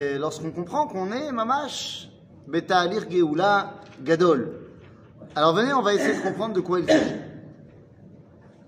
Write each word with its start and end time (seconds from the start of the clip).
Lorsqu'on 0.00 0.52
comprend 0.52 0.86
qu'on 0.86 1.10
est 1.10 1.32
mamash 1.32 2.08
beta'alir 2.46 3.10
geoula 3.10 3.80
gadol. 4.04 4.60
Alors 5.34 5.56
venez, 5.56 5.74
on 5.74 5.82
va 5.82 5.92
essayer 5.92 6.16
de 6.16 6.22
comprendre 6.22 6.54
de 6.54 6.60
quoi 6.60 6.78
il 6.78 6.86
s'agit. 6.86 7.16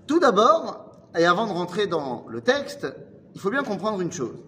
Tout 0.07 0.19
d'abord, 0.19 0.91
et 1.17 1.23
avant 1.23 1.47
de 1.47 1.53
rentrer 1.53 1.87
dans 1.87 2.25
le 2.27 2.41
texte, 2.41 2.85
il 3.33 3.39
faut 3.39 3.49
bien 3.49 3.63
comprendre 3.63 4.01
une 4.01 4.11
chose. 4.11 4.43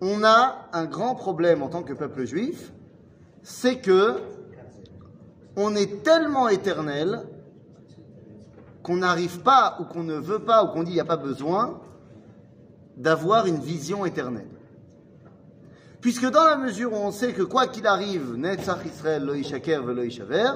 On 0.00 0.24
a 0.24 0.66
un 0.72 0.86
grand 0.86 1.14
problème 1.14 1.62
en 1.62 1.68
tant 1.68 1.84
que 1.84 1.92
peuple 1.92 2.24
juif, 2.24 2.72
c'est 3.44 3.78
que 3.78 4.16
on 5.54 5.76
est 5.76 6.02
tellement 6.02 6.48
éternel 6.48 7.28
qu'on 8.82 8.96
n'arrive 8.96 9.38
pas, 9.42 9.76
ou 9.78 9.84
qu'on 9.84 10.02
ne 10.02 10.16
veut 10.16 10.40
pas, 10.40 10.64
ou 10.64 10.72
qu'on 10.72 10.82
dit 10.82 10.90
il 10.90 10.94
n'y 10.94 11.00
a 11.00 11.04
pas 11.04 11.16
besoin 11.16 11.80
d'avoir 12.96 13.46
une 13.46 13.60
vision 13.60 14.04
éternelle. 14.04 14.50
Puisque 16.00 16.30
dans 16.30 16.44
la 16.44 16.56
mesure 16.56 16.92
où 16.92 16.96
on 16.96 17.12
sait 17.12 17.34
que 17.34 17.42
quoi 17.42 17.66
qu'il 17.66 17.86
arrive, 17.86 18.34
Netzach 18.36 18.86
Israël 18.86 19.22
lo 19.24 19.34
ishaker 19.34 19.82
velo 19.82 20.02
ishaver, 20.02 20.50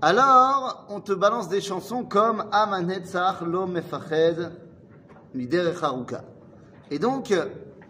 alors 0.00 0.86
on 0.90 1.00
te 1.00 1.12
balance 1.12 1.48
des 1.48 1.60
chansons 1.60 2.04
comme 2.04 2.44
Ama 2.52 2.82
Netzach 2.82 3.40
lo 3.42 3.66
mefached 3.66 4.52
mider 5.34 5.72
haruka. 5.82 6.22
Et 6.90 7.00
donc, 7.00 7.34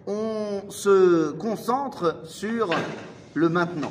on 0.07 0.63
se 0.71 1.33
concentre 1.33 2.23
sur 2.25 2.71
le 3.35 3.49
maintenant. 3.51 3.91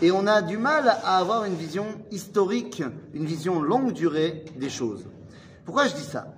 Et 0.00 0.10
on 0.10 0.26
a 0.26 0.40
du 0.40 0.56
mal 0.56 0.88
à 0.88 1.18
avoir 1.18 1.44
une 1.44 1.56
vision 1.56 1.86
historique, 2.10 2.82
une 3.12 3.26
vision 3.26 3.60
longue 3.60 3.92
durée 3.92 4.46
des 4.56 4.70
choses. 4.70 5.04
Pourquoi 5.66 5.88
je 5.88 5.94
dis 5.94 6.04
ça? 6.04 6.37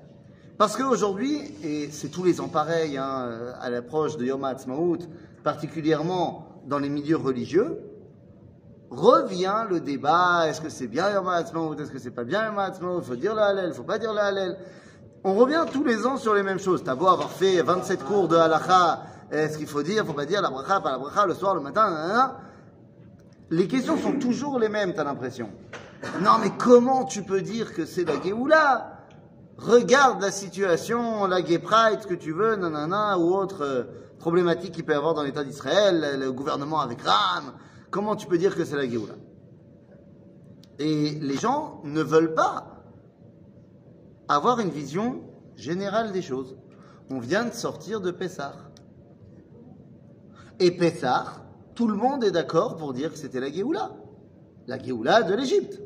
Parce 0.60 0.77
qu'aujourd'hui, 0.77 1.55
et 1.64 1.88
c'est 1.91 2.09
tous 2.09 2.23
les 2.23 2.38
ans 2.38 2.48
pareil, 2.48 2.98
hein, 2.98 3.30
à 3.62 3.70
l'approche 3.70 4.19
de 4.19 4.27
Yom 4.27 4.45
HaAtzmaut, 4.45 4.98
particulièrement 5.42 6.60
dans 6.66 6.78
les 6.78 6.91
milieux 6.91 7.16
religieux, 7.16 7.78
revient 8.91 9.64
le 9.70 9.81
débat, 9.81 10.47
est-ce 10.48 10.61
que 10.61 10.69
c'est 10.69 10.86
bien 10.86 11.11
Yom 11.14 11.27
HaAtzmaut, 11.27 11.77
est-ce 11.78 11.91
que 11.91 11.98
c'est 11.98 12.11
pas 12.11 12.25
bien 12.25 12.44
Yom 12.44 12.58
HaAtzmaut, 12.58 13.00
il 13.00 13.06
faut 13.06 13.16
dire 13.16 13.34
le 13.34 13.41
Hallel, 13.41 13.69
il 13.70 13.75
faut 13.75 13.84
pas 13.84 13.98
dire 13.98 14.12
le 14.12 14.19
Hallel. 14.19 14.58
On 15.25 15.34
revient 15.34 15.64
tous 15.72 15.83
les 15.83 16.05
ans 16.05 16.19
sur 16.19 16.34
les 16.34 16.42
mêmes 16.42 16.61
choses. 16.61 16.84
T'as 16.84 16.94
beau 16.94 17.08
avoir 17.08 17.31
fait 17.31 17.62
27 17.62 18.05
cours 18.05 18.28
de 18.28 18.36
halacha, 18.36 19.05
est-ce 19.31 19.56
qu'il 19.56 19.66
faut 19.66 19.83
dire, 19.83 20.05
faut 20.05 20.12
pas 20.12 20.27
dire 20.27 20.42
la 20.42 20.50
bracha, 20.50 20.78
pas 20.81 20.91
la 20.91 20.98
bracha, 20.98 21.25
le 21.25 21.33
soir, 21.33 21.55
le 21.55 21.62
matin, 21.62 21.88
nanana. 21.88 22.36
Les 23.48 23.66
questions 23.66 23.97
sont 23.97 24.19
toujours 24.19 24.58
les 24.58 24.69
mêmes, 24.69 24.92
t'as 24.92 25.05
l'impression. 25.05 25.48
Non, 26.20 26.33
mais 26.38 26.50
comment 26.58 27.06
tu 27.06 27.22
peux 27.22 27.41
dire 27.41 27.72
que 27.72 27.86
c'est 27.86 28.05
la 28.05 28.20
Géoula? 28.20 29.00
Regarde 29.61 30.22
la 30.22 30.30
situation, 30.30 31.27
la 31.27 31.42
Pride, 31.42 32.00
ce 32.00 32.06
que 32.06 32.14
tu 32.14 32.33
veux, 32.33 32.56
nanana, 32.56 33.19
ou 33.19 33.34
autre 33.34 33.62
euh, 33.62 33.83
problématique 34.19 34.72
qu'il 34.72 34.84
peut 34.86 34.92
y 34.92 34.97
avoir 34.97 35.12
dans 35.12 35.22
l'État 35.22 35.44
d'Israël, 35.44 36.19
le 36.19 36.33
gouvernement 36.33 36.80
avec 36.80 37.03
Ram. 37.03 37.53
Comment 37.91 38.16
tu 38.16 38.27
peux 38.27 38.38
dire 38.38 38.56
que 38.56 38.64
c'est 38.64 38.77
la 38.77 38.88
Géoula? 38.88 39.16
Et 40.78 41.11
les 41.11 41.36
gens 41.36 41.83
ne 41.84 42.00
veulent 42.00 42.33
pas 42.33 42.83
avoir 44.28 44.61
une 44.61 44.70
vision 44.70 45.25
générale 45.56 46.12
des 46.12 46.22
choses. 46.22 46.56
On 47.11 47.19
vient 47.19 47.44
de 47.44 47.53
sortir 47.53 48.00
de 48.00 48.11
Pessah. 48.11 48.55
Et 50.58 50.70
Pessah, 50.70 51.44
tout 51.75 51.86
le 51.86 51.97
monde 51.97 52.25
est 52.25 52.31
d'accord 52.31 52.77
pour 52.77 52.94
dire 52.94 53.12
que 53.12 53.19
c'était 53.19 53.41
la 53.41 53.53
Géoula. 53.53 53.91
La 54.66 54.78
Géoula 54.78 55.22
de 55.22 55.34
l'Égypte. 55.34 55.83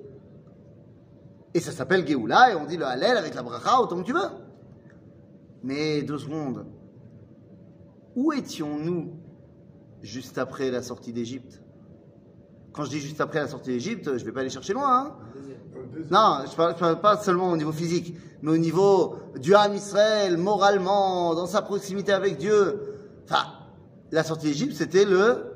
Et 1.55 1.61
ça 1.61 1.71
s'appelle 1.71 2.07
Géoula 2.07 2.53
et 2.53 2.57
on 2.57 2.67
dit 2.67 2.77
le 2.77 2.85
Hallel 2.85 3.17
avec 3.17 3.35
la 3.35 3.43
bracha 3.43 3.81
autant 3.81 3.97
que 3.99 4.07
tu 4.07 4.13
veux. 4.13 4.29
Mais 5.63 6.03
deux 6.03 6.19
secondes. 6.19 6.67
Où 8.17 8.33
étions-nous 8.33 9.13
juste 10.03 10.37
après 10.37 10.71
la 10.73 10.83
sortie 10.83 11.13
d'Égypte? 11.13 11.63
Quand 12.73 12.85
je 12.85 12.91
dis 12.91 12.99
juste 12.99 13.21
après 13.21 13.39
la 13.39 13.47
sortie 13.47 13.71
d'Égypte, 13.71 14.07
je 14.07 14.21
ne 14.21 14.25
vais 14.25 14.33
pas 14.33 14.41
aller 14.41 14.51
chercher 14.51 14.73
loin. 14.73 14.91
Hein 14.91 15.17
non, 16.11 16.41
je 16.45 16.51
ne 16.51 16.57
parle, 16.57 16.75
parle, 16.77 17.01
pas 17.01 17.17
seulement 17.19 17.51
au 17.51 17.57
niveau 17.57 17.73
physique, 17.73 18.17
mais 18.43 18.51
au 18.51 18.59
niveau 18.59 19.17
du 19.37 19.55
Ham 19.55 19.75
Israël, 19.75 20.37
moralement, 20.37 21.35
dans 21.35 21.47
sa 21.47 21.63
proximité 21.63 22.13
avec 22.13 22.37
Dieu. 22.37 22.99
Enfin, 23.25 23.45
la 24.11 24.25
sortie 24.25 24.47
d'Égypte, 24.47 24.75
c'était 24.75 25.05
le 25.05 25.55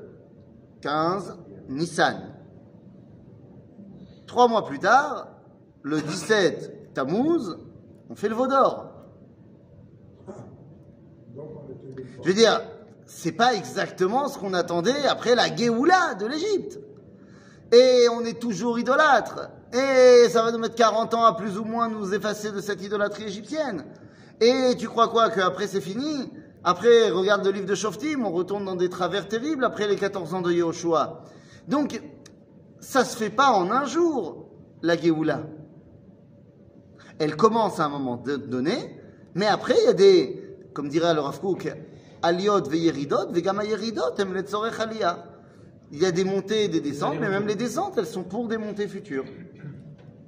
15 0.80 1.36
Nissan. 1.68 2.34
Trois 4.26 4.46
mois 4.46 4.64
plus 4.64 4.78
tard, 4.78 5.28
le 5.88 6.02
17 6.02 6.92
Tammuz, 6.92 7.56
on 8.10 8.14
fait 8.14 8.28
le 8.28 8.34
veau 8.34 8.46
d'or. 8.46 8.92
Je 12.22 12.28
veux 12.28 12.34
dire, 12.34 12.60
c'est 13.06 13.32
pas 13.32 13.54
exactement 13.54 14.28
ce 14.28 14.38
qu'on 14.38 14.52
attendait 14.52 15.06
après 15.08 15.34
la 15.34 15.54
Géoula 15.54 16.14
de 16.14 16.26
l'Égypte. 16.26 16.78
Et 17.72 18.06
on 18.12 18.24
est 18.24 18.38
toujours 18.38 18.78
idolâtre. 18.78 19.50
Et 19.72 20.28
ça 20.28 20.42
va 20.42 20.52
nous 20.52 20.58
mettre 20.58 20.74
40 20.74 21.14
ans 21.14 21.24
à 21.24 21.34
plus 21.34 21.58
ou 21.58 21.64
moins 21.64 21.88
nous 21.88 22.12
effacer 22.12 22.50
de 22.52 22.60
cette 22.60 22.82
idolâtrie 22.82 23.24
égyptienne. 23.24 23.84
Et 24.40 24.74
tu 24.78 24.88
crois 24.88 25.08
quoi 25.08 25.30
Qu'après 25.30 25.66
c'est 25.66 25.80
fini? 25.80 26.30
Après, 26.64 27.08
regarde 27.10 27.46
le 27.46 27.52
livre 27.52 27.66
de 27.66 27.74
Shoftim, 27.74 28.24
on 28.26 28.30
retourne 28.30 28.64
dans 28.66 28.76
des 28.76 28.90
travers 28.90 29.26
terribles 29.26 29.64
après 29.64 29.88
les 29.88 29.96
14 29.96 30.34
ans 30.34 30.42
de 30.42 30.52
Yehoshua. 30.52 31.22
Donc, 31.66 32.02
ça 32.80 33.04
se 33.04 33.16
fait 33.16 33.30
pas 33.30 33.52
en 33.52 33.70
un 33.70 33.86
jour, 33.86 34.48
la 34.82 34.96
Géoula. 34.96 35.44
Elle 37.18 37.36
commence 37.36 37.80
à 37.80 37.86
un 37.86 37.88
moment 37.88 38.16
donné, 38.16 39.00
mais 39.34 39.46
après 39.46 39.74
il 39.82 39.84
y 39.86 39.88
a 39.88 39.92
des, 39.92 40.56
comme 40.72 40.88
dirait 40.88 41.14
le 41.14 41.20
Rav 41.20 41.40
Kook, 41.40 41.72
Aliot 42.22 42.68
veyeridot, 42.68 43.32
vegama 43.32 43.64
yeridot, 43.64 44.18
em 44.18 44.34
letzorech 44.34 44.80
aliyah. 44.80 45.24
Il 45.90 46.02
y 46.02 46.06
a 46.06 46.10
des 46.10 46.24
montées 46.24 46.64
et 46.64 46.68
des 46.68 46.80
descentes, 46.80 47.16
mais 47.20 47.28
même 47.28 47.46
les 47.46 47.54
descentes, 47.54 47.96
elles 47.96 48.06
sont 48.06 48.24
pour 48.24 48.46
des 48.46 48.58
montées 48.58 48.88
futures. 48.88 49.24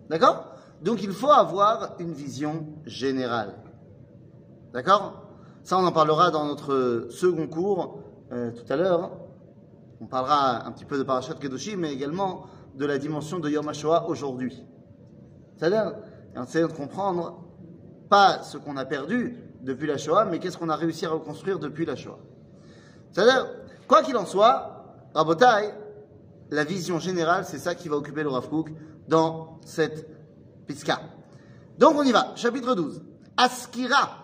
D'accord? 0.08 0.54
Donc 0.82 1.02
il 1.02 1.12
faut 1.12 1.30
avoir 1.30 1.96
une 1.98 2.12
vision 2.12 2.66
générale. 2.86 3.54
D'accord? 4.72 5.26
Ça, 5.62 5.78
on 5.78 5.84
en 5.84 5.92
parlera 5.92 6.30
dans 6.30 6.46
notre 6.46 7.08
second 7.10 7.46
cours 7.46 8.00
euh, 8.32 8.50
tout 8.52 8.72
à 8.72 8.76
l'heure. 8.76 9.10
On 10.00 10.06
parlera 10.06 10.66
un 10.66 10.72
petit 10.72 10.86
peu 10.86 10.96
de 10.96 11.02
Parashat 11.02 11.34
Kedoshi, 11.34 11.76
mais 11.76 11.92
également 11.92 12.46
de 12.74 12.86
la 12.86 12.98
dimension 12.98 13.38
de 13.38 13.50
Yom 13.50 13.68
HaShoah 13.68 14.08
aujourd'hui. 14.08 14.64
C'est-à-dire, 15.56 15.92
on 16.35 16.43
essaie 16.43 16.61
de 16.61 16.67
comprendre 16.67 17.43
pas 18.09 18.43
ce 18.43 18.57
qu'on 18.57 18.77
a 18.77 18.85
perdu 18.85 19.37
depuis 19.61 19.87
la 19.87 19.97
Shoah, 19.97 20.25
mais 20.25 20.39
qu'est-ce 20.39 20.57
qu'on 20.57 20.69
a 20.69 20.75
réussi 20.75 21.05
à 21.05 21.09
reconstruire 21.09 21.59
depuis 21.59 21.85
la 21.85 21.95
Shoah. 21.95 22.19
C'est-à-dire, 23.11 23.47
quoi 23.87 24.03
qu'il 24.03 24.17
en 24.17 24.25
soit, 24.25 24.85
Rabotai, 25.13 25.73
la 26.51 26.63
vision 26.63 26.99
générale, 26.99 27.45
c'est 27.45 27.57
ça 27.57 27.73
qui 27.73 27.89
va 27.89 27.95
occuper 27.95 28.23
le 28.23 28.29
Rav 28.29 28.49
Kook 28.49 28.69
dans 29.07 29.59
cette 29.65 30.07
piska. 30.67 30.99
Donc 31.77 31.95
on 31.95 32.03
y 32.03 32.11
va, 32.11 32.33
chapitre 32.35 32.75
12. 32.75 33.01
Askira. 33.37 34.21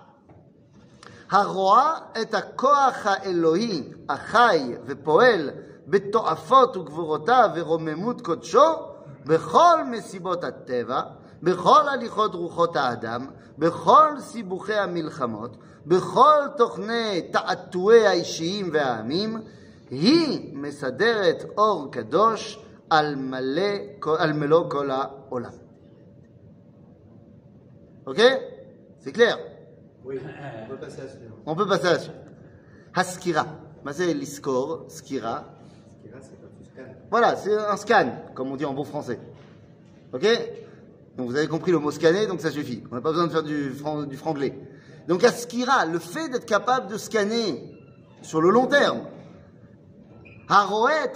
הרואה 1.31 1.97
את 2.21 2.33
הכוח 2.33 3.05
האלוהי 3.05 3.83
החי 4.09 4.75
ופועל 4.85 5.49
בתועפות 5.87 6.77
וגבורותיו 6.77 7.49
ורוממות 7.55 8.21
קודשו 8.21 8.61
בכל 9.25 9.83
מסיבות 9.91 10.43
הטבע, 10.43 11.01
בכל 11.43 11.89
הליכות 11.93 12.35
רוחות 12.35 12.75
האדם, 12.75 13.27
בכל 13.57 14.19
סיבוכי 14.19 14.73
המלחמות, 14.73 15.57
בכל 15.85 16.41
תוכני 16.57 17.21
תעתועי 17.31 18.07
האישיים 18.07 18.69
והעמים, 18.73 19.37
היא 19.89 20.55
מסדרת 20.55 21.45
אור 21.57 21.91
קדוש 21.91 22.59
על, 22.89 23.15
מלא, 23.15 23.71
על 24.19 24.33
מלוא 24.33 24.69
כל 24.69 24.91
העולם. 24.91 25.51
Ok 28.07 28.19
C'est 29.03 29.11
clair 29.11 29.37
Oui, 30.03 30.17
on 30.19 30.69
peut 30.69 30.77
passer 30.77 31.01
à 31.01 31.07
celui-là. 31.07 31.31
On 31.45 31.55
peut 31.55 31.67
passer 31.67 31.87
à 31.87 31.91
la 31.93 31.99
suite. 31.99 32.15
Haskira. 32.95 33.45
Bah, 33.83 33.93
c'est 33.93 34.13
l'iskor, 34.13 34.85
skira. 34.89 35.45
Ce 35.87 36.07
qui 36.07 36.13
reste, 36.13 36.31
c'est 36.31 36.41
quand 36.41 36.47
tu 36.57 36.65
scannes. 36.65 36.95
Voilà, 37.09 37.35
c'est 37.35 37.55
un 37.55 37.77
scan, 37.77 38.07
comme 38.33 38.51
on 38.51 38.55
dit 38.55 38.65
en 38.65 38.73
bon 38.73 38.83
français. 38.83 39.19
Ok 40.13 40.25
donc 41.16 41.28
vous 41.28 41.36
avez 41.36 41.48
compris 41.48 41.72
le 41.72 41.78
mot 41.78 41.90
scanner, 41.90 42.26
donc 42.26 42.40
ça 42.40 42.50
suffit. 42.50 42.82
On 42.90 42.94
n'a 42.94 43.00
pas 43.00 43.10
besoin 43.10 43.26
de 43.26 43.32
faire 43.32 43.42
du, 43.42 43.70
fran- 43.70 44.02
du 44.02 44.16
franglais. 44.16 44.58
Donc 45.08 45.24
Askira, 45.24 45.86
le 45.86 45.98
fait 45.98 46.28
d'être 46.28 46.46
capable 46.46 46.88
de 46.88 46.98
scanner 46.98 47.62
sur 48.22 48.40
le 48.40 48.50
long 48.50 48.66
terme, 48.66 49.00
Haroet 50.48 51.12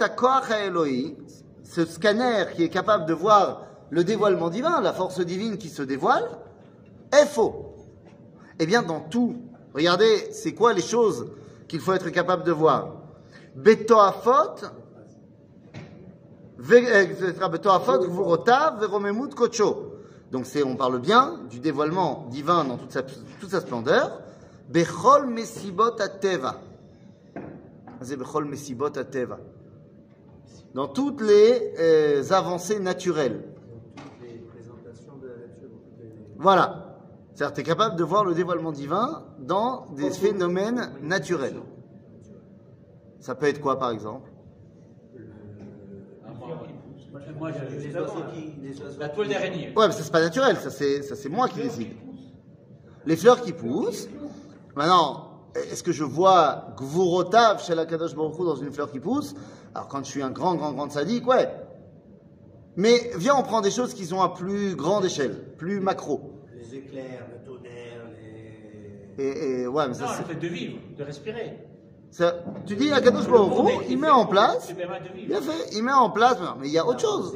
ce 1.63 1.85
scanner 1.85 2.45
qui 2.55 2.63
est 2.63 2.69
capable 2.69 3.05
de 3.05 3.13
voir 3.13 3.67
le 3.89 4.03
dévoilement 4.03 4.49
divin, 4.49 4.81
la 4.81 4.93
force 4.93 5.19
divine 5.21 5.57
qui 5.57 5.69
se 5.69 5.83
dévoile, 5.83 6.27
est 7.13 7.25
faux. 7.25 7.75
Eh 8.59 8.65
bien, 8.65 8.81
dans 8.81 9.01
tout, 9.01 9.35
regardez, 9.73 10.29
c'est 10.31 10.53
quoi 10.53 10.73
les 10.73 10.81
choses 10.81 11.27
qu'il 11.67 11.79
faut 11.79 11.93
être 11.93 12.09
capable 12.09 12.43
de 12.43 12.51
voir 12.51 12.95
Betoafot, 13.55 14.65
euh, 16.71 17.49
Betoafot, 17.49 18.77
Veromemut 18.79 19.33
Kocho. 19.35 19.90
Donc, 20.31 20.45
c'est, 20.45 20.63
on 20.63 20.75
parle 20.77 20.99
bien 20.99 21.39
du 21.49 21.59
dévoilement 21.59 22.27
divin 22.29 22.63
dans 22.63 22.77
toute 22.77 22.91
sa, 22.91 23.03
toute 23.03 23.49
sa 23.49 23.59
splendeur. 23.59 24.21
Bechol 24.69 25.27
Mesibot 25.27 25.99
Ateva. 26.01 26.61
Bechol 27.99 28.45
Mesibot 28.45 28.97
Ateva. 28.97 29.39
Dans 30.73 30.87
toutes 30.87 31.19
les 31.21 31.73
euh, 31.79 32.23
avancées 32.31 32.79
naturelles. 32.79 33.43
Dans 33.97 34.03
toutes 34.03 34.21
les 34.21 34.37
présentations 34.39 35.17
de 35.21 35.27
la 35.27 35.33
nature. 35.35 35.69
toutes 35.69 35.99
les- 36.01 36.35
Voilà. 36.37 36.97
C'est-à-dire, 37.33 37.53
tu 37.53 37.61
es 37.61 37.63
capable 37.63 37.95
de 37.97 38.03
voir 38.05 38.23
le 38.23 38.33
dévoilement 38.33 38.71
divin 38.71 39.25
dans 39.39 39.87
des 39.97 40.11
phénomènes 40.11 40.91
naturels. 41.01 41.59
Ça 43.19 43.35
peut 43.35 43.47
être 43.47 43.59
quoi, 43.59 43.77
par 43.77 43.91
exemple 43.91 44.31
Ah, 46.25 46.29
moi, 46.39 47.20
moi, 47.37 47.51
j'ai 47.51 47.87
Les 47.87 47.95
oiseaux 47.95 48.23
qui. 48.33 48.53
Les 48.61 48.81
oiseaux 48.81 48.99
La 48.99 49.09
toile 49.09 49.29
d'araignée. 49.29 49.73
Ouais, 49.75 49.87
mais 49.87 49.93
ça 49.93 50.03
c'est 50.03 50.11
pas 50.11 50.21
naturel, 50.21 50.57
ça 50.57 50.69
c'est 50.69 51.01
ça 51.03 51.15
c'est 51.15 51.29
moi 51.29 51.47
qui 51.47 51.61
décide. 51.61 51.89
Les 53.05 53.15
fleurs 53.15 53.41
qui 53.41 53.53
poussent. 53.53 54.07
Maintenant, 54.75 55.41
est-ce 55.55 55.83
que 55.83 55.91
je 55.91 56.03
vois 56.03 56.67
Gvurotav 56.77 57.61
chez 57.61 57.75
la 57.75 57.85
Kadosh 57.85 58.13
dans 58.15 58.55
une 58.55 58.71
fleur 58.71 58.91
qui 58.91 58.99
pousse? 58.99 59.33
Alors 59.73 59.87
quand 59.87 60.03
je 60.03 60.09
suis 60.11 60.21
un 60.21 60.31
grand 60.31 60.55
grand 60.55 60.73
grand 60.73 60.89
sadique, 60.89 61.27
ouais. 61.27 61.49
Mais 62.77 63.11
viens, 63.17 63.35
on 63.35 63.43
prend 63.43 63.61
des 63.61 63.71
choses 63.71 63.93
qui 63.93 64.05
sont 64.05 64.21
à 64.21 64.33
plus 64.33 64.75
grande 64.75 65.03
échelle, 65.05 65.53
plus 65.57 65.81
macro. 65.81 66.31
Les 66.55 66.75
éclairs, 66.75 67.27
le 67.31 67.45
tonnerre, 67.45 68.03
les. 69.17 69.23
Et, 69.23 69.61
et 69.61 69.67
ouais, 69.67 69.87
mais 69.87 69.93
ça 69.93 70.05
Non, 70.05 70.09
c'est 70.15 70.21
le 70.21 70.27
fait 70.29 70.47
de 70.47 70.47
vivre, 70.47 70.77
de 70.97 71.03
respirer. 71.03 71.57
Ça- 72.11 72.35
tu 72.67 72.75
dis 72.75 72.89
la 72.89 73.01
Kadosh 73.01 73.27
Baruch 73.27 73.85
il 73.89 73.97
met 73.97 74.09
en 74.09 74.25
place, 74.27 74.67
vivre. 74.69 75.27
bien 75.27 75.41
fait, 75.41 75.75
il 75.75 75.83
met 75.83 75.91
en 75.93 76.09
place, 76.11 76.37
mais 76.59 76.67
il 76.67 76.73
y 76.73 76.77
a 76.77 76.85
autre 76.85 76.99
chose. 76.99 77.33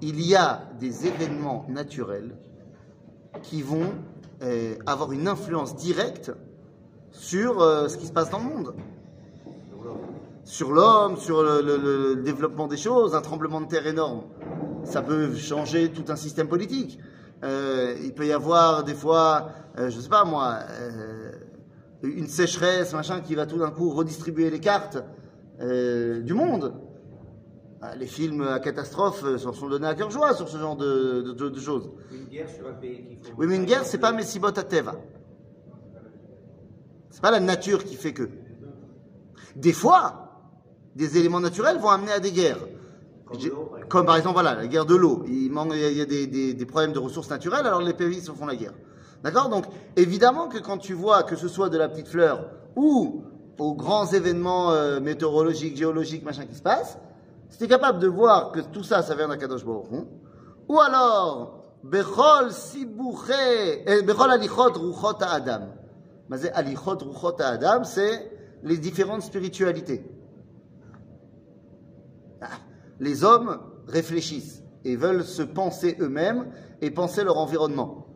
Il 0.00 0.20
y 0.26 0.34
a 0.34 0.62
des 0.80 1.06
événements 1.06 1.64
naturels 1.68 2.34
qui 3.42 3.62
vont 3.62 3.90
euh, 4.42 4.74
avoir 4.86 5.12
une 5.12 5.28
influence 5.28 5.76
directe 5.76 6.32
sur 7.12 7.60
euh, 7.60 7.88
ce 7.88 7.96
qui 7.96 8.06
se 8.06 8.12
passe 8.12 8.30
dans 8.30 8.38
le 8.38 8.44
monde. 8.44 8.74
Sur 10.44 10.72
l'homme, 10.72 11.16
sur 11.18 11.42
le, 11.42 11.60
le- 11.62 11.76
le 12.16 12.22
développement 12.22 12.66
des 12.66 12.76
choses, 12.76 13.14
un 13.14 13.20
tremblement 13.20 13.60
de 13.60 13.66
terre 13.66 13.86
énorme. 13.86 14.22
Ça 14.84 15.00
peut 15.02 15.32
changer 15.36 15.90
tout 15.92 16.04
un 16.08 16.16
système 16.16 16.48
politique. 16.48 16.98
Euh, 17.44 17.94
il 18.02 18.12
peut 18.12 18.26
y 18.26 18.32
avoir 18.32 18.82
des 18.82 18.94
fois, 18.94 19.48
euh, 19.78 19.88
je 19.90 20.00
sais 20.00 20.08
pas 20.08 20.24
moi, 20.24 20.56
euh, 20.80 21.31
une 22.02 22.26
sécheresse, 22.26 22.92
machin, 22.92 23.20
qui 23.20 23.34
va 23.34 23.46
tout 23.46 23.58
d'un 23.58 23.70
coup 23.70 23.90
redistribuer 23.90 24.50
les 24.50 24.60
cartes 24.60 24.98
euh, 25.60 26.20
du 26.22 26.34
monde. 26.34 26.74
Ah, 27.80 27.96
Les 27.96 28.06
films 28.06 28.42
à 28.42 28.60
catastrophe 28.60 29.24
euh, 29.24 29.38
s'en 29.38 29.52
sont 29.52 29.68
donnés 29.68 29.86
à 29.88 29.94
cœur 29.94 30.10
joie 30.10 30.34
sur 30.34 30.48
ce 30.48 30.56
genre 30.56 30.76
de, 30.76 31.22
de- 31.22 31.32
de- 31.32 31.48
de 31.48 31.60
choses. 31.60 31.90
Une 32.12 32.26
guerre 32.26 32.48
sur 32.48 32.66
un 32.68 32.74
pays 32.74 33.18
faut. 33.22 33.32
Oui, 33.38 33.46
mais 33.48 33.56
une 33.56 33.64
guerre, 33.64 33.84
c'est 33.84 33.98
pas 33.98 34.12
Messibot 34.12 34.48
à 34.48 34.52
Teva. 34.62 34.94
C'est 37.10 37.20
pas 37.22 37.30
la 37.30 37.40
nature 37.40 37.84
qui 37.84 37.94
fait 37.96 38.12
que. 38.12 38.28
Des 39.56 39.72
fois, 39.72 40.30
des 40.96 41.18
éléments 41.18 41.40
naturels 41.40 41.78
vont 41.78 41.88
amener 41.90 42.12
à 42.12 42.20
des 42.20 42.32
guerres. 42.32 42.58
Comme 43.88 44.06
par 44.06 44.16
exemple. 44.16 44.34
Voilà, 44.34 44.54
la 44.54 44.66
guerre 44.66 44.86
de 44.86 44.94
l'eau. 44.94 45.24
Il, 45.26 45.50
manque- 45.50 45.72
il 45.74 45.80
y 45.80 45.84
a, 45.84 45.90
il 45.90 45.98
y 45.98 46.00
a 46.00 46.06
des, 46.06 46.26
des- 46.26 46.54
des 46.54 46.66
problèmes 46.66 46.92
de 46.92 46.98
ressources 46.98 47.30
naturelles, 47.30 47.66
alors 47.66 47.82
les 47.82 47.94
pays 47.94 48.20
se 48.20 48.30
font 48.32 48.46
la 48.46 48.56
guerre. 48.56 48.74
D'accord? 49.22 49.48
Donc, 49.48 49.66
évidemment 49.96 50.48
que 50.48 50.58
quand 50.58 50.78
tu 50.78 50.94
vois 50.94 51.22
que 51.22 51.36
ce 51.36 51.48
soit 51.48 51.68
de 51.68 51.78
la 51.78 51.88
petite 51.88 52.08
fleur 52.08 52.50
ou 52.76 53.24
aux 53.58 53.74
grands 53.74 54.06
événements 54.06 54.72
euh, 54.72 54.98
météorologiques, 54.98 55.76
géologiques, 55.76 56.24
machin 56.24 56.46
qui 56.46 56.54
se 56.54 56.62
passent, 56.62 56.98
si 57.48 57.58
tu 57.58 57.64
es 57.64 57.68
capable 57.68 57.98
de 57.98 58.08
voir 58.08 58.50
que 58.50 58.60
tout 58.60 58.82
ça, 58.82 59.02
ça 59.02 59.14
vient 59.14 59.28
d'Akadosh 59.28 59.64
Baruch 59.64 59.86
ou 60.68 60.80
alors, 60.80 61.62
Bechol 61.84 62.50
eh, 62.50 64.02
Bechol 64.02 64.30
Alichot 64.30 64.72
Ruchot 64.72 65.18
Adam. 65.20 65.68
Alichot 66.54 66.98
Ruchot 66.98 67.40
Adam, 67.40 67.84
c'est 67.84 68.30
les 68.62 68.78
différentes 68.78 69.22
spiritualités. 69.22 70.04
Ah, 72.40 72.46
Les 73.00 73.24
hommes 73.24 73.58
réfléchissent 73.86 74.62
et 74.84 74.96
veulent 74.96 75.24
se 75.24 75.42
penser 75.42 75.96
eux-mêmes 76.00 76.50
et 76.80 76.90
penser 76.90 77.24
leur 77.24 77.38
environnement. 77.38 78.06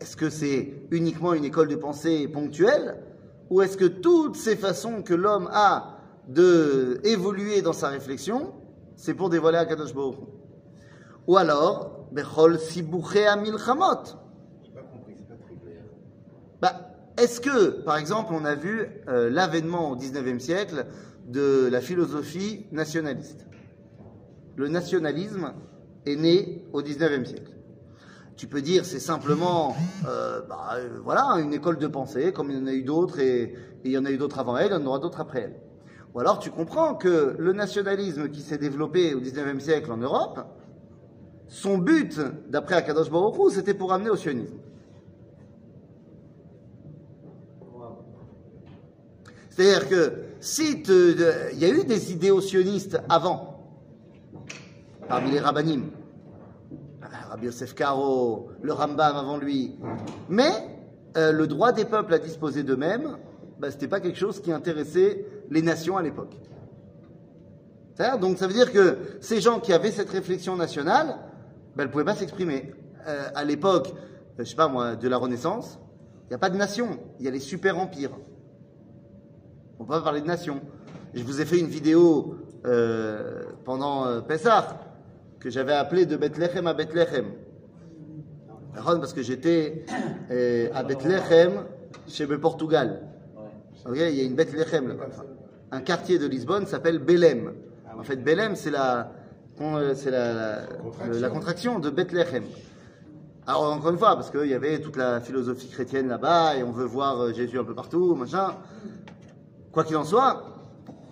Est-ce 0.00 0.16
que 0.16 0.30
c'est 0.30 0.72
uniquement 0.90 1.34
une 1.34 1.44
école 1.44 1.68
de 1.68 1.76
pensée 1.76 2.26
ponctuelle 2.28 2.96
ou 3.50 3.62
est-ce 3.62 3.76
que 3.76 3.84
toutes 3.84 4.36
ces 4.36 4.56
façons 4.56 5.02
que 5.02 5.12
l'homme 5.12 5.48
a 5.52 5.98
de 6.28 7.00
évoluer 7.04 7.62
dans 7.62 7.72
sa 7.72 7.88
réflexion, 7.88 8.54
c'est 8.94 9.14
pour 9.14 9.28
dévoiler 9.28 9.58
à 9.58 9.66
Kadosh 9.66 9.92
Baruch 9.92 10.18
Ou 11.26 11.36
alors, 11.36 12.06
Bechol 12.12 12.60
Sibouché 12.60 13.26
Amilchamot. 13.26 14.04
J'ai 14.62 14.70
pas 14.70 14.82
compris, 14.82 15.14
c'est 15.16 15.28
pas 15.28 15.34
très 15.34 15.56
clair. 15.56 15.82
Bah, 16.60 16.94
est-ce 17.18 17.40
que, 17.40 17.82
par 17.82 17.96
exemple, 17.96 18.32
on 18.32 18.44
a 18.44 18.54
vu 18.54 18.86
euh, 19.08 19.28
l'avènement 19.28 19.90
au 19.90 19.96
19e 19.96 20.38
siècle 20.38 20.86
de 21.26 21.68
la 21.70 21.80
philosophie 21.80 22.66
nationaliste? 22.70 23.46
Le 24.54 24.68
nationalisme 24.68 25.54
est 26.06 26.16
né 26.16 26.64
au 26.72 26.82
19e 26.82 27.24
siècle. 27.24 27.52
Tu 28.40 28.46
peux 28.46 28.62
dire 28.62 28.86
c'est 28.86 29.00
simplement 29.00 29.76
euh, 30.08 30.40
bah, 30.48 30.70
euh, 30.76 30.98
voilà, 31.04 31.34
une 31.42 31.52
école 31.52 31.76
de 31.76 31.86
pensée, 31.86 32.32
comme 32.32 32.50
il 32.50 32.56
y 32.56 32.62
en 32.62 32.66
a 32.68 32.72
eu 32.72 32.82
d'autres, 32.82 33.20
et, 33.20 33.54
il 33.84 33.90
y 33.90 33.98
en 33.98 34.06
a 34.06 34.10
eu 34.10 34.16
d'autres 34.16 34.38
avant 34.38 34.56
elle, 34.56 34.68
il 34.68 34.72
y 34.72 34.82
en 34.82 34.86
aura 34.86 34.98
d'autres 34.98 35.20
après 35.20 35.40
elle. 35.40 35.56
Ou 36.14 36.20
alors 36.20 36.38
tu 36.38 36.50
comprends 36.50 36.94
que 36.94 37.36
le 37.38 37.52
nationalisme 37.52 38.30
qui 38.30 38.40
s'est 38.40 38.56
développé 38.56 39.12
au 39.12 39.20
19e 39.20 39.60
siècle 39.60 39.92
en 39.92 39.98
Europe, 39.98 40.40
son 41.48 41.76
but, 41.76 42.18
d'après 42.48 42.76
Akadosh 42.76 43.10
Baruch 43.10 43.34
Hu, 43.36 43.50
c'était 43.50 43.74
pour 43.74 43.92
amener 43.92 44.08
au 44.08 44.16
sionisme. 44.16 44.56
C'est-à-dire 49.50 49.86
que 49.86 50.12
si 50.40 50.82
il 50.88 51.58
y 51.58 51.64
a 51.66 51.68
eu 51.68 51.84
des 51.84 52.10
idéaux 52.10 52.40
sionistes 52.40 53.02
avant, 53.10 53.68
parmi 55.06 55.30
les 55.30 55.40
rabbinim, 55.40 55.90
Rabbi 57.30 57.46
Yosef 57.46 57.74
Karo, 57.74 58.50
le 58.62 58.72
Rambam 58.72 59.16
avant 59.16 59.36
lui, 59.36 59.76
mais 60.28 60.50
euh, 61.16 61.32
le 61.32 61.46
droit 61.46 61.72
des 61.72 61.84
peuples 61.84 62.14
à 62.14 62.18
disposer 62.18 62.62
d'eux-mêmes, 62.62 63.16
bah, 63.58 63.70
ce 63.70 63.74
n'était 63.74 63.88
pas 63.88 64.00
quelque 64.00 64.18
chose 64.18 64.40
qui 64.40 64.52
intéressait 64.52 65.26
les 65.50 65.62
nations 65.62 65.96
à 65.96 66.02
l'époque. 66.02 66.36
Donc 68.18 68.38
ça 68.38 68.46
veut 68.46 68.54
dire 68.54 68.72
que 68.72 68.96
ces 69.20 69.42
gens 69.42 69.60
qui 69.60 69.74
avaient 69.74 69.90
cette 69.90 70.08
réflexion 70.08 70.56
nationale, 70.56 71.18
bah, 71.76 71.82
elles 71.82 71.86
ne 71.86 71.92
pouvaient 71.92 72.04
pas 72.04 72.14
s'exprimer. 72.14 72.72
Euh, 73.06 73.28
à 73.34 73.44
l'époque, 73.44 73.92
euh, 74.38 74.44
je 74.44 74.44
sais 74.44 74.56
pas 74.56 74.68
moi, 74.68 74.96
de 74.96 75.08
la 75.08 75.18
Renaissance, 75.18 75.78
il 76.24 76.28
n'y 76.30 76.34
a 76.34 76.38
pas 76.38 76.48
de 76.48 76.56
nation, 76.56 76.98
il 77.18 77.26
y 77.26 77.28
a 77.28 77.30
les 77.30 77.40
super 77.40 77.78
empires. 77.78 78.16
On 79.78 79.84
peut 79.84 79.92
pas 79.92 80.00
parler 80.00 80.22
de 80.22 80.26
nation. 80.26 80.60
Je 81.12 81.22
vous 81.22 81.40
ai 81.40 81.44
fait 81.44 81.58
une 81.58 81.66
vidéo 81.66 82.36
pendant 83.64 84.20
Pessah 84.22 84.89
que 85.40 85.50
j'avais 85.50 85.72
appelée 85.72 86.06
de 86.06 86.16
Bethléem 86.16 86.66
à 86.66 86.74
Bethléem. 86.74 87.26
Parce 88.74 89.12
que 89.12 89.22
j'étais 89.22 89.84
euh, 90.30 90.68
à 90.74 90.82
Bethléem, 90.82 91.64
chez 92.08 92.26
le 92.26 92.38
Portugal. 92.38 93.02
Ok, 93.86 93.96
il 93.96 94.14
y 94.14 94.20
a 94.20 94.24
une 94.24 94.34
Bethléem 94.34 94.88
là-bas. 94.88 95.06
Enfin, 95.08 95.24
Un 95.72 95.80
quartier 95.80 96.18
de 96.18 96.26
Lisbonne 96.26 96.66
s'appelle 96.66 96.98
Belém. 96.98 97.52
En 97.98 98.02
fait, 98.02 98.16
Belém, 98.16 98.54
c'est 98.54 98.70
la, 98.70 99.10
con- 99.58 99.80
c'est 99.94 100.10
la, 100.10 100.32
la, 100.32 100.58
le- 101.06 101.18
la 101.18 101.28
contraction 101.30 101.78
de 101.78 101.90
Bethléem. 101.90 102.44
Alors, 103.46 103.72
encore 103.72 103.90
une 103.90 103.98
fois, 103.98 104.14
parce 104.14 104.30
qu'il 104.30 104.46
y 104.46 104.54
avait 104.54 104.80
toute 104.80 104.96
la 104.96 105.20
philosophie 105.20 105.68
chrétienne 105.68 106.08
là-bas, 106.08 106.56
et 106.56 106.62
on 106.62 106.70
veut 106.70 106.84
voir 106.84 107.20
euh, 107.20 107.32
Jésus 107.32 107.58
un 107.58 107.64
peu 107.64 107.74
partout, 107.74 108.14
machin. 108.14 108.54
Quoi 109.72 109.84
qu'il 109.84 109.96
en 109.96 110.04
soit, 110.04 110.44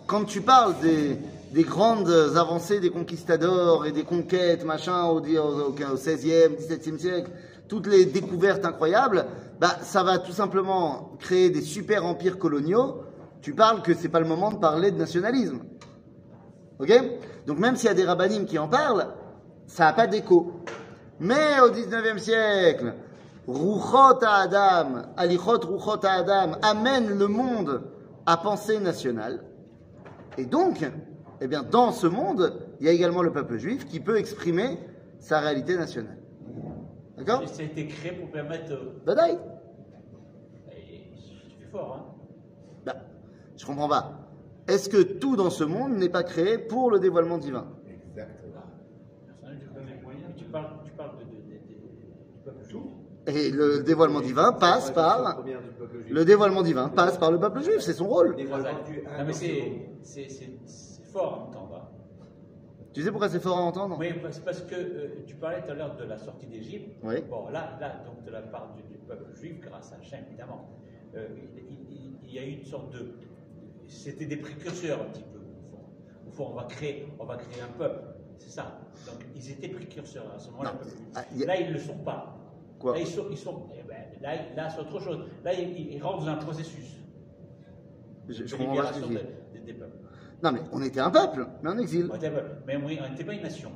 quand 0.06 0.25
tu 0.25 0.40
parles 0.42 0.75
des, 0.80 1.16
des 1.52 1.64
grandes 1.64 2.11
avancées 2.37 2.81
des 2.81 2.90
conquistadors 2.90 3.87
et 3.87 3.93
des 3.93 4.05
conquêtes, 4.05 4.64
machin, 4.64 5.05
au, 5.05 5.21
au, 5.21 5.71
au 5.71 5.97
16e, 5.97 6.57
17e 6.57 6.99
siècle, 6.99 7.31
toutes 7.69 7.87
les 7.87 8.07
découvertes 8.07 8.64
incroyables, 8.64 9.26
bah, 9.61 9.76
ça 9.83 10.02
va 10.02 10.19
tout 10.19 10.33
simplement 10.33 11.12
créer 11.19 11.50
des 11.50 11.62
super 11.62 12.05
empires 12.05 12.38
coloniaux. 12.38 13.02
Tu 13.43 13.55
parles 13.55 13.83
que 13.83 13.95
c'est 13.95 14.09
pas 14.09 14.21
le 14.21 14.26
moment 14.26 14.50
de 14.50 14.59
parler 14.59 14.90
de 14.90 14.97
nationalisme. 14.97 15.61
Ok? 16.78 16.93
Donc 17.47 17.59
même 17.59 17.76
s'il 17.76 17.88
y 17.88 17.90
a 17.90 17.95
des 17.95 18.05
rabbinim 18.05 18.45
qui 18.45 18.59
en 18.59 18.69
parlent, 18.69 19.09
ça 19.67 19.85
n'a 19.85 19.93
pas 19.93 20.07
d'écho. 20.07 20.52
Mais 21.21 21.61
au 21.61 21.71
19e 21.71 22.19
siècle, 22.19 22.95
Ruchot 23.47 24.19
Adam, 24.23 25.02
Alichot 25.17 25.61
Ruchot 25.67 26.05
Adam 26.05 26.52
amène 26.62 27.19
le 27.19 27.26
monde 27.26 27.83
à 28.26 28.37
penser 28.37 28.78
nationale. 28.78 29.43
Et 30.37 30.45
donc, 30.45 30.87
eh 31.40 31.47
bien, 31.49 31.62
dans 31.62 31.92
ce 31.92 32.07
monde, 32.07 32.61
il 32.80 32.87
y 32.87 32.88
a 32.88 32.92
également 32.92 33.23
le 33.23 33.33
peuple 33.33 33.57
juif 33.59 33.87
qui 33.87 34.00
peut 34.00 34.16
exprimer 34.18 34.78
sa 35.18 35.40
réalité 35.40 35.76
nationale. 35.76 36.18
D'accord? 37.16 37.49
Ça 37.49 37.62
a 37.62 37.64
été 37.64 37.87
créé 37.88 38.12
pour 38.12 38.30
permettre. 38.30 38.73
euh, 38.73 39.00
Badaï 39.04 39.38
Tu 40.71 41.64
fais 41.64 41.71
fort, 41.71 41.97
hein 41.97 42.14
Bah, 42.87 42.95
Je 43.57 43.66
comprends 43.66 43.88
pas. 43.88 44.12
Est-ce 44.68 44.88
que 44.88 45.02
tout 45.02 45.35
dans 45.37 45.50
ce 45.50 45.64
monde 45.64 45.92
n'est 45.97 46.09
pas 46.11 46.23
créé 46.23 46.59
pour 46.59 46.90
le 46.90 46.99
dévoilement 47.00 47.38
divin? 47.38 47.66
Exactement. 47.88 48.62
Tu 50.37 50.45
parles, 50.45 50.66
tu 50.85 50.92
parles 50.92 51.18
de, 51.18 51.25
de, 51.25 51.28
de- 51.30 51.33
de- 51.33 52.33
du 52.33 52.38
peuple 52.45 52.66
tout. 52.71 52.90
Et 53.26 53.50
le 53.50 53.83
dévoilement 53.83 54.21
divin 54.21 54.52
passe 54.52 54.90
par 54.90 55.42
le 56.09 56.25
dévoilement 56.25 56.62
divin 56.62 56.88
passe 56.88 57.18
par 57.18 57.30
le 57.30 57.38
peuple 57.38 57.62
juif, 57.62 57.80
c'est 57.80 57.92
son 57.92 58.09
rôle. 58.09 58.35
Non, 58.38 59.25
mais 59.26 59.33
c'est 59.33 59.83
fort 61.09 61.35
à 61.35 61.37
entendre. 61.49 61.75
hein. 61.77 61.88
Tu 62.93 63.03
sais 63.03 63.11
pourquoi 63.11 63.29
c'est 63.29 63.41
fort 63.41 63.59
à 63.59 63.62
entendre? 63.62 63.97
Oui, 63.99 64.09
c'est 64.31 64.45
parce 64.45 64.62
que 64.62 64.75
euh, 64.75 65.09
tu 65.27 65.35
parlais 65.37 65.62
tout 65.62 65.71
à 65.71 65.75
l'heure 65.75 65.97
de 65.97 66.05
la 66.05 66.17
sortie 66.19 66.47
d'Égypte. 66.47 66.97
Oui. 67.03 67.17
Bon, 67.29 67.49
là, 67.50 67.77
là, 67.81 68.03
donc 68.07 68.25
de 68.25 68.31
la 68.31 68.43
part 68.43 68.73
du, 68.75 68.83
du 68.83 68.99
peuple 68.99 69.33
juif, 69.35 69.61
grâce 69.61 69.93
à 69.93 69.97
Hachem, 69.97 70.25
évidemment, 70.29 70.69
euh, 71.15 71.29
il, 71.57 71.75
il- 71.91 72.19
il 72.25 72.35
y 72.35 72.38
a 72.38 72.45
eu 72.45 72.53
une 72.59 72.65
sorte 72.65 72.91
de. 72.93 73.15
C'était 73.87 74.27
des 74.27 74.37
précurseurs 74.37 75.00
un 75.00 75.05
petit 75.07 75.23
peu, 75.23 75.38
au 75.38 75.71
fond. 75.71 75.83
Au 76.27 76.31
fond, 76.31 76.49
on 76.53 76.55
va 76.57 76.65
créer, 76.65 77.07
on 77.19 77.25
va 77.25 77.37
créer 77.37 77.62
un 77.62 77.73
peuple. 77.79 78.00
C'est 78.38 78.50
ça. 78.50 78.79
Donc, 79.07 79.25
ils 79.35 79.50
étaient 79.50 79.69
précurseurs 79.69 80.31
à 80.35 80.38
ce 80.38 80.50
moment-là. 80.50 80.75
Ah, 81.15 81.21
a- 81.21 81.47
Là, 81.47 81.61
ils 81.61 81.69
ne 81.69 81.73
le 81.75 81.79
sont 81.81 81.99
pas. 81.99 82.37
Quoi 82.79 82.95
Là, 82.95 83.00
ils 83.00 83.07
sont. 83.07 83.27
Ils 83.31 83.38
sont 83.38 83.67
eh 83.79 83.83
ben, 83.87 83.97
là, 84.21 84.35
là 84.57 84.71
c'est 84.71 84.81
autre 84.81 84.99
chose. 85.00 85.21
Là, 85.45 85.53
ils, 85.55 85.93
ils 85.95 86.03
rentrent 86.03 86.21
dans 86.25 86.29
un 86.33 86.37
processus 86.37 86.97
Je, 88.29 88.33
je 88.45 88.57
de 88.57 88.57
comprends 88.62 88.77
pas 88.83 88.93
ce 88.93 89.00
que 89.00 89.07
des- 89.09 89.15
des- 89.55 89.61
des 89.67 89.73
peuples. 89.75 89.97
Non 90.42 90.52
mais 90.52 90.61
on 90.73 90.80
était 90.83 91.00
un 91.00 91.11
peuple, 91.11 91.47
mais 91.62 91.71
en 91.71 91.78
exil. 91.78 92.09
On 92.12 92.16
était 92.16 92.28
un 92.28 92.33
peuple, 92.33 92.50
Mais 92.66 92.76
oui, 92.76 92.99
on 93.04 93.09
n'était 93.11 93.25
pas 93.25 93.33
une 93.35 93.42
nation. 93.42 93.71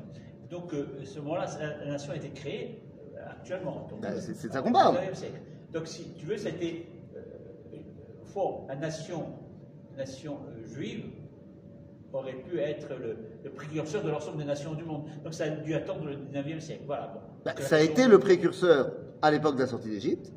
Donc, 0.50 0.72
euh, 0.74 0.86
à 1.02 1.04
ce 1.06 1.18
moment-là, 1.20 1.46
la, 1.58 1.84
la 1.84 1.90
nation 1.92 2.12
a 2.12 2.16
été 2.16 2.28
créée 2.30 2.82
euh, 3.16 3.20
actuellement. 3.30 3.88
Ben, 4.00 4.12
c'est- 4.20 4.46
de 4.48 4.52
ça 4.52 4.60
au 4.60 4.64
qu'on 4.64 4.72
parle. 4.72 4.96
19e 4.96 5.14
siècle. 5.14 5.40
Donc, 5.72 5.86
si 5.86 6.04
tu 6.18 6.26
veux, 6.26 6.36
c'était. 6.36 6.86
Euh, 7.16 7.20
fond, 8.26 8.66
la 8.68 8.76
nation, 8.76 9.24
la 9.92 10.04
nation 10.04 10.38
euh, 10.48 10.66
juive 10.74 11.04
aurait 12.12 12.34
pu 12.34 12.58
être 12.60 12.88
le, 13.00 13.16
le 13.42 13.50
précurseur 13.50 14.04
de 14.04 14.10
l'ensemble 14.10 14.38
des 14.38 14.44
nations 14.44 14.74
du 14.74 14.84
monde. 14.84 15.04
Donc, 15.24 15.32
ça 15.34 15.44
a 15.44 15.48
dû 15.50 15.74
attendre 15.74 16.04
le 16.04 16.16
19e 16.16 16.60
siècle. 16.60 16.82
Voilà. 16.86 17.06
Bon. 17.14 17.20
La 17.46 17.56
ça 17.56 17.76
a 17.76 17.80
été 17.80 18.06
le 18.06 18.18
précurseur 18.18 18.92
à 19.22 19.30
l'époque 19.30 19.54
de 19.56 19.60
la 19.60 19.66
sortie 19.66 19.88
d'Égypte, 19.88 20.30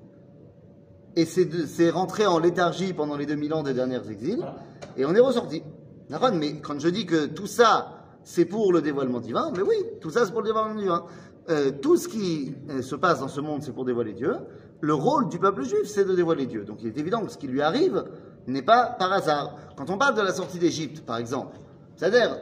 et 1.17 1.25
c'est 1.25 1.89
rentré 1.89 2.25
en 2.25 2.39
léthargie 2.39 2.93
pendant 2.93 3.15
les 3.17 3.25
2000 3.25 3.53
ans 3.53 3.63
des 3.63 3.73
derniers 3.73 3.99
exils, 4.09 4.37
Voilà. 4.37 4.55
et 4.97 5.05
on 5.05 5.13
est 5.13 5.19
ressorti. 5.19 5.61
Mais 6.09 6.59
quand 6.61 6.79
je 6.79 6.89
dis 6.89 7.05
que 7.05 7.25
tout 7.25 7.47
ça, 7.47 8.03
c'est 8.23 8.45
pour 8.45 8.73
le 8.73 8.81
dévoilement 8.81 9.19
divin, 9.19 9.51
mais 9.55 9.61
oui, 9.61 9.75
tout 10.01 10.09
ça, 10.09 10.25
c'est 10.25 10.31
pour 10.31 10.41
le 10.41 10.47
dévoilement 10.47 10.79
divin. 10.79 11.05
Euh, 11.49 11.71
tout 11.71 11.95
ce 11.95 12.07
qui 12.07 12.55
euh, 12.69 12.81
se 12.81 12.95
passe 12.95 13.19
dans 13.19 13.27
ce 13.27 13.39
monde, 13.39 13.61
c'est 13.61 13.71
pour 13.71 13.85
dévoiler 13.85 14.13
Dieu. 14.13 14.35
Le 14.81 14.93
rôle 14.93 15.29
du 15.29 15.37
peuple 15.37 15.63
juif, 15.63 15.85
c'est 15.85 16.05
de 16.05 16.15
dévoiler 16.15 16.47
Dieu. 16.47 16.63
Donc 16.63 16.79
il 16.81 16.87
est 16.87 16.97
évident 16.97 17.23
que 17.23 17.31
ce 17.31 17.37
qui 17.37 17.47
lui 17.47 17.61
arrive 17.61 18.03
n'est 18.47 18.63
pas 18.63 18.87
par 18.87 19.13
hasard. 19.13 19.55
Quand 19.77 19.89
on 19.91 19.97
parle 19.97 20.15
de 20.15 20.21
la 20.21 20.33
sortie 20.33 20.57
d'Égypte, 20.57 21.05
par 21.05 21.17
exemple, 21.17 21.57
c'est-à-dire, 21.95 22.37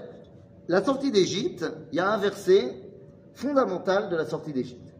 la 0.68 0.84
sortie 0.84 1.12
d'Égypte, 1.12 1.66
il 1.92 1.98
y 1.98 2.00
a 2.00 2.12
un 2.12 2.18
verset 2.18 2.82
fondamental 3.34 4.10
de 4.10 4.16
la 4.16 4.26
sortie 4.26 4.54
d'Égypte. 4.54 4.94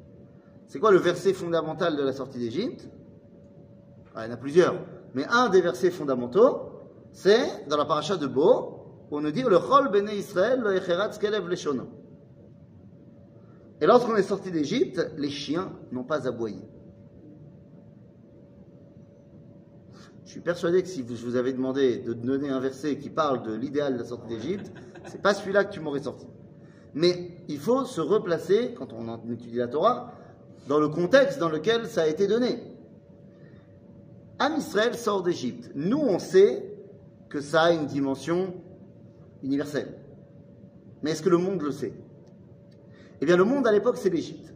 C'est 0.68 0.80
quoi 0.80 0.92
le 0.92 0.98
verset 0.98 1.34
fondamental 1.34 1.96
de 1.96 2.04
la 2.04 2.14
sortie 2.14 2.40
d'Égypte? 2.40 2.90
Ah, 4.16 4.26
Il 4.26 4.30
y 4.30 4.32
en 4.32 4.34
a 4.34 4.38
plusieurs. 4.38 4.76
Mais 5.14 5.26
un 5.30 5.50
des 5.50 5.62
versets 5.62 5.92
fondamentaux, 5.92 6.73
c'est 7.14 7.68
dans 7.68 7.78
la 7.78 7.86
paracha 7.86 8.18
de 8.18 8.28
Bo, 8.28 9.06
où 9.12 9.22
nous 9.22 9.32
dit 9.32 9.44
le 9.44 9.60
Chol 9.60 9.90
Bene 9.92 10.10
Israël, 10.10 10.60
le 10.60 10.76
Echeratz 10.76 11.20
Kelev 11.20 11.48
Leshono. 11.48 11.88
Et 13.80 13.86
lorsqu'on 13.86 14.16
est 14.16 14.24
sorti 14.24 14.52
d'Égypte, 14.52 15.12
les 15.18 15.30
chiens 15.30 15.72
n'ont 15.92 16.04
pas 16.04 16.28
aboyé. 16.28 16.60
Je 20.26 20.32
suis 20.32 20.42
persuadé 20.42 20.82
que 20.82 20.88
si 20.90 21.06
je 21.08 21.26
vous 21.26 21.36
avais 21.36 21.54
demandé 21.54 22.00
de 22.00 22.14
donner 22.14 22.50
un 22.50 22.60
verset 22.60 22.98
qui 22.98 23.12
parle 23.12 23.44
de 23.44 23.54
l'idéal 23.54 23.94
de 23.94 24.00
la 24.00 24.06
sortie 24.06 24.30
d'Égypte, 24.30 24.72
c'est 25.06 25.22
pas 25.22 25.36
celui-là 25.36 25.66
que 25.66 25.74
tu 25.74 25.80
m'aurais 25.80 26.02
sorti. 26.04 26.26
Mais 26.96 27.38
il 27.48 27.60
faut 27.60 27.86
se 27.86 28.02
replacer, 28.02 28.74
quand 28.76 28.94
on 28.94 29.32
étudie 29.32 29.58
la 29.58 29.68
Torah, 29.68 30.14
dans 30.68 30.80
le 30.80 30.88
contexte 30.88 31.38
dans 31.40 31.50
lequel 31.50 31.86
ça 31.86 32.04
a 32.04 32.08
été 32.08 32.26
donné. 32.26 32.60
Am 34.40 34.56
Israël 34.58 34.96
sort 34.96 35.22
d'Égypte. 35.22 35.70
Nous, 35.76 36.00
on 36.00 36.18
sait 36.18 36.73
que 37.34 37.42
ça 37.42 37.64
a 37.64 37.72
une 37.72 37.88
dimension 37.88 38.54
universelle. 39.42 39.98
Mais 41.02 41.12
est-ce 41.12 41.24
que 41.24 41.30
le 41.30 41.40
monde 41.40 41.64
le 41.64 41.72
sait? 41.72 41.94
Eh 43.22 43.26
bien, 43.26 43.36
le 43.36 43.44
monde 43.44 43.66
à 43.66 43.72
l'époque, 43.72 43.98
c'est 43.98 44.12
l'Égypte. 44.12 44.54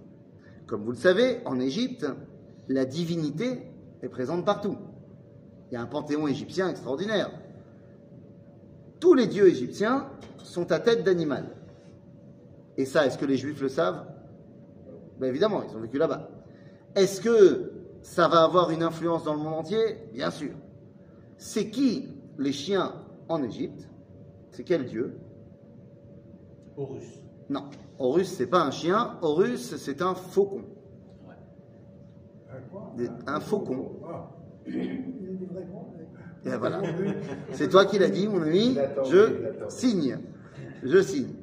Comme 0.67 0.84
vous 0.84 0.91
le 0.91 0.98
savez, 0.98 1.39
en 1.46 1.60
Égypte, 1.60 2.05
la 2.67 2.86
divinité 2.86 3.63
est 4.03 4.10
présente 4.10 4.46
partout. 4.46 4.77
Il 5.72 5.74
y 5.74 5.77
a 5.77 5.81
un 5.81 5.88
panthéon 5.88 6.27
égyptien 6.27 6.69
extraordinaire. 6.69 7.31
Tous 9.00 9.15
les 9.15 9.25
dieux 9.25 9.48
égyptiens 9.48 10.12
sont 10.43 10.72
à 10.72 10.79
tête 10.79 11.03
d'animal. 11.03 11.46
Et 12.77 12.86
ça, 12.86 13.07
est-ce 13.07 13.17
que 13.17 13.25
les 13.25 13.38
juifs 13.38 13.60
le 13.60 13.69
savent? 13.69 14.05
Ben 15.19 15.27
Évidemment, 15.27 15.63
ils 15.67 15.75
ont 15.75 15.81
vécu 15.81 15.98
là-bas. 15.98 16.29
Est-ce 16.93 17.22
que 17.22 17.72
ça 18.03 18.27
va 18.27 18.43
avoir 18.43 18.69
une 18.69 18.84
influence 18.84 19.24
dans 19.24 19.34
le 19.34 19.39
monde 19.39 19.55
entier? 19.55 19.98
Bien 20.13 20.29
sûr. 20.29 20.51
C'est 21.38 21.72
qui 21.72 22.16
les 22.38 22.51
chiens 22.51 22.94
en 23.29 23.44
Égypte 23.44 23.88
C'est 24.51 24.63
quel 24.63 24.86
dieu? 24.86 25.17
Horus. 26.77 27.06
Non. 27.50 27.65
Horus, 28.00 28.27
c'est 28.27 28.48
pas 28.48 28.62
un 28.62 28.72
chien. 28.72 29.17
Horus, 29.22 29.75
c'est 29.77 30.01
un 30.01 30.13
faucon. 30.13 30.62
Un 33.25 33.39
faucon. 33.39 33.91
Et 34.67 36.56
voilà. 36.58 36.82
C'est 37.51 37.70
toi 37.70 37.86
qui 37.86 38.00
l'as 38.00 38.10
dit, 38.10 38.27
mon 38.27 38.41
ami. 38.41 38.77
Je 39.06 39.67
signe. 39.70 40.20
Je 40.84 41.01
signe. 41.01 41.34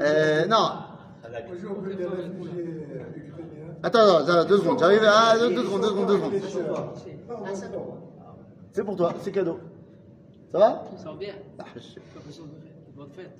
Euh, 0.00 0.46
non. 0.46 0.56
Ah. 0.58 0.88
Attends, 3.82 3.98
attends, 3.98 4.18
attends, 4.18 4.48
deux 4.48 4.58
secondes. 4.58 4.78
J'arrive 4.78 5.02
à. 5.04 5.38
Deux, 5.38 5.54
deux 5.54 5.64
secondes, 5.64 5.80
deux 5.80 5.88
secondes, 5.88 6.06
deux 6.08 6.40
secondes. 6.48 6.76
Ah, 6.76 7.50
C'est 8.72 8.84
pour 8.84 8.96
toi, 8.96 9.14
c'est 9.20 9.32
cadeau. 9.32 9.58
Ça 10.52 10.58
va? 10.58 10.84
Ça 10.96 11.10
va 11.10 11.16
bien. 11.16 11.34
Ah. 11.58 11.64
Bonne 12.94 13.10
fête. 13.10 13.30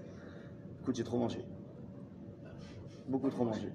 Écoute, 0.80 0.96
j'ai 0.96 1.04
trop 1.04 1.18
mangé. 1.18 1.44
Beaucoup 3.08 3.28
trop 3.30 3.44
mangé. 3.44 3.68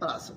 Voilà. 0.00 0.18
c'est- 0.18 0.32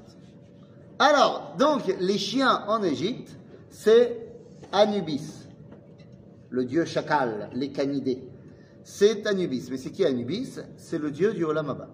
Alors, 1.00 1.56
donc, 1.58 1.88
les 2.00 2.18
chiens 2.18 2.66
en 2.68 2.84
Égypte, 2.84 3.36
c'est 3.70 4.28
Anubis, 4.74 5.48
le 6.50 6.66
dieu 6.66 6.84
chacal, 6.86 7.50
les 7.54 7.72
canidés. 7.72 8.28
C'est 8.84 9.26
Anubis. 9.26 9.70
Mais 9.72 9.78
c'est 9.78 9.92
qui 9.92 10.06
Anubis? 10.06 10.60
C'est 10.76 10.98
le 11.00 11.12
dieu 11.12 11.34
du 11.34 11.46
Olam 11.46 11.70
Abba, 11.70 11.88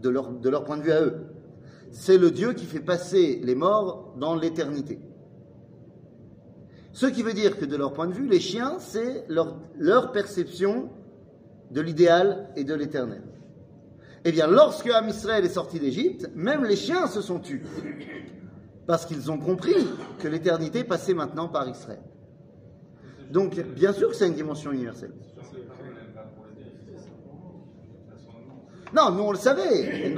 de 0.00 0.08
leur, 0.08 0.30
de 0.30 0.48
leur 0.48 0.64
point 0.64 0.76
de 0.76 0.82
vue 0.82 0.92
à 0.92 1.02
eux. 1.02 1.26
C'est 1.90 2.16
le 2.16 2.30
dieu 2.30 2.52
qui 2.52 2.64
fait 2.64 2.80
passer 2.80 3.40
les 3.42 3.54
morts 3.56 4.14
dans 4.16 4.34
l'éternité. 4.36 5.00
Ce 6.98 7.06
qui 7.06 7.22
veut 7.22 7.32
dire 7.32 7.56
que 7.56 7.64
de 7.64 7.76
leur 7.76 7.92
point 7.92 8.08
de 8.08 8.12
vue, 8.12 8.26
les 8.26 8.40
chiens, 8.40 8.78
c'est 8.80 9.24
leur, 9.28 10.10
perception 10.10 10.90
de 11.70 11.80
l'idéal 11.80 12.48
et 12.56 12.64
de 12.64 12.74
l'éternel. 12.74 13.22
Eh 14.24 14.32
bien, 14.32 14.48
lorsque 14.48 14.88
Am 14.88 15.08
Israël 15.08 15.44
est 15.44 15.50
sorti 15.50 15.78
d'Égypte, 15.78 16.28
même 16.34 16.64
les 16.64 16.74
chiens 16.74 17.06
se 17.06 17.20
sont 17.20 17.38
tus. 17.38 17.62
Parce 18.88 19.06
qu'ils 19.06 19.30
ont 19.30 19.38
compris 19.38 19.76
que 20.18 20.26
l'éternité 20.26 20.82
passait 20.82 21.14
maintenant 21.14 21.46
par 21.46 21.68
Israël. 21.68 22.02
Donc, 23.30 23.60
bien 23.76 23.92
sûr 23.92 24.08
que 24.08 24.16
c'est 24.16 24.26
une 24.26 24.34
dimension 24.34 24.72
universelle. 24.72 25.12
Non, 28.92 29.12
nous 29.12 29.22
on 29.22 29.30
le 29.30 29.38
savait, 29.38 30.12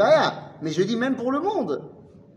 mais 0.63 0.71
je 0.71 0.83
dis 0.83 0.97
même 0.97 1.17
pour 1.17 1.31
le 1.31 1.41
monde. 1.41 1.83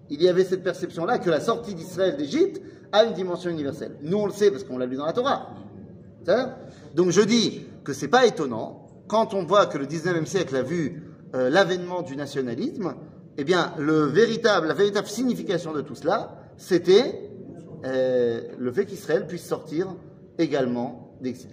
Il 0.10 0.22
y 0.22 0.28
avait 0.28 0.44
cette 0.44 0.66
perception-là 0.66 1.20
que 1.20 1.30
la 1.30 1.40
sortie 1.40 1.76
d'Israël 1.76 2.18
d'Égypte 2.18 2.62
a 2.94 3.04
une 3.04 3.14
dimension 3.14 3.50
universelle. 3.50 3.98
Nous 4.02 4.18
on 4.18 4.26
le 4.26 4.32
sait 4.32 4.50
parce 4.52 4.64
qu'on 4.64 4.78
l'a 4.78 4.86
lu 4.86 4.96
dans 4.96 5.06
la 5.06 5.14
Torah. 5.14 5.50
Donc 6.96 7.10
je 7.10 7.22
dis 7.22 7.66
que 7.84 7.92
c'est 7.92 8.08
pas 8.08 8.26
étonnant 8.26 8.88
quand 9.08 9.34
on 9.34 9.44
voit 9.44 9.66
que 9.66 9.78
le 9.78 9.86
19e 9.86 10.26
siècle 10.26 10.56
a 10.56 10.62
vu 10.62 11.04
euh, 11.36 11.50
l'avènement 11.50 12.02
du 12.02 12.16
nationalisme. 12.16 12.96
Eh 13.38 13.44
bien, 13.44 13.74
le 13.80 14.04
véritable, 14.04 14.68
la 14.68 14.76
véritable 14.76 15.08
signification 15.08 15.74
de 15.74 15.82
tout 15.82 15.96
cela, 15.96 16.38
c'était 16.56 17.30
euh, 17.84 18.42
le 18.58 18.72
fait 18.72 18.86
qu'Israël 18.86 19.26
puisse 19.26 19.46
sortir 19.46 19.88
également 20.38 21.18
d'exil. 21.20 21.50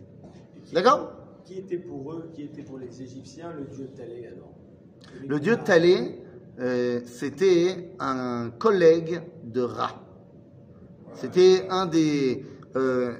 D'accord? 0.72 1.12
Qui 1.44 1.58
était 1.58 1.78
pour 1.78 2.12
eux, 2.12 2.30
qui 2.34 2.42
était 2.42 2.62
pour 2.62 2.78
les 2.78 3.02
Égyptiens 3.02 3.52
le 3.52 3.64
dieu 3.64 3.88
Talé 3.96 4.26
alors? 4.26 4.52
Le 5.26 5.40
dieu 5.40 5.56
Talé, 5.56 6.22
euh, 6.60 7.00
c'était 7.06 7.94
un 7.98 8.50
collègue 8.50 9.22
de 9.42 9.62
Ra. 9.62 10.09
C'était 11.14 11.66
euh, 12.76 13.12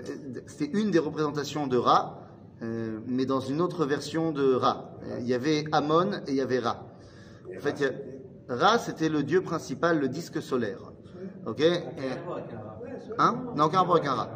une 0.73 0.90
des 0.90 0.99
représentations 0.99 1.66
de 1.66 1.76
Ra, 1.76 2.23
euh, 2.62 2.99
mais 3.06 3.26
dans 3.26 3.40
une 3.40 3.61
autre 3.61 3.85
version 3.87 4.32
de 4.32 4.54
Ra. 4.54 4.92
Il 5.20 5.26
y 5.26 5.35
avait 5.35 5.64
Amon 5.73 6.12
et 6.26 6.30
il 6.30 6.35
y 6.35 6.40
avait 6.40 6.59
Ra. 6.61 6.87
En 7.56 7.61
fait, 7.61 7.94
Ra, 8.49 8.78
c'était 8.78 9.09
le 9.09 9.23
dieu 9.23 9.42
principal, 9.42 9.99
le 9.99 10.09
disque 10.09 10.40
solaire. 10.42 10.92
Ok 11.47 11.61
Et- 11.61 11.80
Hein? 13.18 13.44
N'a 13.56 13.66
aucun 13.66 13.78
rapport 13.78 13.97
avec 13.97 14.06
un 14.09 14.14
Ra. 14.14 14.28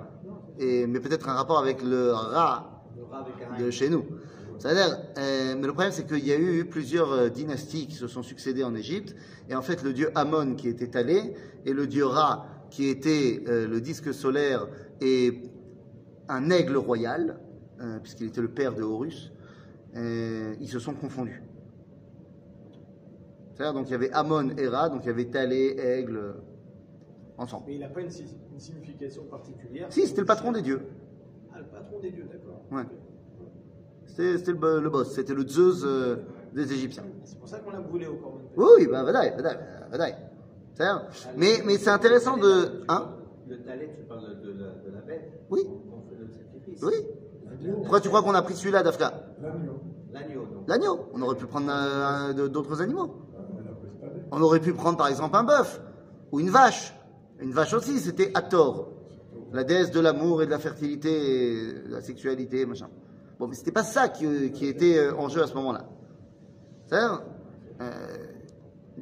Et, 0.58 0.86
mais 0.86 1.00
peut-être 1.00 1.28
un 1.28 1.34
rapport 1.34 1.58
avec 1.58 1.82
le 1.82 2.12
Ra 2.12 2.82
Le 2.96 3.04
rat 3.04 3.26
de 3.58 3.70
chez 3.70 3.88
nous. 3.88 4.04
Euh, 4.64 5.54
mais 5.58 5.66
le 5.66 5.72
problème 5.72 5.92
c'est 5.92 6.06
qu'il 6.06 6.24
y 6.26 6.32
a 6.32 6.38
eu 6.38 6.64
plusieurs 6.64 7.30
dynasties 7.30 7.86
qui 7.88 7.94
se 7.94 8.06
sont 8.06 8.22
succédées 8.22 8.64
en 8.64 8.74
Égypte, 8.74 9.14
et 9.48 9.54
en 9.54 9.62
fait 9.62 9.82
le 9.82 9.92
dieu 9.92 10.10
Amon 10.14 10.54
qui 10.54 10.68
était 10.68 10.96
allé, 10.96 11.34
et 11.66 11.72
le 11.72 11.86
dieu 11.86 12.06
Ra 12.06 12.46
qui 12.70 12.88
était 12.88 13.42
euh, 13.48 13.66
le 13.68 13.80
disque 13.80 14.12
solaire 14.12 14.66
et 15.00 15.42
un 16.28 16.50
aigle 16.50 16.76
royal, 16.76 17.38
euh, 17.80 17.98
puisqu'il 18.00 18.26
était 18.28 18.40
le 18.40 18.48
père 18.48 18.74
de 18.74 18.82
Horus, 18.82 19.32
euh, 19.96 20.54
ils 20.60 20.68
se 20.68 20.78
sont 20.78 20.94
confondus. 20.94 21.42
C'est-à-dire, 23.54 23.74
donc 23.74 23.88
il 23.88 23.92
y 23.92 23.94
avait 23.94 24.10
Amon 24.12 24.50
et 24.56 24.66
Ra, 24.66 24.88
donc 24.88 25.02
il 25.04 25.06
y 25.06 25.10
avait 25.10 25.26
Talé, 25.26 25.76
aigle, 25.78 26.34
ensemble. 27.38 27.64
Mais 27.68 27.74
il 27.74 27.80
n'a 27.80 27.88
pas 27.88 28.00
une, 28.00 28.10
si- 28.10 28.24
une 28.52 28.58
signification 28.58 29.24
particulière. 29.24 29.86
Si, 29.90 30.06
c'était 30.06 30.22
le 30.22 30.26
patron 30.26 30.50
des 30.50 30.62
dieux. 30.62 30.80
Ah, 31.52 31.58
le 31.60 31.66
patron 31.66 32.00
des 32.00 32.10
dieux, 32.10 32.26
d'accord. 32.30 32.62
Ouais. 32.72 32.84
C'était 34.06 34.50
le, 34.52 34.58
bo- 34.58 34.80
le 34.80 34.90
boss, 34.90 35.14
c'était 35.14 35.34
le 35.34 35.46
Zeus 35.46 35.82
euh, 35.84 36.16
des 36.52 36.72
Égyptiens. 36.72 37.04
C'est 37.24 37.38
pour 37.38 37.48
ça 37.48 37.58
qu'on 37.58 37.70
l'a 37.70 37.80
brûlé 37.80 38.06
au 38.06 38.18
Oui, 38.56 38.66
oui, 38.78 38.86
bah, 38.88 39.02
vadaï, 39.04 39.30
vadaï, 39.36 39.58
vadaï. 39.90 40.14
Mais, 41.36 41.62
mais 41.64 41.78
c'est 41.78 41.90
intéressant 41.90 42.36
de. 42.36 42.82
Hein 42.88 43.10
Le 43.48 43.62
talet, 43.62 43.90
tu 43.96 44.04
parles 44.04 44.40
de 44.40 44.48
la, 44.50 44.70
de 44.70 44.90
la 44.94 45.00
bête 45.00 45.44
Oui. 45.50 45.62
qu'on 45.64 46.02
fait 46.08 46.16
le 46.18 46.28
sacrifice. 46.28 46.82
Oui. 46.82 46.94
Pourquoi 47.80 48.00
tu 48.00 48.08
crois 48.08 48.22
qu'on 48.22 48.34
a 48.34 48.42
pris 48.42 48.54
celui-là, 48.54 48.82
Dafka 48.82 49.12
L'agneau. 49.40 49.80
L'agneau. 50.12 50.46
L'agneau. 50.66 51.08
On 51.14 51.22
aurait 51.22 51.36
pu 51.36 51.46
prendre 51.46 51.70
euh, 51.70 52.48
d'autres 52.48 52.82
animaux. 52.82 53.14
On 54.32 54.40
aurait 54.42 54.60
pu 54.60 54.72
prendre 54.72 54.98
par 54.98 55.08
exemple 55.08 55.36
un 55.36 55.44
bœuf 55.44 55.80
ou 56.32 56.40
une 56.40 56.50
vache. 56.50 56.94
Une 57.40 57.52
vache 57.52 57.72
aussi, 57.74 57.98
c'était 58.00 58.30
Hathor, 58.34 58.90
la 59.52 59.64
déesse 59.64 59.90
de 59.90 60.00
l'amour 60.00 60.42
et 60.42 60.46
de 60.46 60.50
la 60.50 60.58
fertilité, 60.58 61.10
et 61.10 61.72
de 61.88 61.92
la 61.92 62.00
sexualité, 62.00 62.64
machin. 62.64 62.88
Bon, 63.38 63.48
mais 63.48 63.54
c'était 63.54 63.72
pas 63.72 63.82
ça 63.82 64.08
qui, 64.08 64.50
qui 64.52 64.66
était 64.66 64.98
euh, 64.98 65.14
en 65.16 65.28
jeu 65.28 65.42
à 65.42 65.46
ce 65.46 65.54
moment-là. 65.54 65.86
C'est-à-dire, 66.86 67.22
euh, 67.80 67.90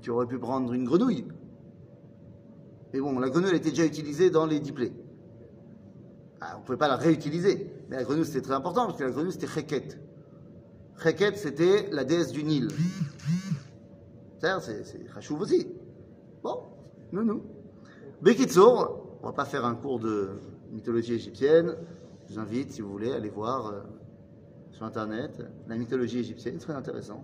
tu 0.00 0.10
aurais 0.10 0.26
pu 0.26 0.38
prendre 0.38 0.72
une 0.72 0.84
grenouille. 0.84 1.26
Mais 2.92 3.00
bon, 3.00 3.18
la 3.18 3.30
grenouille 3.30 3.54
était 3.56 3.70
déjà 3.70 3.84
utilisée 3.84 4.30
dans 4.30 4.46
les 4.46 4.60
diplés. 4.60 4.92
Ah, 6.40 6.54
on 6.56 6.60
ne 6.60 6.64
pouvait 6.64 6.78
pas 6.78 6.88
la 6.88 6.96
réutiliser. 6.96 7.70
Mais 7.88 7.96
la 7.96 8.04
grenouille 8.04 8.26
c'était 8.26 8.42
très 8.42 8.54
important 8.54 8.86
parce 8.86 8.98
que 8.98 9.04
la 9.04 9.10
grenouille 9.10 9.32
c'était 9.32 9.46
Cheket. 9.46 9.98
Cheket 11.02 11.36
c'était 11.36 11.88
la 11.90 12.04
déesse 12.04 12.32
du 12.32 12.44
Nil. 12.44 12.68
C'est 14.40 15.08
Chachouv 15.14 15.40
aussi. 15.40 15.68
Bon, 16.42 16.64
nous, 17.12 17.22
nous. 17.22 17.42
Bekitsour, 18.20 19.18
on 19.22 19.26
va 19.26 19.32
pas 19.32 19.44
faire 19.44 19.64
un 19.64 19.76
cours 19.76 20.00
de 20.00 20.30
mythologie 20.72 21.14
égyptienne. 21.14 21.76
Je 22.26 22.34
vous 22.34 22.40
invite, 22.40 22.72
si 22.72 22.80
vous 22.80 22.90
voulez, 22.90 23.12
à 23.12 23.16
aller 23.16 23.30
voir 23.30 23.66
euh, 23.66 23.80
sur 24.72 24.84
Internet 24.84 25.42
la 25.68 25.76
mythologie 25.76 26.18
égyptienne, 26.18 26.58
très 26.58 26.72
intéressant. 26.72 27.22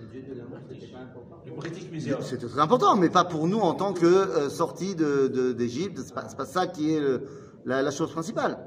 Le 0.00 0.06
dieu 0.06 0.22
de 0.34 0.38
l'amour, 0.38 0.58
c'était 0.68 0.86
pas 0.92 0.98
important. 1.00 1.36
Le 1.46 1.52
British 1.52 1.90
Museum. 1.90 2.20
C'était 2.22 2.46
très 2.46 2.60
important, 2.60 2.96
mais 2.96 3.10
pas 3.10 3.24
pour 3.24 3.46
nous 3.46 3.58
en 3.58 3.74
tant 3.74 3.92
que 3.92 4.06
euh, 4.06 4.48
sortis 4.48 4.94
de- 4.94 5.28
de- 5.28 5.52
d'Égypte. 5.52 5.98
c'est 6.04 6.14
pas, 6.14 6.28
c'est 6.28 6.36
pas 6.36 6.46
ça 6.46 6.66
qui 6.66 6.92
est 6.94 7.00
le- 7.00 7.22
la, 7.64 7.82
la 7.82 7.90
chose 7.90 8.10
principale. 8.12 8.58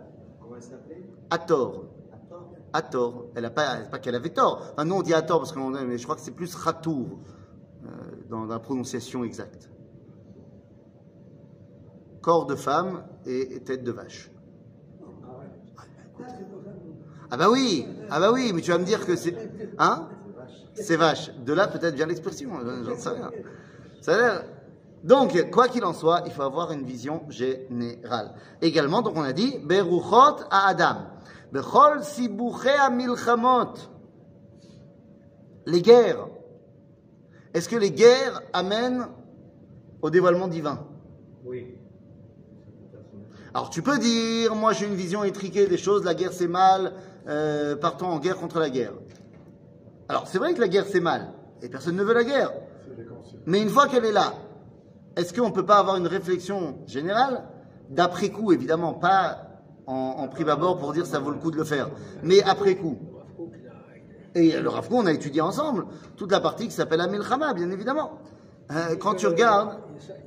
Comment 0.41 0.55
elle 0.55 0.63
s'appelait? 0.63 1.03
Hathor. 1.29 1.85
Hathor. 2.73 3.25
Elle 3.35 3.45
a 3.45 3.49
pas, 3.49 3.81
c'est 3.83 3.89
pas 3.91 3.99
qu'elle 3.99 4.15
avait 4.15 4.29
tort. 4.29 4.61
Enfin, 4.73 4.85
nous 4.85 4.95
on 4.95 5.01
dit 5.01 5.13
Hathor 5.13 5.39
parce 5.39 5.51
qu'on 5.51 5.69
mais 5.71 5.97
je 5.97 6.03
crois 6.03 6.15
que 6.15 6.21
c'est 6.21 6.31
plus 6.31 6.53
Ratour 6.55 7.19
euh, 7.85 7.87
dans 8.29 8.45
la 8.45 8.59
prononciation 8.59 9.23
exacte. 9.23 9.69
Corps 12.21 12.45
de 12.45 12.55
femme 12.55 13.03
et, 13.25 13.55
et 13.55 13.59
tête 13.61 13.83
de 13.83 13.91
vache. 13.91 14.31
Ah 17.33 17.37
bah 17.37 17.49
oui, 17.49 17.87
ah 18.09 18.19
bah 18.19 18.31
oui, 18.31 18.51
mais 18.53 18.61
tu 18.61 18.71
vas 18.71 18.77
me 18.77 18.83
dire 18.83 19.05
que 19.05 19.15
c'est, 19.15 19.35
hein? 19.79 20.07
C'est 20.73 20.95
vache. 20.95 21.31
De 21.45 21.53
là 21.53 21.67
peut-être 21.67 21.95
vient 21.95 22.05
l'expression, 22.05 22.49
j'en 22.63 22.83
j'en 22.83 22.97
sais 22.97 23.09
rien. 23.09 23.31
Ça 24.01 24.13
a 24.13 24.17
l'air- 24.17 24.43
Donc, 25.03 25.49
quoi 25.51 25.67
qu'il 25.67 25.83
en 25.83 25.93
soit, 25.93 26.21
il 26.25 26.31
faut 26.31 26.43
avoir 26.43 26.71
une 26.71 26.83
vision 26.85 27.23
générale. 27.29 28.33
Également, 28.61 29.01
donc 29.01 29.13
on 29.17 29.23
a 29.23 29.33
dit, 29.33 29.57
Beruchot 29.63 30.43
à 30.49 30.67
Adam. 30.67 30.97
Bechol 31.51 32.03
sibuchea 32.03 32.89
milchamot. 32.91 33.73
Les 35.65 35.81
guerres. 35.81 36.27
Est-ce 37.53 37.67
que 37.67 37.75
les 37.75 37.91
guerres 37.91 38.41
amènent 38.53 39.07
au 40.01 40.09
dévoilement 40.09 40.47
divin? 40.47 40.85
Oui. 41.45 41.75
Alors 43.53 43.69
tu 43.69 43.81
peux 43.81 43.97
dire, 43.99 44.55
moi 44.55 44.71
j'ai 44.71 44.85
une 44.85 44.95
vision 44.95 45.23
étriquée 45.25 45.67
des 45.67 45.77
choses, 45.77 46.05
la 46.05 46.13
guerre 46.13 46.31
c'est 46.31 46.47
mal, 46.47 46.93
euh, 47.27 47.75
partons 47.75 48.07
en 48.07 48.19
guerre 48.19 48.37
contre 48.37 48.59
la 48.59 48.69
guerre. 48.69 48.93
Alors 50.11 50.27
c'est 50.27 50.39
vrai 50.39 50.53
que 50.53 50.59
la 50.59 50.67
guerre 50.67 50.83
c'est 50.89 50.99
mal, 50.99 51.29
et 51.61 51.69
personne 51.69 51.95
ne 51.95 52.03
veut 52.03 52.13
la 52.13 52.25
guerre. 52.25 52.51
Mais 53.45 53.61
une 53.61 53.69
fois 53.69 53.87
qu'elle 53.87 54.03
est 54.03 54.11
là, 54.11 54.33
est-ce 55.15 55.33
qu'on 55.33 55.47
ne 55.47 55.53
peut 55.53 55.65
pas 55.65 55.77
avoir 55.77 55.95
une 55.95 56.05
réflexion 56.05 56.79
générale, 56.85 57.45
d'après 57.89 58.27
coup 58.27 58.51
évidemment, 58.51 58.93
pas 58.93 59.37
en, 59.87 59.93
en 59.93 60.27
prime 60.27 60.49
abord 60.49 60.77
pour 60.77 60.91
dire 60.91 61.05
ça 61.05 61.19
vaut 61.19 61.31
le 61.31 61.37
coup 61.37 61.49
de 61.49 61.55
le 61.55 61.63
faire, 61.63 61.89
mais 62.23 62.43
après 62.43 62.75
coup 62.75 62.97
Et 64.35 64.59
le 64.59 64.67
Rav 64.67 64.89
Kook, 64.89 64.99
on 64.99 65.05
a 65.05 65.13
étudié 65.13 65.39
ensemble 65.39 65.85
toute 66.17 66.33
la 66.33 66.41
partie 66.41 66.65
qui 66.65 66.73
s'appelle 66.73 66.99
Amil 66.99 67.21
Khama, 67.21 67.53
bien 67.53 67.71
évidemment. 67.71 68.19
Euh, 68.69 68.97
quand 68.97 69.15
tu 69.15 69.27
regardes, 69.27 69.77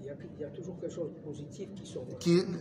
Il 0.00 0.06
y, 0.06 0.10
a, 0.10 0.14
il 0.36 0.40
y 0.40 0.44
a 0.44 0.48
toujours 0.48 0.80
quelque 0.80 0.94
chose 0.94 1.10
de 1.12 1.20
positif 1.20 1.68
qui 1.74 1.86
sort. 1.86 2.04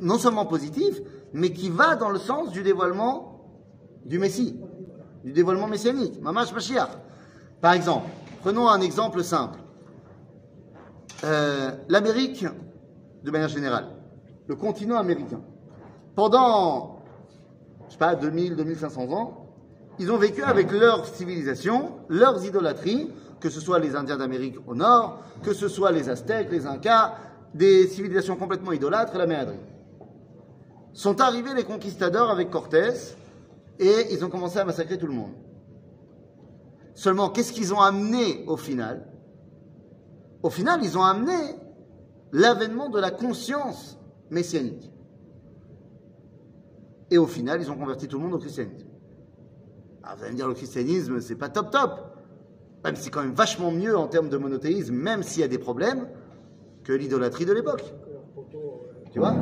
non 0.02 0.18
seulement 0.18 0.46
positif, 0.46 1.00
mais 1.32 1.54
qui 1.54 1.70
va 1.70 1.96
dans 1.96 2.10
le 2.10 2.20
sens 2.20 2.52
du 2.52 2.64
dévoilement 2.64 3.40
du 4.04 4.20
Messie, 4.20 4.60
du 5.24 5.32
dévoilement 5.32 5.68
messianique, 5.68 6.22
Mamash 6.22 6.54
Mashiach. 6.54 6.90
Par 7.64 7.72
exemple, 7.72 8.10
prenons 8.42 8.68
un 8.68 8.82
exemple 8.82 9.24
simple. 9.24 9.58
Euh, 11.24 11.72
L'Amérique, 11.88 12.46
de 13.24 13.32
manière 13.32 13.48
générale, 13.48 13.86
le 14.48 14.56
continent 14.56 14.98
américain, 14.98 15.40
pendant, 16.14 17.00
je 17.88 17.94
sais 17.94 17.98
pas, 17.98 18.16
2000, 18.16 18.58
2500 18.58 19.14
ans, 19.14 19.48
ils 19.98 20.12
ont 20.12 20.18
vécu 20.18 20.44
avec 20.44 20.74
leur 20.74 21.08
civilisation, 21.08 22.00
leurs 22.10 22.44
idolâtries, 22.44 23.10
que 23.40 23.50
ce 23.50 23.62
soit 23.62 23.80
les 23.80 23.96
Indiens 23.96 24.18
d'Amérique 24.18 24.58
au 24.68 24.76
nord, 24.76 25.20
que 25.42 25.54
ce 25.54 25.70
soit 25.70 25.94
les 25.94 26.10
Aztèques, 26.10 26.52
les 26.52 26.68
Incas, 26.68 27.14
des 27.54 27.88
civilisations 27.88 28.36
complètement 28.36 28.74
idolâtres 28.74 29.18
la 29.18 29.26
méadrie. 29.26 29.56
Sont 30.92 31.22
arrivés 31.22 31.54
les 31.54 31.64
conquistadors 31.64 32.30
avec 32.30 32.50
Cortés 32.50 32.92
et 33.80 34.08
ils 34.12 34.26
ont 34.26 34.30
commencé 34.30 34.60
à 34.60 34.66
massacrer 34.66 34.98
tout 34.98 35.08
le 35.08 35.14
monde. 35.14 35.32
Seulement, 36.96 37.30
qu'est-ce 37.30 37.54
qu'ils 37.54 37.74
ont 37.74 37.82
amené 37.82 38.44
au 38.48 38.58
final? 38.58 39.08
Au 40.44 40.50
final, 40.50 40.80
ils 40.84 40.98
ont 40.98 41.04
amené 41.04 41.34
l'avènement 42.32 42.90
de 42.90 43.00
la 43.00 43.12
conscience 43.12 44.00
messianique. 44.30 44.92
Et 47.12 47.18
au 47.18 47.28
final, 47.28 47.62
ils 47.62 47.72
ont 47.72 47.78
converti 47.78 48.08
tout 48.08 48.18
le 48.18 48.24
monde 48.24 48.34
au 48.34 48.40
christianisme. 48.40 48.88
Alors, 50.04 50.18
vous 50.18 50.24
allez 50.24 50.34
me 50.34 50.38
dire, 50.38 50.48
le 50.48 50.54
christianisme, 50.54 51.22
c'est 51.22 51.36
pas 51.36 51.50
top 51.50 51.72
top. 51.72 52.00
Même 52.84 52.96
c'est 52.96 53.10
quand 53.10 53.22
même 53.22 53.34
vachement 53.34 53.72
mieux 53.72 53.98
en 53.98 54.08
termes 54.08 54.30
de 54.30 54.38
monothéisme, 54.38 54.94
même 54.94 55.24
s'il 55.24 55.42
y 55.42 55.46
a 55.46 55.48
des 55.48 55.58
problèmes, 55.58 56.08
que 56.84 56.92
l'idolâtrie 56.92 57.46
de 57.46 57.54
l'époque. 57.54 57.94
Tu 59.12 59.20
vois? 59.20 59.36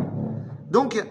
Donc, 0.70 1.04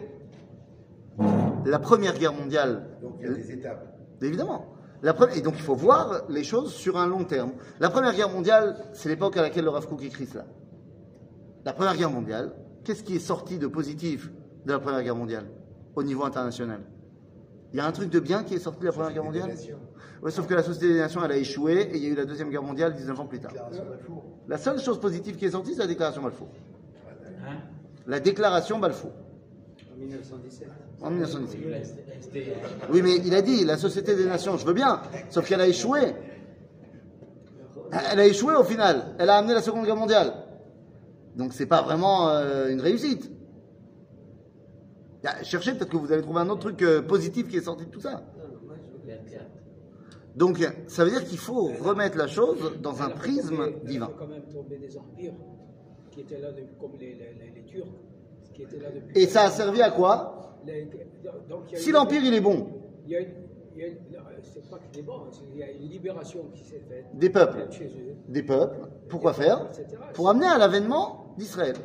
la 1.64 1.78
Première 1.78 2.16
Guerre 2.18 2.32
mondiale, 2.32 2.98
Donc 3.02 3.16
il 3.20 3.26
y 3.26 3.30
a 3.30 3.34
des 3.34 3.52
étapes. 3.52 3.98
évidemment, 4.22 4.66
la 5.02 5.14
et 5.34 5.40
donc 5.40 5.54
il 5.56 5.62
faut 5.62 5.74
voir 5.74 6.22
les 6.28 6.44
choses 6.44 6.72
sur 6.72 6.98
un 6.98 7.06
long 7.06 7.24
terme. 7.24 7.52
La 7.78 7.88
Première 7.88 8.14
Guerre 8.14 8.28
mondiale, 8.28 8.76
c'est 8.92 9.08
l'époque 9.08 9.36
à 9.36 9.42
laquelle 9.42 9.64
le 9.64 9.70
Rav 9.70 9.86
Kook 9.86 10.02
écrit 10.02 10.26
cela. 10.26 10.44
La 11.64 11.72
Première 11.72 11.96
Guerre 11.96 12.10
mondiale, 12.10 12.52
qu'est-ce 12.84 13.02
qui 13.02 13.16
est 13.16 13.20
sorti 13.20 13.58
de 13.58 13.66
positif 13.66 14.30
de 14.66 14.72
la 14.72 14.78
Première 14.78 15.02
Guerre 15.02 15.16
mondiale 15.16 15.46
au 15.94 16.02
niveau 16.02 16.24
international? 16.24 16.80
Il 17.72 17.76
y 17.76 17.80
a 17.80 17.86
un 17.86 17.92
truc 17.92 18.10
de 18.10 18.20
bien 18.20 18.42
qui 18.42 18.54
est 18.54 18.58
sorti 18.58 18.80
de 18.80 18.86
la 18.86 18.92
Première 18.92 19.12
Guerre 19.12 19.24
mondiale? 19.24 19.52
Ouais, 20.22 20.30
sauf 20.30 20.46
que 20.46 20.54
la 20.54 20.62
Société 20.62 20.92
des 20.92 20.98
Nations, 20.98 21.24
elle 21.24 21.32
a 21.32 21.36
échoué 21.36 21.82
et 21.92 21.96
il 21.96 22.04
y 22.04 22.06
a 22.06 22.08
eu 22.10 22.14
la 22.14 22.26
Deuxième 22.26 22.50
Guerre 22.50 22.62
mondiale 22.62 22.94
19 22.94 23.20
ans 23.20 23.26
plus 23.26 23.40
tard. 23.40 23.52
La 24.48 24.58
seule 24.58 24.80
chose 24.80 25.00
positive 25.00 25.36
qui 25.36 25.46
est 25.46 25.50
sortie, 25.50 25.74
c'est 25.74 25.80
la 25.80 25.86
déclaration 25.86 26.22
Balfour. 26.22 26.48
Hein? 27.46 27.56
La 28.06 28.20
déclaration 28.20 28.78
Balfour, 28.78 29.12
1917. 30.00 30.68
en 31.02 31.10
1917. 31.10 31.60
La 31.70 31.78
ST- 31.78 31.96
la 32.08 32.14
ST- 32.20 32.90
Oui, 32.92 33.02
mais 33.02 33.16
il 33.16 33.34
a 33.34 33.42
dit, 33.42 33.64
la 33.64 33.76
Société 33.76 34.14
des 34.16 34.24
Nations, 34.26 34.56
je 34.56 34.66
veux 34.66 34.72
bien, 34.74 35.00
sauf 35.30 35.46
qu'elle 35.48 35.60
a 35.60 35.66
échoué. 35.68 36.00
Elle 38.12 38.20
a 38.20 38.26
échoué 38.26 38.54
au 38.54 38.64
final. 38.64 39.14
Elle 39.18 39.30
a 39.30 39.36
amené 39.36 39.54
la 39.54 39.62
Seconde 39.62 39.84
Guerre 39.84 39.96
mondiale. 39.96 40.32
Donc 41.36 41.52
c'est 41.52 41.66
pas 41.66 41.82
vraiment 41.82 42.28
euh, 42.28 42.68
une 42.70 42.80
réussite. 42.80 43.30
Ah, 45.24 45.42
Cherchez, 45.42 45.74
peut-être 45.74 45.90
que 45.90 45.96
vous 45.96 46.10
allez 46.12 46.22
trouver 46.22 46.40
un 46.40 46.48
autre 46.48 46.60
truc 46.60 46.82
euh, 46.82 47.02
positif 47.02 47.48
qui 47.48 47.56
est 47.56 47.62
sorti 47.62 47.84
de 47.86 47.90
tout 47.90 48.00
ça. 48.00 48.22
Donc 50.36 50.58
ça 50.86 51.04
veut 51.04 51.10
dire 51.10 51.24
qu'il 51.24 51.38
faut 51.38 51.64
remettre 51.80 52.16
la 52.16 52.28
chose 52.28 52.78
dans 52.80 53.02
un 53.02 53.10
prisme 53.10 53.72
divin. 53.84 54.10
quand 54.16 54.28
même 54.28 54.42
tomber 54.44 54.78
des 54.78 54.96
empires 54.96 55.34
qui 56.12 56.20
étaient 56.20 56.38
là 56.38 56.48
comme 56.80 56.92
les 56.98 57.64
Turcs, 57.66 57.86
qui 58.68 58.74
étaient 58.76 58.82
là 58.82 58.90
depuis. 58.94 59.22
Et 59.22 59.26
ça 59.26 59.42
a 59.42 59.50
servi 59.50 59.82
à 59.82 59.90
quoi 59.90 60.56
Les- 60.66 60.88
donc, 61.48 61.62
Si 61.74 61.90
l'Empire 61.92 62.22
il 62.24 62.34
est 62.34 62.40
bon, 62.40 62.66
il 63.06 63.12
y 63.12 63.16
a 63.16 63.20
eu- 63.22 63.34
il 63.76 63.82
y 63.82 63.84
a, 64.16 64.20
là, 64.20 64.26
c'est 64.42 64.68
pas 64.70 64.78
que 64.78 64.94
des 64.94 65.02
bons, 65.02 65.20
c'est- 65.30 65.40
il 65.52 65.58
y 65.58 65.62
a 65.62 65.70
une 65.70 65.88
libération 65.88 66.46
qui 66.54 66.64
s'est 66.64 66.82
faite. 66.88 67.06
Des 67.14 67.30
peuples. 67.30 67.66
Des 68.28 68.42
peuples. 68.42 68.88
Pourquoi 69.08 69.32
faire. 69.32 69.66
Pour 70.14 70.28
amener 70.28 70.46
à 70.46 70.58
l'avènement 70.58 71.34
d'Israël. 71.38 71.76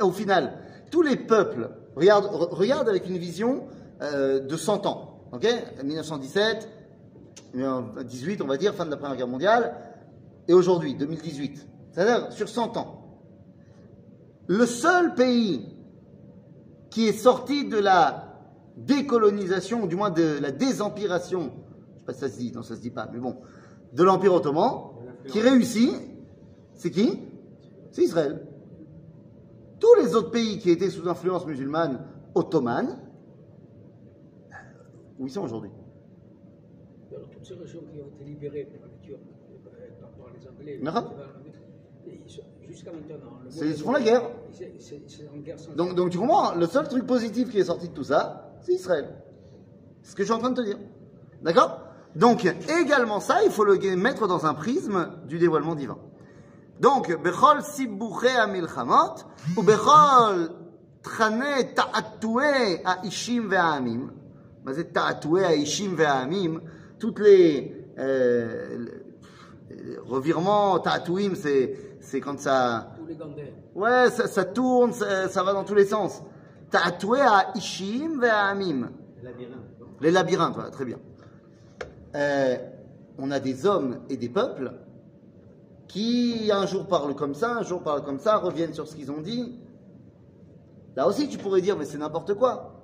Au 0.00 0.10
final, 0.12 0.52
tous 0.90 1.02
les 1.02 1.16
peuples, 1.16 1.70
regarde, 1.96 2.26
re- 2.26 2.50
regarde 2.54 2.88
avec 2.88 3.08
une 3.08 3.18
vision 3.18 3.64
euh, 4.02 4.40
de 4.40 4.56
100 4.56 4.86
ans. 4.86 5.24
Ok? 5.32 5.46
1917, 5.84 6.68
18, 8.04 8.40
on 8.40 8.46
va 8.46 8.56
dire, 8.56 8.74
fin 8.74 8.86
de 8.86 8.90
la 8.90 8.96
Première 8.96 9.16
Guerre 9.16 9.28
mondiale, 9.28 9.74
et 10.48 10.54
aujourd'hui, 10.54 10.94
2018. 10.94 11.66
C'est-à-dire 11.92 12.32
sur 12.32 12.48
100 12.48 12.76
ans. 12.76 12.96
Le 14.46 14.64
seul 14.66 15.14
pays 15.14 15.68
qui 16.90 17.06
est 17.06 17.12
sorti 17.12 17.68
de 17.68 17.78
la 17.78 18.26
décolonisation, 18.76 19.84
ou 19.84 19.86
du 19.86 19.96
moins 19.96 20.10
de 20.10 20.38
la 20.40 20.50
désempiration, 20.50 21.52
je 21.94 21.98
sais 21.98 22.04
pas 22.06 22.12
si 22.12 22.20
ça 22.20 22.28
se 22.28 22.38
dit, 22.38 22.52
non 22.52 22.62
ça 22.62 22.76
se 22.76 22.80
dit 22.80 22.90
pas, 22.90 23.08
mais 23.12 23.18
bon, 23.18 23.36
de 23.92 24.02
l'Empire 24.02 24.34
ottoman, 24.34 24.90
qui 25.28 25.40
réussit, 25.40 25.92
c'est 26.74 26.90
qui? 26.90 27.20
C'est 27.90 28.02
Israël. 28.02 28.46
Tous 29.78 29.94
les 30.02 30.14
autres 30.14 30.30
pays 30.30 30.58
qui 30.58 30.70
étaient 30.70 30.90
sous 30.90 31.08
influence 31.08 31.46
musulmane 31.46 32.04
ottomane, 32.34 32.98
où 35.18 35.26
ils 35.26 35.30
sont 35.30 35.42
aujourd'hui? 35.42 35.70
Alors, 37.14 37.28
toutes 37.30 37.44
ces 37.44 37.54
régions 37.54 37.80
qui 37.92 38.00
ont 38.00 38.08
été 38.14 38.24
libérées 38.24 38.64
par 38.64 38.88
les 38.88 39.06
Turcs, 39.06 39.18
par, 40.00 40.10
par 40.10 40.32
les 40.32 40.48
Anglais, 40.48 40.80
et 42.06 42.20
ils 42.24 42.30
sont- 42.30 42.42
jusqu'à 42.70 42.90
maintenant. 42.92 43.82
font 43.84 43.92
la 43.92 44.00
guerre. 44.00 44.30
Sans 45.56 45.74
donc, 45.74 45.94
donc 45.94 46.10
tu 46.10 46.18
comprends, 46.18 46.54
le 46.54 46.66
seul 46.66 46.88
truc 46.88 47.06
positif 47.06 47.50
qui 47.50 47.58
est 47.58 47.64
sorti 47.64 47.88
de 47.88 47.94
tout 47.94 48.04
ça, 48.04 48.52
c'est 48.60 48.72
Israël. 48.72 49.08
C'est 50.02 50.12
ce 50.12 50.16
que 50.16 50.22
je 50.22 50.28
suis 50.28 50.34
en 50.34 50.38
train 50.38 50.50
de 50.50 50.60
te 50.60 50.66
dire. 50.66 50.78
D'accord? 51.42 51.80
Donc, 52.16 52.44
également 52.80 53.20
ça, 53.20 53.44
il 53.44 53.50
faut 53.50 53.64
le 53.64 53.78
mettre 53.96 54.26
dans 54.26 54.46
un 54.46 54.54
prisme 54.54 55.10
du 55.26 55.38
dévoilement 55.38 55.74
divin. 55.74 55.98
Donc, 56.80 57.14
Bechol 57.22 57.62
Sibbuche 57.62 58.34
Amilchamot, 58.38 59.16
ou 59.56 59.62
Bechol 59.62 60.50
Trane 61.02 61.74
Ta'atoué 61.74 62.82
Aishim 63.04 63.48
Ve'amim, 63.48 64.10
bah, 64.64 64.72
c'est 64.74 64.92
Ta'atoué 64.92 65.42
Aishim 65.42 65.94
Ve'amim, 65.94 66.60
toutes 66.98 67.20
les, 67.20 67.86
euh, 67.98 68.86
les 69.70 69.96
revirements, 69.98 70.78
Ta'atouim, 70.80 71.34
c'est, 71.34 71.89
c'est 72.00 72.20
quand 72.20 72.38
ça. 72.38 72.92
Ouais, 73.74 74.10
ça, 74.10 74.26
ça 74.26 74.44
tourne, 74.44 74.92
ça, 74.92 75.28
ça 75.28 75.42
va 75.42 75.52
dans 75.52 75.64
tous 75.64 75.74
les 75.74 75.86
sens. 75.86 76.22
Tatoué 76.70 77.20
à 77.20 77.52
Ishim 77.54 78.22
et 78.22 78.28
à 78.28 78.46
Amim. 78.46 78.90
Les 80.00 80.10
labyrinthes, 80.10 80.54
voilà, 80.54 80.70
très 80.70 80.84
bien. 80.84 80.98
Euh, 82.14 82.56
on 83.18 83.30
a 83.30 83.38
des 83.38 83.66
hommes 83.66 84.00
et 84.08 84.16
des 84.16 84.28
peuples 84.28 84.72
qui 85.86 86.50
un 86.52 86.66
jour 86.66 86.86
parlent 86.86 87.14
comme 87.14 87.34
ça, 87.34 87.56
un 87.56 87.62
jour 87.62 87.82
parlent 87.82 88.04
comme 88.04 88.18
ça, 88.18 88.36
reviennent 88.36 88.74
sur 88.74 88.88
ce 88.88 88.96
qu'ils 88.96 89.10
ont 89.10 89.20
dit. 89.20 89.58
Là 90.96 91.06
aussi, 91.06 91.28
tu 91.28 91.38
pourrais 91.38 91.60
dire, 91.60 91.76
mais 91.76 91.84
c'est 91.84 91.98
n'importe 91.98 92.34
quoi. 92.34 92.80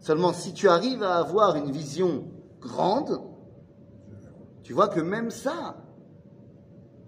Seulement, 0.00 0.32
si 0.32 0.52
tu 0.52 0.68
arrives 0.68 1.02
à 1.02 1.16
avoir 1.16 1.56
une 1.56 1.70
vision 1.70 2.24
grande, 2.60 3.20
tu 4.62 4.72
vois 4.72 4.88
que 4.88 5.00
même 5.00 5.30
ça, 5.30 5.76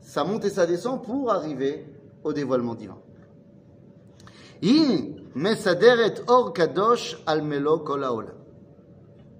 ça 0.03 0.25
monte 0.25 0.45
et 0.45 0.51
ça 0.51 0.67
descend 0.67 1.03
pour 1.03 1.33
arriver 1.33 1.87
au 2.25 2.33
dévoilement 2.33 2.75
divin. 2.75 2.99
or 6.27 6.53
kadosh 6.53 7.23
al 7.27 7.43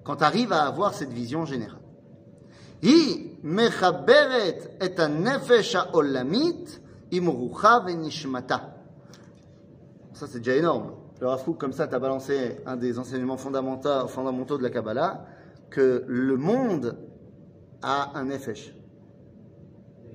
Quand 0.03 0.21
arrive 0.21 0.51
à 0.51 0.63
avoir 0.63 0.93
cette 0.93 1.11
vision 1.11 1.45
générale. 1.45 1.79
Hi 2.81 3.31
mechaberet 3.43 4.77
et 4.81 5.07
nefesh 5.07 5.75
ha'olamit 5.75 6.79
venishmata. 7.11 8.75
Ça 10.13 10.27
c'est 10.27 10.39
déjà 10.39 10.55
énorme. 10.55 10.93
Le 11.21 11.27
Rafou, 11.27 11.53
comme 11.53 11.71
ça, 11.71 11.87
t'as 11.87 11.99
balancé 11.99 12.57
un 12.65 12.75
des 12.75 12.99
enseignements 12.99 13.37
fondamentaux, 13.37 14.07
fondamentaux 14.07 14.57
de 14.57 14.63
la 14.63 14.69
Kabbalah, 14.69 15.25
que 15.69 16.03
le 16.07 16.35
monde 16.35 16.97
a 17.81 18.17
un 18.17 18.25
nefesh. 18.25 18.73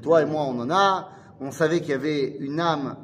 Toi 0.02 0.22
et 0.22 0.26
moi, 0.26 0.42
on 0.42 0.58
en 0.60 0.70
a. 0.70 1.08
On 1.40 1.50
savait 1.50 1.80
qu'il 1.80 1.90
y 1.90 1.94
avait 1.94 2.36
une 2.38 2.58
âme 2.60 2.96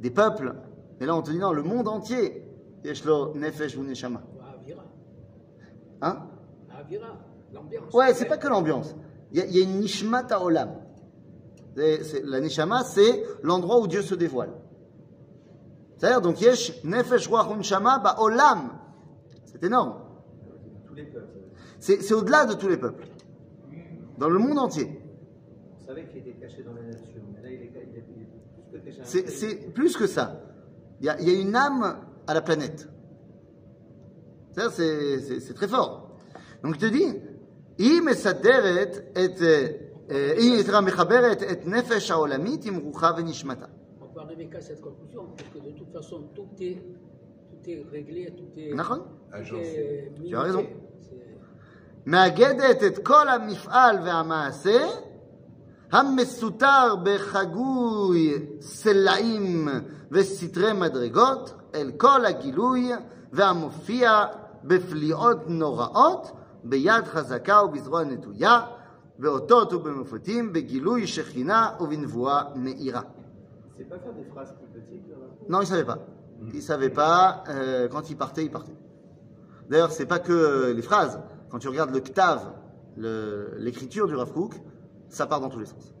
des 0.00 0.10
peuples. 0.10 0.54
Et 1.00 1.06
là, 1.06 1.14
on 1.14 1.22
te 1.22 1.30
dit 1.30 1.38
non, 1.38 1.52
le 1.52 1.62
monde 1.62 1.88
entier, 1.88 2.44
yeshlo 2.84 3.34
nefesh 3.34 3.76
ou 3.76 3.82
neshama. 3.82 4.22
Avira. 4.54 4.84
Hein? 6.02 6.26
Avira. 6.78 7.06
L'ambiance. 7.52 7.92
Ouais, 7.92 8.14
c'est 8.14 8.26
pas 8.26 8.36
que 8.38 8.48
l'ambiance. 8.48 8.94
Il 9.32 9.44
y, 9.44 9.58
y 9.58 9.60
a 9.60 9.64
une 9.64 9.80
nishmat 9.80 10.26
olam. 10.40 10.70
C'est- 11.76 12.04
c'est- 12.04 12.22
La 12.24 12.40
neshama, 12.40 12.82
c'est 12.84 13.24
l'endroit 13.42 13.80
où 13.80 13.86
Dieu 13.86 14.02
se 14.02 14.14
dévoile. 14.14 14.52
C'est-à-dire, 15.96 16.20
donc, 16.20 16.40
yesh 16.40 16.82
nefesh 16.84 17.28
ruach 17.28 17.48
neshama 17.56 17.98
ba 17.98 18.16
olam. 18.20 18.70
C'est 19.46 19.62
énorme. 19.64 19.94
C'est 21.78 22.12
au-delà 22.12 22.44
de 22.46 22.54
tous 22.54 22.68
les 22.68 22.76
peuples. 22.76 23.06
Dans 24.18 24.28
le 24.28 24.38
monde 24.38 24.58
entier 24.58 24.99
On 25.89 25.89
savait 25.89 26.05
qu'il 26.07 26.19
était 26.23 26.37
caché 26.43 26.63
dans 26.63 26.73
la 26.73 26.81
nature, 26.83 27.21
mais 27.33 27.41
là, 27.43 27.49
il 27.55 27.61
est, 27.65 27.71
il 27.73 27.97
est- 27.99 28.03
il 28.15 28.21
est 28.23 28.27
plus 28.71 28.79
que 28.79 28.85
caché. 28.85 29.01
C'est 29.03 29.27
c'est 29.39 29.55
plus 29.73 29.95
que 29.97 30.07
ça. 30.07 30.25
Il 30.99 31.05
y, 31.05 31.09
a, 31.09 31.19
il 31.21 31.27
y 31.29 31.35
a 31.35 31.39
une 31.39 31.55
âme 31.55 31.83
à 32.27 32.33
la 32.33 32.41
planète. 32.41 32.87
C'est-à-dire, 34.51 34.71
c'est- 34.71 35.19
c'est 35.27 35.39
c'est 35.45 35.53
très 35.53 35.67
fort. 35.67 35.93
Donc, 36.63 36.75
je 36.75 36.79
te 36.79 36.85
dis, 36.97 37.13
היא 37.77 38.01
מסדרת 38.01 38.97
את, 39.25 39.41
אה, 40.11 40.31
היא 40.37 40.57
יותר 40.57 40.81
מחברת 40.81 41.43
את 41.43 41.65
נפש 41.65 42.11
העולמית 42.11 42.65
עם 42.65 42.75
רוחה 42.75 43.11
ונשמתה. 43.17 43.65
On 44.01 44.05
peut 44.17 44.21
arriver 44.21 44.47
qu'à 44.51 44.61
cette 44.61 44.81
conclusion, 44.81 45.23
parce 45.37 45.49
que 45.53 45.59
de 45.59 45.71
toute 45.77 45.91
façon, 45.91 46.17
tout 46.35 46.47
est, 46.61 46.77
tout 47.51 47.69
est 47.69 47.83
réglé, 47.91 48.25
tout 48.37 48.51
est. 48.57 48.73
נכון? 48.75 48.99
tout 48.99 49.55
est 49.55 50.29
Tu 50.29 50.35
as 50.35 50.41
raison. 50.41 50.59
C'est- 50.61 52.05
מאגדת 52.05 52.83
את 52.83 52.97
כל 53.05 53.29
המפעל 53.29 53.95
והמעשה 54.05 54.77
המסותר 55.91 56.95
בחגוי 57.03 58.33
סלעים 58.61 59.67
וסתרי 60.11 60.73
מדרגות 60.73 61.53
אל 61.75 61.91
כל 61.97 62.25
הגילוי 62.25 62.91
והמופיע 63.33 64.25
בפליאות 64.63 65.37
נוראות 65.49 66.31
ביד 66.63 67.03
חזקה 67.05 67.61
ובזרוע 67.63 68.03
נטויה 68.03 68.61
באותות 69.19 69.73
ובמופתים 69.73 70.53
בגילוי 70.53 71.07
שכינה 71.07 71.69
ובנבואה 71.79 72.41
מאירה. 72.55 73.01
C'est 73.77 73.89
pas 73.89 73.99
faire 73.99 74.13
des 74.13 74.23
phrases 74.33 74.53
plus 74.57 74.69
petites, 74.79 75.07
là 75.09 75.15
Non, 75.49 75.61
il 75.61 75.67
savait 75.67 75.83
pas. 75.91 75.99
Il 76.53 76.61
savait 76.61 76.89
pas. 76.89 77.43
euh, 77.49 77.87
quand 77.89 78.09
il 78.09 78.15
partait, 78.17 78.45
il 78.45 78.51
partait. 78.51 78.75
D'ailleurs, 79.69 79.91
c'est 79.91 80.05
pas 80.05 80.19
que 80.19 80.71
les 80.77 80.81
phrases. 80.81 81.19
Quand 81.49 81.59
tu 81.59 81.67
regardes 81.67 81.91
le 81.93 81.99
ktav, 81.99 82.39
le- 82.97 83.51
l'écriture 83.57 84.07
du 84.07 84.15
Rav 84.15 84.31
Kook, 84.31 84.53
ça 85.09 85.25
part 85.27 85.39
dans 85.41 85.49
tous 85.49 85.59
les 85.59 85.65
sens. 85.65 85.93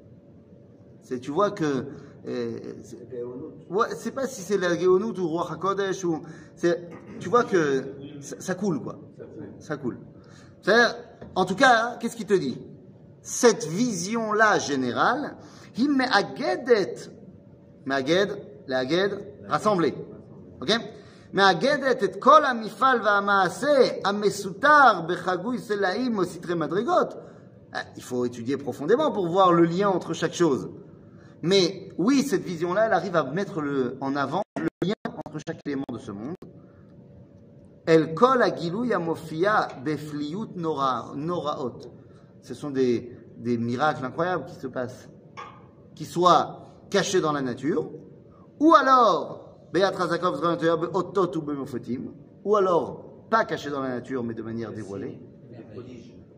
C'est, 1.03 1.19
tu 1.19 1.31
vois 1.31 1.51
que, 1.51 1.85
euh, 2.27 2.59
c'est- 2.83 3.07
ouais, 3.69 3.87
c'est 3.95 4.11
pas 4.11 4.27
si 4.27 4.41
c'est 4.41 4.57
la 4.57 4.75
Géonout 4.75 5.17
ou 5.19 5.27
Roi 5.27 5.47
Hakodesh 5.51 6.03
ou, 6.03 6.21
c'est, 6.55 6.89
tu 7.19 7.29
vois 7.29 7.43
que 7.43 7.83
ça, 8.21 8.35
ça 8.39 8.55
coule 8.55 8.81
quoi. 8.81 8.99
Ça 9.59 9.77
coule. 9.77 9.99
C'est-à-dire, 10.61 10.95
en 11.35 11.45
tout 11.45 11.55
cas, 11.55 11.73
hein, 11.83 11.97
qu'est-ce 11.99 12.15
qu'il 12.15 12.25
te 12.25 12.33
dit 12.33 12.57
Cette 13.21 13.65
vision-là 13.65 14.59
générale, 14.59 15.35
il 15.77 15.89
me'agedet 15.91 17.09
מאגד, 17.85 18.27
לאגד, 18.67 19.09
rassembler. 19.49 19.93
אוקיי? 20.61 20.77
מאגדת 21.33 22.03
את 22.03 22.15
כל 22.19 22.45
המפעל 22.45 23.01
והמעשה 23.05 23.77
המסותר 24.05 25.01
בחגוי 25.07 25.59
סלעים 25.59 26.17
או 26.17 26.25
סתרי 26.25 26.53
מדרגות. 26.55 27.13
ah, 27.72 27.84
Il 27.96 28.02
faut 28.02 28.24
étudier 28.24 28.56
profondément 28.56 29.12
pour 29.12 29.28
voir 29.28 29.52
le 29.52 29.64
lien 29.64 29.88
entre 29.88 30.12
chaque 30.12 30.34
chose. 30.34 30.70
Mais 31.42 31.90
oui, 31.98 32.22
cette 32.22 32.42
vision-là, 32.42 32.86
elle 32.86 32.92
arrive 32.92 33.16
à 33.16 33.24
mettre 33.24 33.60
le- 33.60 33.96
en 34.00 34.14
avant 34.16 34.42
le 34.58 34.68
lien 34.86 34.94
entre 35.24 35.38
chaque 35.46 35.60
élément 35.66 35.84
de 35.92 35.98
ce 35.98 36.10
monde. 36.12 36.34
El 37.86 38.14
kol 38.14 38.42
agilou 38.42 38.84
amofia 38.92 39.68
befliut 39.84 40.50
nora- 40.56 41.12
noraot. 41.16 41.78
Ce 42.42 42.54
sont 42.54 42.70
des, 42.70 43.16
des 43.36 43.56
miracles 43.58 44.04
incroyables 44.04 44.44
qui 44.46 44.54
se 44.54 44.66
passent 44.66 45.08
qui 45.94 46.04
soit 46.04 46.66
caché 46.90 47.20
dans 47.20 47.32
la 47.32 47.42
nature, 47.42 47.90
ou 48.58 48.74
alors, 48.74 49.56
ou 52.44 52.56
alors, 52.56 53.04
pas 53.30 53.44
caché 53.44 53.70
dans 53.70 53.80
la 53.82 53.88
nature, 53.90 54.24
mais 54.24 54.34
de 54.34 54.42
manière 54.42 54.72
dévoilée, 54.72 55.20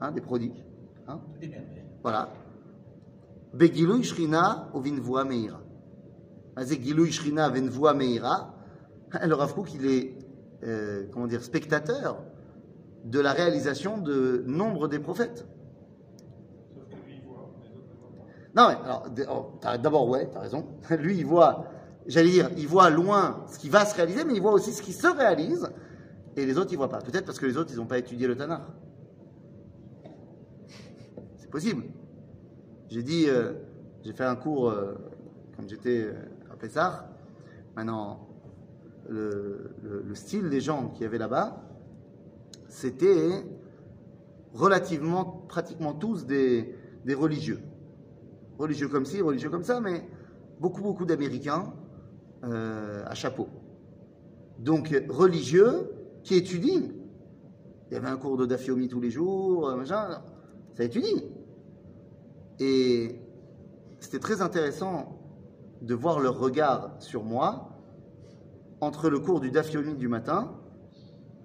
hein, 0.00 0.10
des 0.12 0.20
prodiges. 0.20 0.64
Hein, 1.08 1.20
Tout 1.34 1.44
est 1.44 1.48
bien 1.48 1.58
fait. 1.60 1.84
voilà. 2.02 2.28
Begilui 3.54 4.02
Shrina 4.02 4.68
ou 4.74 4.80
Vinvoa 4.80 5.24
Meira. 5.24 5.60
C'est 6.64 6.82
Gilui 6.82 7.12
Shrina 7.12 7.48
Vinvoa 7.48 7.92
Meira. 7.94 8.54
Le 9.24 9.34
Rav 9.34 9.52
Kook, 9.54 9.74
il 9.74 9.86
est, 9.86 10.14
euh, 10.64 11.06
comment 11.12 11.26
dire, 11.26 11.42
spectateur 11.42 12.22
de 13.04 13.20
la 13.20 13.32
réalisation 13.32 13.98
de 13.98 14.42
nombre 14.46 14.88
des 14.88 14.98
prophètes. 14.98 15.46
Non, 18.54 18.68
mais 18.68 18.76
alors, 18.84 19.06
t'as- 19.60 19.78
d'abord, 19.78 20.08
ouais, 20.08 20.28
t'as 20.32 20.40
raison. 20.40 20.66
Lui, 20.98 21.16
il 21.18 21.26
voit, 21.26 21.64
j'allais 22.06 22.30
dire, 22.30 22.50
il 22.56 22.66
voit 22.68 22.90
loin 22.90 23.44
ce 23.50 23.58
qui 23.58 23.68
va 23.68 23.84
se 23.86 23.94
réaliser, 23.94 24.24
mais 24.24 24.34
il 24.34 24.42
voit 24.42 24.52
aussi 24.52 24.72
ce 24.72 24.82
qui 24.82 24.92
se 24.92 25.06
réalise, 25.06 25.70
et 26.36 26.44
les 26.46 26.56
autres, 26.58 26.72
ils 26.72 26.76
voient 26.76 26.88
pas. 26.90 26.98
Peut-être 26.98 27.24
parce 27.24 27.38
que 27.38 27.46
les 27.46 27.56
autres, 27.56 27.70
ils 27.72 27.78
n'ont 27.78 27.86
pas 27.86 27.98
étudié 27.98 28.26
le 28.26 28.36
Tanakh. 28.36 28.62
Possible. 31.52 31.84
J'ai 32.88 33.02
dit, 33.02 33.26
euh, 33.28 33.52
j'ai 34.02 34.14
fait 34.14 34.24
un 34.24 34.36
cours 34.36 34.70
euh, 34.70 34.94
quand 35.54 35.68
j'étais 35.68 36.04
euh, 36.04 36.14
à 36.50 36.56
Pessah. 36.56 37.10
Maintenant, 37.76 38.26
le, 39.08 39.70
le- 39.82 40.02
le 40.02 40.14
style 40.14 40.48
des 40.48 40.60
gens 40.62 40.88
qu'il 40.88 41.02
y 41.02 41.04
avait 41.04 41.18
là-bas, 41.18 41.62
c'était 42.68 43.44
relativement, 44.54 45.44
pratiquement 45.46 45.92
tous 45.92 46.24
des, 46.26 46.74
religieux. 47.14 47.60
Religieux 48.58 48.88
comme 48.88 49.04
ci, 49.04 49.20
religieux 49.20 49.50
comme 49.50 49.62
ça, 49.62 49.78
mais 49.80 50.08
beaucoup, 50.58 50.80
beaucoup 50.80 51.04
d'Américains 51.04 51.74
euh, 52.44 53.04
à 53.06 53.14
chapeau. 53.14 53.48
Donc, 54.58 54.88
religieux 55.10 55.90
qui 56.22 56.34
étudient. 56.36 56.88
Il 57.90 57.94
y 57.94 57.96
avait 57.96 58.08
un 58.08 58.16
cours 58.16 58.38
de 58.38 58.46
Dafyomi 58.46 58.88
tous 58.88 59.00
les 59.00 59.10
jours, 59.10 59.68
euh, 59.68 59.84
ça 59.84 60.24
étudie. 60.78 61.24
Et 62.60 63.18
c'était 64.00 64.18
très 64.18 64.42
intéressant 64.42 65.18
de 65.80 65.94
voir 65.94 66.20
leur 66.20 66.38
regard 66.38 66.90
sur 67.00 67.24
moi 67.24 67.70
entre 68.80 69.10
le 69.10 69.18
cours 69.18 69.40
du 69.40 69.50
Dafyomi 69.50 69.94
du 69.94 70.08
matin 70.08 70.52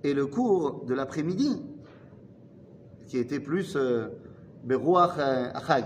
et 0.03 0.13
le 0.13 0.25
cours 0.27 0.85
de 0.85 0.93
l'après-midi, 0.93 1.61
qui 3.07 3.17
était 3.17 3.39
plus 3.39 3.75
euh, 3.75 4.07
Beruach 4.63 5.17
euh, 5.17 5.51
Achag. 5.53 5.85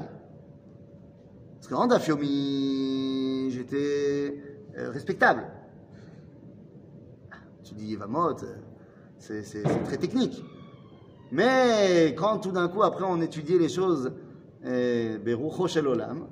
Parce 1.55 1.67
qu'en 1.67 1.87
Dafyomi, 1.87 3.51
j'étais 3.51 4.35
euh, 4.77 4.89
respectable. 4.89 5.45
Tu 7.63 7.73
dis 7.75 7.87
Yevamot, 7.87 8.43
euh, 8.43 8.55
c'est 9.19 9.63
très 9.85 9.97
technique. 9.97 10.43
Mais 11.31 12.15
quand 12.17 12.39
tout 12.39 12.51
d'un 12.51 12.67
coup, 12.67 12.83
après, 12.83 13.05
on 13.07 13.21
étudiait 13.21 13.59
les 13.59 13.69
choses, 13.69 14.07
euh, 14.07 14.30
Berucho 14.63 15.67
Shel 15.67 15.87
Olam, 15.87 16.27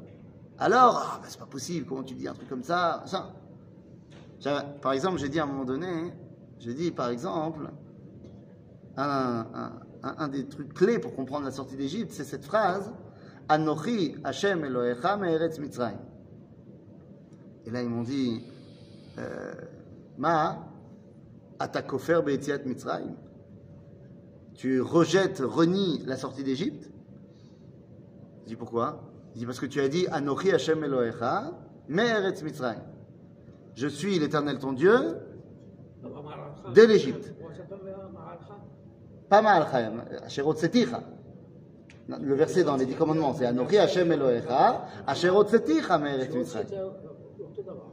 alors, 0.57 1.01
ah, 1.01 1.19
bah, 1.21 1.27
c'est 1.29 1.39
pas 1.39 1.45
possible, 1.45 1.85
comment 1.87 2.03
tu 2.03 2.13
dis 2.15 2.27
un 2.27 2.33
truc 2.33 2.49
comme 2.49 2.63
ça, 2.63 3.03
ça. 3.05 3.33
Par 4.81 4.93
exemple, 4.93 5.17
j'ai 5.17 5.29
dit 5.29 5.39
à 5.39 5.43
un 5.43 5.47
moment 5.47 5.65
donné, 5.65 6.13
j'ai 6.59 6.73
dit 6.73 6.91
par 6.91 7.09
exemple, 7.09 7.69
un, 8.97 9.71
un- 10.03 10.27
des 10.27 10.45
trucs 10.47 10.73
clés 10.73 10.99
pour 10.99 11.15
comprendre 11.15 11.45
la 11.45 11.51
sortie 11.51 11.75
d'Égypte, 11.75 12.11
c'est 12.11 12.23
cette 12.23 12.45
phrase 12.45 12.91
Anochi 13.47 14.15
Hashem 14.23 14.63
Elohecha 14.65 15.17
Mitzrayim. 15.17 15.99
Et 17.65 17.71
là, 17.71 17.81
ils 17.81 17.89
m'ont 17.89 18.03
dit 18.03 18.43
euh, 19.17 19.53
Ma 20.17 20.65
Atakofer 21.59 22.21
Be'etziat 22.25 22.59
Mitzrayim. 22.65 23.15
Tu 24.53 24.81
rejettes, 24.81 25.39
renies 25.39 26.03
la 26.05 26.17
sortie 26.17 26.43
d'Égypte 26.43 26.89
Je 28.49 28.55
dis 28.55 28.57
pourquoi? 28.57 28.99
Il 29.35 29.39
dit 29.41 29.45
parce 29.45 29.59
que 29.59 29.67
tu 29.67 29.79
as 29.79 29.87
dit 29.87 30.07
Anochi 30.07 30.51
Hashem 30.51 30.83
Elohecha 30.83 31.51
Me'eretz 31.87 32.41
Mitzrayim. 32.41 32.81
Je 33.75 33.87
suis 33.87 34.17
l'Éternel 34.17 34.57
ton 34.57 34.73
Dieu 34.73 35.17
de 36.73 36.81
l'Égypte. 36.81 37.31
Pas 39.29 39.43
mal, 39.43 39.67
Chaim. 39.71 40.03
Asherot 40.25 40.55
Seticha. 40.55 41.03
Le 42.19 42.33
verset 42.33 42.63
dans 42.63 42.75
les 42.75 42.87
dix 42.87 42.95
commandements, 42.95 43.35
c'est 43.35 43.45
Anochi 43.45 43.77
Hashem 43.77 44.11
Elohecha, 44.11 44.83
Asherot 45.05 45.45
Seticha 45.45 45.99
Me'eretz 45.99 46.33
Mitzrayim. 46.33 46.65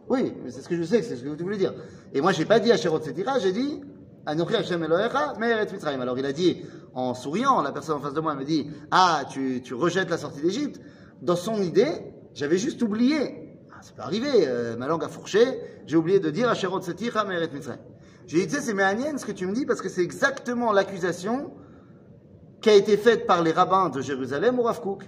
Oui, 0.08 0.32
c'est 0.48 0.62
ce 0.62 0.68
que 0.70 0.76
je 0.76 0.84
sais, 0.84 1.02
c'est 1.02 1.16
ce 1.16 1.22
que 1.22 1.34
tu 1.34 1.42
voulais 1.42 1.58
dire. 1.58 1.74
Et 2.14 2.22
moi, 2.22 2.32
j'ai 2.32 2.46
pas 2.46 2.60
dit 2.60 2.72
Asherot 2.72 3.02
Setira, 3.02 3.38
j'ai 3.40 3.52
dit 3.52 3.82
Anochi 4.24 4.54
Hashem 4.54 4.82
Elohecha, 4.82 5.34
Me'eretz 5.38 5.70
Mitzrayim. 5.74 6.00
Alors 6.00 6.18
il 6.18 6.24
a 6.24 6.32
dit, 6.32 6.64
en 6.96 7.12
souriant, 7.12 7.60
la 7.60 7.72
personne 7.72 7.96
en 7.96 8.00
face 8.00 8.14
de 8.14 8.20
moi 8.20 8.34
me 8.34 8.44
dit 8.44 8.68
Ah, 8.90 9.24
tu, 9.30 9.60
tu 9.62 9.74
rejettes 9.74 10.08
la 10.08 10.16
sortie 10.16 10.40
d'Égypte. 10.40 10.80
Dans 11.20 11.36
son 11.36 11.62
idée, 11.62 11.92
j'avais 12.34 12.56
juste 12.56 12.82
oublié. 12.82 13.58
Ah, 13.70 13.82
ça 13.82 13.92
peut 13.94 14.02
arriver, 14.02 14.48
euh, 14.48 14.76
ma 14.76 14.88
langue 14.88 15.04
a 15.04 15.08
fourché, 15.08 15.44
j'ai 15.86 15.96
oublié 15.96 16.20
de 16.20 16.30
dire 16.30 16.48
Asherot 16.48 16.80
Setira, 16.80 17.24
Me'eretz 17.24 17.52
Mitzrayim. 17.52 17.80
J'ai 18.26 18.38
dit, 18.38 18.46
tu 18.46 18.54
sais, 18.54 18.62
c'est 18.62 18.74
méanienne 18.74 19.18
ce 19.18 19.26
que 19.26 19.32
tu 19.32 19.46
me 19.46 19.52
dis, 19.52 19.66
parce 19.66 19.82
que 19.82 19.90
c'est 19.90 20.02
exactement 20.02 20.72
l'accusation 20.72 21.52
qui 22.62 22.70
a 22.70 22.74
été 22.74 22.96
faite 22.96 23.26
par 23.26 23.42
les 23.42 23.52
rabbins 23.52 23.90
de 23.90 24.00
Jérusalem 24.00 24.58
au 24.58 24.62
Rav 24.62 24.80
Kook. 24.80 25.04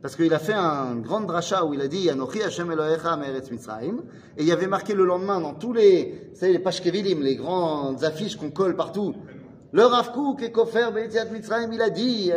Parce 0.00 0.16
qu'il 0.16 0.32
a 0.34 0.40
fait 0.40 0.54
un 0.54 0.96
grand 0.96 1.20
dracha 1.20 1.64
où 1.64 1.74
il 1.74 1.80
a 1.80 1.86
dit 1.88 2.10
Anochi 2.10 2.42
Hashem 2.42 2.72
Elohecha 2.72 3.16
Me'eretz 3.18 3.50
Mitzrayim. 3.50 3.98
Et 4.38 4.42
il 4.42 4.48
y 4.48 4.52
avait 4.52 4.66
marqué 4.66 4.94
le 4.94 5.04
lendemain 5.04 5.40
dans 5.40 5.54
tous 5.54 5.74
les, 5.74 6.30
vous 6.32 6.40
savez, 6.40 6.52
les 6.52 6.58
pashkevilim, 6.58 7.22
les 7.22 7.36
grandes 7.36 8.02
affiches 8.02 8.36
qu'on 8.36 8.50
colle 8.50 8.74
partout. 8.74 9.14
Le 9.72 9.84
Rav 9.86 10.12
Kook 10.12 10.42
et 10.42 10.52
Kofer 10.52 10.90
Be'etziat 10.92 11.24
Mitzrayim, 11.26 11.72
il 11.72 11.80
a 11.80 11.88
dit. 11.88 12.30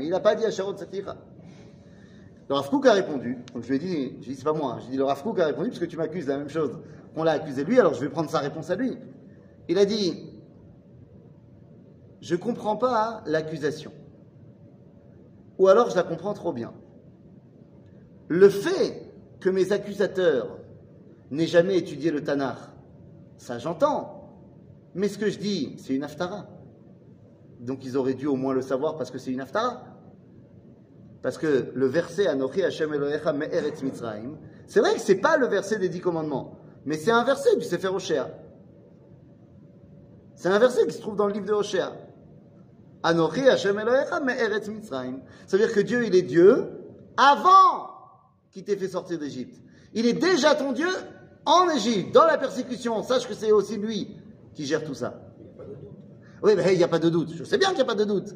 Il 0.00 0.20
pas 0.22 0.34
dit 0.34 0.42
Satira. 0.50 1.16
Le 2.48 2.54
a 2.56 2.92
répondu. 2.92 3.38
Je 3.60 3.68
lui 3.68 3.76
ai 3.76 3.78
dit, 3.78 4.16
je 4.22 4.28
dit 4.28 4.34
c'est 4.34 4.44
pas 4.44 4.54
moi. 4.54 4.78
Je 4.80 4.84
lui 4.84 4.88
ai 4.88 4.90
dit 4.92 4.96
le 4.96 5.04
Rav 5.04 5.22
Kook 5.22 5.38
a 5.38 5.46
répondu 5.46 5.68
parce 5.68 5.80
que 5.80 5.84
tu 5.84 5.98
m'accuses 5.98 6.24
de 6.24 6.30
la 6.30 6.38
même 6.38 6.48
chose. 6.48 6.78
On 7.14 7.24
l'a 7.24 7.32
accusé 7.32 7.62
lui, 7.64 7.78
alors 7.78 7.92
je 7.92 8.00
vais 8.00 8.08
prendre 8.08 8.30
sa 8.30 8.38
réponse 8.38 8.70
à 8.70 8.74
lui. 8.74 8.96
Il 9.68 9.78
a 9.78 9.84
dit 9.84 10.32
je 12.22 12.36
comprends 12.36 12.76
pas 12.76 13.22
l'accusation. 13.26 13.92
Ou 15.58 15.68
alors 15.68 15.90
je 15.90 15.96
la 15.96 16.04
comprends 16.04 16.32
trop 16.32 16.52
bien. 16.52 16.72
Le 18.28 18.48
fait 18.48 19.12
que 19.40 19.50
mes 19.50 19.72
accusateurs 19.72 20.58
n'aient 21.30 21.46
jamais 21.46 21.76
étudié 21.76 22.10
le 22.10 22.22
Tanakh, 22.22 22.58
ça 23.36 23.58
j'entends. 23.58 24.21
Mais 24.94 25.08
ce 25.08 25.18
que 25.18 25.30
je 25.30 25.38
dis, 25.38 25.76
c'est 25.78 25.94
une 25.94 26.04
aftara. 26.04 26.46
Donc 27.60 27.84
ils 27.84 27.96
auraient 27.96 28.14
dû 28.14 28.26
au 28.26 28.36
moins 28.36 28.54
le 28.54 28.62
savoir 28.62 28.96
parce 28.96 29.10
que 29.10 29.18
c'est 29.18 29.30
une 29.30 29.40
aftara. 29.40 29.84
Parce 31.22 31.38
que 31.38 31.70
le 31.74 31.86
verset 31.86 32.26
Anochi 32.26 32.62
Hashem 32.62 32.92
Elohecha 32.92 33.32
Me'eretz 33.32 33.82
Mitzrayim, 33.82 34.36
c'est 34.66 34.80
vrai 34.80 34.94
que 34.94 35.00
c'est 35.00 35.20
pas 35.20 35.36
le 35.36 35.46
verset 35.46 35.78
des 35.78 35.88
dix 35.88 36.00
commandements, 36.00 36.58
mais 36.84 36.96
c'est 36.96 37.12
un 37.12 37.22
verset 37.22 37.56
du 37.56 37.64
Sefer 37.64 37.88
Hoshea. 37.88 38.28
C'est 40.34 40.48
un 40.48 40.58
verset 40.58 40.86
qui 40.86 40.94
se 40.94 41.00
trouve 41.00 41.14
dans 41.14 41.28
le 41.28 41.32
livre 41.32 41.46
de 41.46 41.52
Hoshea. 41.52 41.92
Anochi 43.04 43.48
Hashem 43.48 43.78
Elohecha 43.78 44.20
Me'eretz 44.20 44.68
Mitzrayim. 44.68 45.20
Ça 45.46 45.56
veut 45.56 45.64
dire 45.64 45.74
que 45.74 45.80
Dieu, 45.80 46.04
il 46.04 46.16
est 46.16 46.22
Dieu 46.22 46.66
avant 47.16 47.88
qu'il 48.50 48.64
t'ait 48.64 48.76
fait 48.76 48.88
sortir 48.88 49.18
d'Égypte. 49.18 49.60
Il 49.94 50.06
est 50.06 50.14
déjà 50.14 50.56
ton 50.56 50.72
Dieu 50.72 50.88
en 51.44 51.70
Égypte, 51.70 52.12
dans 52.12 52.24
la 52.24 52.38
persécution. 52.38 53.02
Sache 53.04 53.28
que 53.28 53.34
c'est 53.34 53.52
aussi 53.52 53.76
lui 53.76 54.16
qui 54.54 54.66
gère 54.66 54.84
tout 54.84 54.94
ça. 54.94 55.20
Oui, 56.42 56.52
mais 56.56 56.72
il 56.72 56.78
n'y 56.78 56.84
a 56.84 56.88
pas 56.88 56.98
de 56.98 57.08
doute. 57.08 57.32
Je 57.34 57.44
sais 57.44 57.58
bien 57.58 57.68
qu'il 57.68 57.76
n'y 57.76 57.82
a 57.82 57.86
pas 57.86 57.94
de 57.94 58.04
doute. 58.04 58.34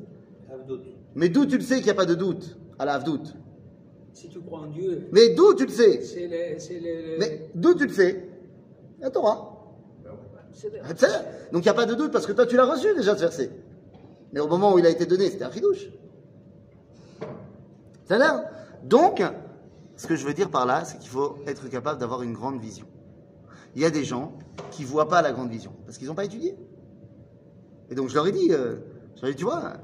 Mais 1.14 1.29
d'où 1.29 1.46
tu 1.46 1.57
le 1.57 1.62
sais 1.62 1.76
qu'il 1.76 1.85
n'y 1.85 1.90
a 1.90 1.94
pas 1.94 2.07
de 2.07 2.14
doute? 2.14 2.57
À 2.79 2.85
la 2.85 2.98
doute. 2.98 3.35
Si 4.12 4.29
tu 4.29 4.40
crois 4.40 4.61
en 4.61 4.66
Dieu, 4.66 5.09
Mais 5.12 5.35
d'où 5.35 5.55
tu 5.55 5.66
le 5.66 5.72
sais? 5.72 6.00
Mais 7.18 7.50
d'où 7.55 7.74
tu 7.74 7.87
le 7.87 7.92
sais? 7.92 8.29
La 9.00 9.11
Torah. 9.11 9.52
Donc 11.52 11.62
il 11.62 11.64
n'y 11.64 11.68
a 11.68 11.74
pas 11.74 11.87
de 11.87 11.94
doute 11.94 12.12
parce 12.12 12.26
que 12.26 12.33
toi 12.33 12.46
tu 12.46 12.57
l'as 12.57 12.64
reçu 12.64 12.94
déjà 12.94 13.14
ce 13.14 13.20
verset. 13.20 13.50
Mais 14.33 14.40
au 14.40 14.48
moment 14.48 14.72
où 14.72 14.79
il 14.79 14.87
a 14.87 14.90
été 14.90 15.07
donné, 15.07 15.31
c'était 15.31 15.44
un 15.44 15.50
chidouche. 15.50 15.88
Ça 18.05 18.18
l'air. 18.18 18.44
Donc, 18.85 19.22
ce 19.96 20.07
que 20.07 20.16
je 20.16 20.26
veux 20.26 20.35
dire 20.35 20.50
par 20.50 20.66
là, 20.66 20.85
c'est 20.85 20.98
qu'il 20.98 21.11
faut 21.11 21.38
être 21.46 21.68
capable 21.68 21.98
d'avoir 21.98 22.22
une 22.22 22.33
grande 22.33 22.61
vision. 22.61 22.87
Il 23.77 23.83
y 23.83 23.85
a 23.85 23.91
des 23.91 24.05
gens 24.05 24.33
qui 24.71 24.83
ne 24.83 24.89
voient 24.89 25.09
pas 25.09 25.21
la 25.21 25.33
grande 25.33 25.51
vision 25.51 25.73
parce 25.85 25.99
qu'ils 25.99 26.09
n'ont 26.09 26.15
pas 26.15 26.25
étudié. 26.25 26.57
Et 27.91 27.95
donc 27.95 28.09
je 28.09 28.15
leur 28.15 28.27
ai 28.27 28.33
dit, 28.33 28.49
euh, 28.51 28.79
je 29.17 29.21
leur 29.21 29.31
ai 29.31 29.35
dit, 29.35 29.39
tu 29.39 29.45
vois, 29.45 29.75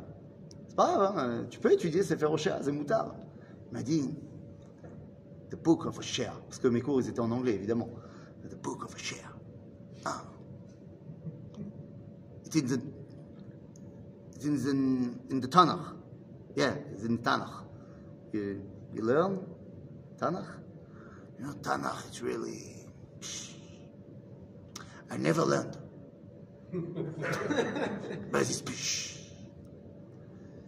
c'est 0.67 0.75
pas 0.75 0.95
grave, 0.95 1.19
hein, 1.19 1.47
tu 1.51 1.61
peux 1.61 1.71
étudier 1.71 2.03
Sefer 2.03 2.25
Hoshea, 2.25 2.63
Zemoutar. 2.63 3.15
Il 3.71 3.75
m'a 3.75 3.83
dit, 3.83 4.15
The 5.51 5.57
Book 5.63 5.85
of 5.85 5.99
Hoshea, 5.99 6.33
parce 6.49 6.59
que 6.59 6.69
mes 6.69 6.81
cours 6.81 7.03
ils 7.03 7.11
étaient 7.11 7.21
en 7.21 7.31
anglais 7.31 7.55
évidemment. 7.55 7.91
The 8.49 8.57
Book 8.57 8.83
of 8.83 8.95
Hoshea. 8.95 9.17
Ah. 10.07 10.23
It's 12.47 12.57
in 12.57 12.67
the, 12.67 12.81
it's 14.35 14.47
in 14.47 14.57
the, 14.57 15.35
in 15.35 15.41
the 15.41 15.49
Tanakh. 15.49 15.97
Yeah, 16.57 16.75
it's 16.95 17.05
in 17.05 17.19
Tanakh. 17.19 17.67
You, 18.33 18.63
you 18.95 19.03
learn 19.03 19.41
Tanakh? 20.19 20.47
You 21.39 21.45
know, 21.45 21.53
Tanakh, 21.61 22.09
it's 22.09 22.23
really. 22.23 22.87
I 23.21 23.52
never 25.19 25.45
learned. 25.47 25.77
But 28.33 28.43
it's 28.43 28.63
psh. 28.63 29.19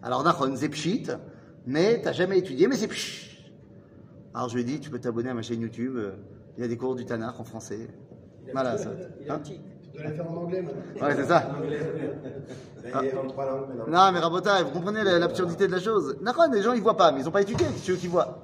Alors, 0.03 0.23
Nachon, 0.23 0.55
c'est 0.57 0.69
pshit, 0.69 1.11
mais 1.67 2.01
t'as 2.03 2.13
jamais 2.13 2.39
étudié, 2.39 2.67
mais 2.69 2.77
c'est 2.77 2.89
psh. 2.89 3.51
Alors, 4.35 4.49
je 4.51 4.55
lui 4.55 4.63
ai 4.63 4.65
dit, 4.65 4.81
tu 4.81 4.91
peux 4.91 4.99
t'abonner 4.99 5.31
à 5.31 5.35
ma 5.35 5.43
chaîne 5.43 5.61
YouTube. 5.63 5.97
euh, 5.97 6.13
Il 6.59 6.61
y 6.63 6.65
a 6.65 6.69
des 6.69 6.77
cours 6.77 6.95
du 6.95 7.05
Tanakh 7.07 7.39
en 7.41 7.45
français. 7.45 7.89
il 8.47 8.53
Voilà, 8.53 8.77
ça. 8.77 8.91
Il 9.21 9.31
Hein 9.31 9.37
antique. 9.37 9.63
De 9.95 10.01
les 10.03 10.09
faire 10.13 10.31
en 10.31 10.37
anglais 10.37 10.61
maintenant. 10.61 11.07
Ouais, 11.07 11.15
c'est 11.17 11.25
ça. 11.25 11.53
Maintenant. 12.93 13.23
Non, 13.89 14.13
mais 14.13 14.19
Rabota, 14.19 14.63
vous 14.65 14.71
comprenez 14.73 15.03
la- 15.05 15.19
l'absurdité 15.21 15.67
de 15.69 15.73
la 15.73 15.81
chose. 15.81 16.17
D'accord, 16.21 16.47
les 16.53 16.63
gens 16.63 16.73
ils 16.75 16.83
voient 16.83 16.97
pas, 16.97 17.13
mais 17.13 17.21
ils 17.21 17.29
ont 17.29 17.33
pas 17.33 17.43
étudié, 17.43 17.65
c'est 17.77 17.93
eux 17.93 17.97
qui 17.97 18.09
voient. 18.09 18.43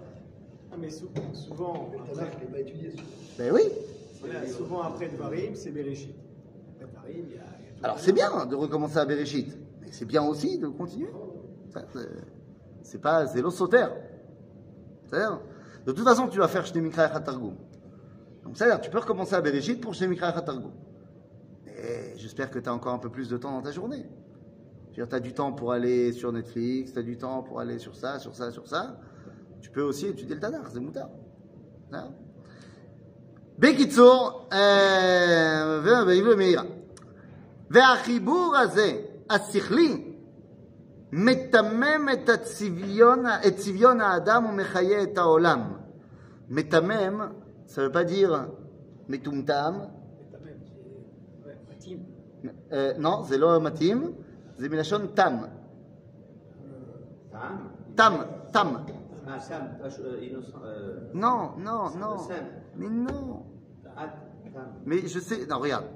Ah, 0.73 0.77
mais 0.79 0.89
sou- 0.91 1.09
souvent, 1.35 1.91
Le 1.93 2.15
Tanakh, 2.15 2.33
je 2.33 2.37
ne 2.37 2.41
l'ai 2.41 2.47
pas 2.53 2.61
étudié. 2.61 2.93
Ben 3.39 3.53
oui. 3.53 3.63
Voilà, 4.21 4.47
souvent 4.47 4.83
après 4.83 5.09
le 5.09 5.17
Varim, 5.17 5.55
c'est 5.55 5.71
Bereshit. 5.71 6.15
Après 6.81 6.87
le 6.87 6.93
Varim, 6.93 7.25
il 7.29 7.35
y 7.35 7.39
a. 7.39 7.43
il 7.61 7.67
y 7.67 7.69
a 7.69 7.73
tout 7.73 7.85
Alors 7.85 7.99
c'est 7.99 8.13
bien 8.13 8.47
de 8.47 8.55
recommencer 8.55 8.99
à 8.99 9.05
Bereshit, 9.05 9.57
mais 9.81 9.89
c'est 9.91 10.05
bien 10.05 10.23
aussi 10.23 10.59
de 10.59 10.69
continuer. 10.69 11.11
C'est- 12.83 12.99
pas, 12.99 13.27
c'est 13.27 13.43
sautère. 13.51 13.93
C'est-à-dire, 15.07 15.41
de 15.87 15.93
toute 15.93 16.05
façon, 16.05 16.29
tu 16.29 16.39
vas 16.39 16.49
faire 16.49 16.67
Shne 16.67 16.81
Mikra 16.81 17.07
Echat 17.07 17.21
Targum. 17.21 17.57
Donc 18.45 18.57
c'est-à-dire, 18.57 18.81
tu 18.81 18.91
peux 18.91 18.99
recommencer 18.99 19.35
à 19.35 19.41
Bereshit 19.41 19.81
pour 19.81 19.95
Shne 19.95 20.09
Mikra 20.09 20.31
Echat 20.31 20.43
Targum. 20.43 20.73
Et 21.67 22.17
j'espère 22.17 22.51
que 22.51 22.59
tu 22.59 22.69
as 22.69 22.75
encore 22.75 22.93
un 22.93 22.99
peu 22.99 23.11
plus 23.11 23.29
de 23.29 23.37
temps 23.37 23.53
dans 23.53 23.63
ta 23.63 23.73
journée. 23.73 24.07
Tu 24.93 25.03
as 25.03 25.21
du 25.21 25.33
temps 25.33 25.53
pour 25.53 25.73
aller 25.73 26.13
sur 26.13 26.33
Netflix, 26.33 26.93
tu 26.93 26.99
as 26.99 27.03
du 27.03 27.17
temps 27.17 27.43
pour 27.43 27.61
aller 27.61 27.79
sur 27.79 27.95
ça, 27.95 28.19
sur 28.19 28.35
ça, 28.35 28.51
sur 28.51 28.67
ça. 28.67 28.99
Tu 29.61 29.71
peux 29.71 29.83
aussi 29.83 30.07
étudier 30.07 30.35
le 30.35 30.41
Tanakh, 30.41 30.67
c'est 30.73 30.81
moutard. 30.81 31.11
Hein 33.60 33.60
בקיצור, 33.60 34.48
אה, 34.54 35.80
ו- 35.84 36.06
בעברית 36.06 36.38
מהירה. 36.38 36.64
והחיבור 37.70 38.56
הזה, 38.58 38.92
השכלי, 39.30 40.12
מטמם 41.12 42.08
את, 42.14 42.30
הצביון, 42.30 43.24
את 43.48 43.56
צביון 43.56 44.02
האדם 44.02 44.46
ומחיה 44.46 45.04
את 45.04 45.18
העולם. 45.18 45.62
מטמם, 46.50 47.22
ça 47.68 47.76
veut 47.76 47.92
pas 47.94 48.04
dire 48.04 48.32
מטומטם, 49.10 49.74
Mais 49.80 49.88
quand 50.32 50.46
même, 50.46 50.60
c'est 50.66 51.48
ouais, 51.48 51.58
intime. 51.72 52.04
אה, 52.72 52.92
non, 53.00 53.24
זה 53.24 53.38
לא 53.38 53.62
מתאים, 53.62 54.12
זה 54.58 54.70
מלשון 54.70 55.08
תם. 55.14 55.36
Tam 57.32 57.38
תם, 57.96 58.14
תם. 58.52 58.76
Ah, 59.28 59.40
Sam, 59.40 59.64
ah, 59.84 59.90
je- 59.90 60.04
euh, 60.04 60.22
innocent. 60.28 60.62
euh, 60.64 61.10
Non, 61.14 61.40
non, 61.68 61.84
non. 62.04 62.18
Sam. 62.30 62.46
Mais 62.80 62.90
non. 63.08 63.44
Mais 64.87 65.07
je 65.07 65.19
sais, 65.19 65.47
non, 65.47 65.59
regarde. 65.59 65.87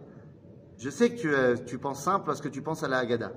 Je 0.79 0.91
sais 0.91 1.11
que 1.11 1.17
tu, 1.17 1.33
euh, 1.33 1.57
tu 1.67 1.79
penses 1.79 2.03
simple 2.03 2.27
parce 2.27 2.41
que 2.41 2.49
tu 2.49 2.63
penses 2.63 2.83
à 2.83 2.89
la 2.89 2.99
Haggadah. 2.99 3.33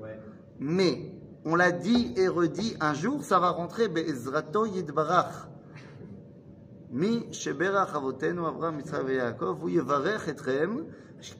Ouais. 0.00 0.18
Mais 0.58 1.12
on 1.44 1.54
l'a 1.54 1.72
dit 1.72 2.12
et 2.16 2.28
redit, 2.28 2.76
un 2.80 2.94
jour 2.94 3.24
ça 3.24 3.38
va 3.38 3.50
rentrer 3.50 3.88
Be'ezrato 3.88 4.66
Yidbarach. 4.66 5.48
Mi 6.90 7.32
Sheberach 7.32 7.94
Avotenu 7.94 8.44
Avraham 8.44 8.78
Yitzhak 8.80 9.08
et 9.08 9.14
Yaakov, 9.16 9.62
ou 9.62 9.68
Yevarech 9.68 10.26
Etchem, 10.28 10.86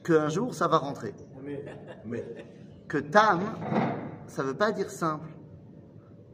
qu'un 0.03 0.29
jour 0.29 0.53
ça 0.53 0.67
va 0.67 0.77
rentrer. 0.77 1.13
Mais 2.05 2.23
Que 2.87 2.97
Tam, 2.99 3.41
ça 4.27 4.43
veut 4.43 4.53
pas 4.53 4.71
dire 4.71 4.89
simple. 4.89 5.27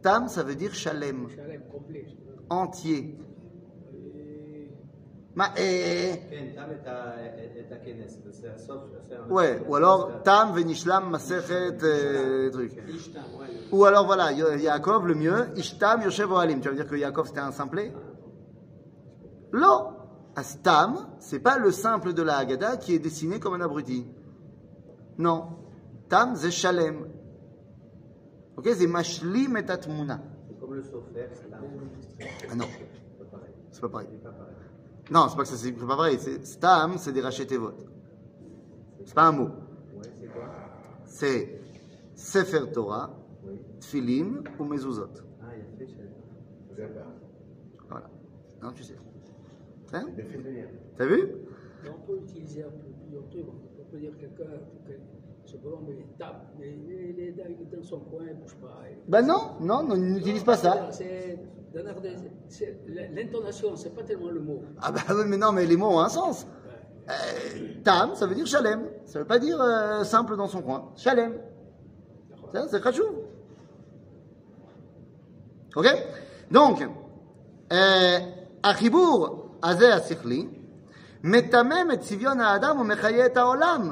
Tam, 0.04 0.28
ça 0.28 0.44
veut 0.44 0.56
dire 0.56 0.74
Shalem, 0.74 1.28
Shalem 1.30 1.62
complet. 1.72 2.06
entier. 2.50 3.18
Et 5.37 5.39
Ma, 5.39 5.45
eh, 5.57 6.19
כן, 6.31 6.47
תם 6.57 6.63
את 6.83 6.87
ה- 6.87 7.15
את 7.61 7.73
הכנס, 7.73 8.19
זה 8.31 8.53
הסוף, 8.55 8.83
זה 9.09 9.17
הסוף. 9.17 9.31
ouais, 9.31 9.63
ou 9.67 9.75
alors 9.77 10.23
Tam 10.25 10.53
Venishlam 10.55 11.09
Masechet, 11.11 11.83
euh, 11.83 12.51
truc. 12.51 12.73
Ishtam, 12.89 13.23
ouais, 13.39 13.47
le- 13.49 13.75
Ou 13.75 13.85
alors 13.87 14.05
voilà, 14.05 14.31
Yo- 14.33 14.53
Yaakov, 14.57 15.07
le 15.07 15.15
mieux, 15.15 15.49
Ishtam 15.57 16.03
Yoshev 16.03 16.31
Ohalim. 16.31 16.61
Tu 16.61 16.69
vas 16.69 16.73
me 16.73 16.77
dire 16.77 16.87
que 16.87 16.97
Yaakov 16.97 17.29
c'était 17.29 17.41
un 17.41 17.51
simplet 17.53 17.95
Non 19.55 19.79
Astam, 20.37 20.91
c'est 21.19 21.41
pas 21.41 21.57
le 21.59 21.71
simple 21.73 22.13
de 22.13 22.23
la 22.23 22.37
Haggadah 22.39 22.77
qui 22.79 22.95
est 22.95 22.99
dessiné 22.99 23.39
comme 23.41 23.55
un 23.55 23.61
abruti. 23.63 24.07
Non. 25.19 25.39
Tam, 26.11 26.37
c'est 26.37 26.51
Shalem. 26.51 27.07
Ok, 28.59 28.69
c'est 28.75 28.87
Mashlim 28.87 29.57
et 29.57 29.71
Atmuna. 29.71 30.21
C'est 30.49 30.59
comme 30.61 30.75
le 30.75 30.83
sofer, 30.83 31.27
c'est 31.35 31.51
Tam. 31.51 31.61
Ah 32.51 32.55
non, 32.55 32.67
C'est 32.67 33.19
pas 33.25 33.37
pareil. 33.37 33.55
c'est 33.71 33.81
pas 33.81 33.89
pareil. 33.89 34.09
Pas. 35.10 35.14
Non, 35.20 35.28
c'est 35.30 35.36
pas 35.38 35.44
que 35.44 35.50
c'est 35.50 35.58
c'est 35.58 35.72
pas 35.74 35.88
pareil. 35.88 36.18
C'est- 36.20 36.46
Stam, 36.46 36.98
c'est 36.98 37.12
des 37.14 37.22
rachetevot. 37.22 37.72
C'est 39.06 39.14
pas 39.16 39.28
un 39.28 39.32
mot. 39.32 39.50
C'est 41.06 41.60
Sefer 42.16 42.72
Torah. 42.74 43.14
Tfilim 43.80 44.44
ou 44.60 44.64
Mezuzot. 44.66 45.08
Ah, 45.42 45.46
il 45.80 45.88
je 45.88 45.94
pas. 46.84 47.06
Voilà. 47.90 48.10
Non, 48.62 48.72
tu 48.74 48.84
sais. 48.84 48.96
Hein? 49.94 50.08
T'as 50.98 51.06
vu? 51.06 51.30
Mais 51.84 51.90
on 51.90 52.06
peut 52.06 52.18
utiliser 52.18 52.64
un 52.64 52.70
peu 52.70 52.88
plusieurs 53.02 53.30
trucs. 53.30 53.46
On 53.80 53.84
peut 53.92 54.00
dire 54.00 54.18
quelqu'un, 54.18 54.44
que 54.86 54.94
ce 55.46 55.56
bonhomme 55.58 55.86
il 55.90 56.00
est 56.00 56.18
tape, 56.18 56.54
mais 56.60 56.74
il 56.74 56.92
est, 56.92 57.30
il 57.30 57.36
dans- 57.36 57.78
il 57.80 57.84
son 57.86 58.00
coin, 58.02 58.24
il 58.24 58.36
ne 58.36 58.42
bouge 58.42 58.56
pas. 58.56 58.82
Il- 58.90 59.10
Ben 59.10 59.22
non, 59.26 59.52
non, 59.62 59.84
non, 59.84 59.96
n'utilise 59.96 60.44
pas 60.44 60.58
ça. 60.58 60.92
C'est 60.92 61.40
dans 61.77 61.83
l'art 61.85 62.01
des- 62.01 62.17
c'est- 62.49 62.77
L'intonation, 63.17 63.77
c'est 63.77 63.95
pas 63.95 64.03
tellement 64.03 64.31
le 64.31 64.41
mot. 64.41 64.63
Ah 64.81 64.91
bah 64.93 65.01
oui, 65.11 65.25
mais 65.27 65.37
non, 65.37 65.53
mais 65.53 65.65
les 65.67 65.77
mots 65.77 65.93
ont 65.97 66.01
un 66.01 66.09
sens. 66.09 66.47
Euh, 67.09 67.13
tam, 67.83 68.15
ça 68.15 68.27
veut 68.27 68.35
dire 68.35 68.47
shalem. 68.47 68.81
Ça 69.07 69.19
veut 69.21 69.25
pas 69.25 69.39
dire 69.39 69.59
euh, 69.61 70.05
simple 70.05 70.37
dans 70.37 70.49
son 70.49 70.63
coin. 70.63 70.81
Shalem. 70.97 71.33
Ça, 72.53 72.67
c'est 72.71 72.83
khashou. 72.83 73.05
Ok 75.75 75.87
Donc, 76.51 76.83
euh, 77.73 78.19
החיבור 78.65 79.49
הזה 79.63 79.95
השכלי 79.95 80.49
מטמם 81.25 81.89
את 81.93 82.01
צביון 82.01 82.41
האדם 82.41 82.81
ומחיה 82.81 83.27
את 83.27 83.37
העולם. 83.37 83.91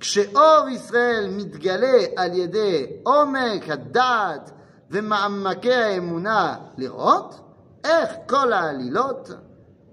כשאור 0.00 0.68
ישראל 0.70 1.28
מתגלה 1.36 1.98
על 2.16 2.32
ידי 2.38 2.86
עומק 3.02 3.68
הדעת 3.68 4.50
ומעמקי 4.91 5.73
האמונה 5.73 6.55
לראות 6.77 7.39
איך 7.83 8.09
כל 8.29 8.53
העלילות 8.53 9.29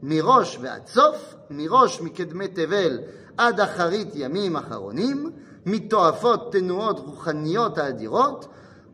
מראש 0.02 0.58
ועד 0.60 0.86
סוף, 0.86 1.34
מראש 1.50 2.00
מקדמי 2.00 2.48
תבל 2.48 2.98
עד 3.36 3.60
אחרית 3.60 4.08
ימים 4.14 4.56
אחרונים, 4.56 5.30
מתועפות 5.66 6.52
תנועות 6.52 6.98
רוחניות 6.98 7.78
האדירות, 7.78 8.46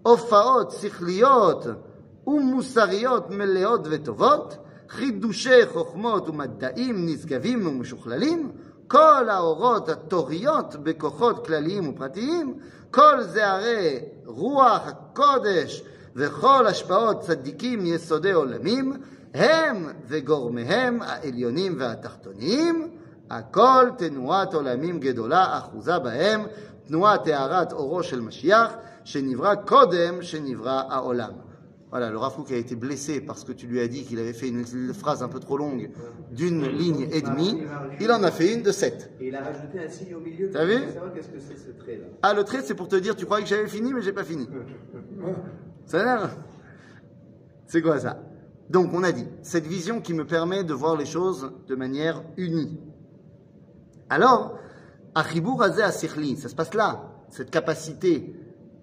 הופעות 0.03 0.71
שכליות 0.71 1.67
ומוסריות 2.27 3.31
מלאות 3.31 3.81
וטובות, 3.91 4.57
חידושי 4.89 5.67
חוכמות 5.67 6.29
ומדעים 6.29 7.07
נשגבים 7.07 7.67
ומשוכללים, 7.67 8.53
כל 8.89 9.29
האורות 9.29 9.89
הטוריות 9.89 10.77
בכוחות 10.83 11.47
כלליים 11.47 11.89
ופרטיים, 11.89 12.55
כל 12.91 13.23
זה 13.23 13.51
הרי 13.51 13.99
רוח 14.27 14.83
הקודש 14.87 15.83
וכל 16.16 16.68
השפעות 16.68 17.22
צדיקים 17.22 17.86
יסודי 17.86 18.32
עולמים, 18.32 18.94
הם 19.34 19.88
וגורמיהם 20.08 21.02
העליונים 21.02 21.76
והתחתוניים, 21.80 22.90
הכל 23.30 23.86
תנועת 23.98 24.54
עולמים 24.54 25.00
גדולה 25.00 25.58
אחוזה 25.58 26.00
בהם, 26.00 26.42
תנועת 26.88 27.28
הארת 27.28 27.74
אורו 27.74 28.04
של 28.04 28.22
משיח, 28.22 28.74
שנברא 29.04 29.56
קודם 29.56 30.22
שנברא 30.22 30.82
העולם. 30.90 31.32
Voilà, 31.92 32.10
le 32.10 32.18
Rafouk 32.18 32.52
a 32.52 32.58
été 32.58 32.76
blessé 32.76 33.22
parce 33.22 33.46
que 33.46 33.54
tu 33.54 33.68
lui 33.68 33.80
as 33.80 33.88
dit 33.88 34.04
qu'il 34.04 34.20
avait 34.20 34.34
fait 34.34 34.50
une, 34.50 34.66
une 34.74 34.94
phrase 34.94 35.24
un 35.24 35.30
peu 35.30 35.40
trop 35.40 35.58
longue 35.58 35.92
d'une 36.30 36.68
ligne 36.68 37.08
et 37.10 37.22
demie. 37.22 37.64
Il 38.02 38.12
en 38.12 38.22
a 38.24 38.32
fait 38.32 38.54
une 38.54 38.64
de 38.64 38.72
sept. 38.72 39.12
Et 39.22 39.28
il 39.28 39.36
a 39.36 39.42
rajouté 39.42 39.80
un 39.80 39.88
signe 39.88 40.14
au 40.14 40.20
milieu. 40.20 40.50
T'as 40.52 40.66
vu 40.66 40.82
pour 40.82 40.94
savoir 40.94 41.14
qu'est-ce 41.14 41.30
que 41.30 41.40
c'est 41.40 41.58
ce 41.58 41.72
trait-là. 41.72 42.08
Ah, 42.22 42.34
le 42.34 42.44
trait, 42.44 42.64
c'est 42.64 42.76
pour 42.76 42.90
te 42.90 42.98
dire, 42.98 43.16
tu 43.16 43.24
croyais 43.24 43.46
que 43.46 43.50
j'avais 43.50 43.70
fini, 43.70 43.94
mais 43.94 44.02
j'ai 44.02 44.12
pas 44.12 44.26
fini. 44.26 44.46
Ça 45.91 46.31
C'est 47.67 47.83
quoi 47.83 47.99
ça? 47.99 48.23
Donc 48.69 48.95
on 48.95 49.03
a 49.03 49.11
dit, 49.11 49.27
cette 49.43 49.67
vision 49.67 50.01
qui 50.01 50.15
me 50.15 50.25
permet 50.25 50.63
de 50.63 50.73
voir 50.73 50.97
les 50.97 51.05
choses 51.05 51.51
de 51.67 51.75
manière 51.75 52.23
unie. 52.37 52.79
Alors, 54.09 54.57
Achibur 55.17 55.61
Azeh 55.61 55.83
Asichli, 55.83 56.37
ça 56.37 56.49
se 56.49 56.55
passe 56.55 56.75
là, 56.75 57.11
cette 57.31 57.51
capacité 57.51 58.37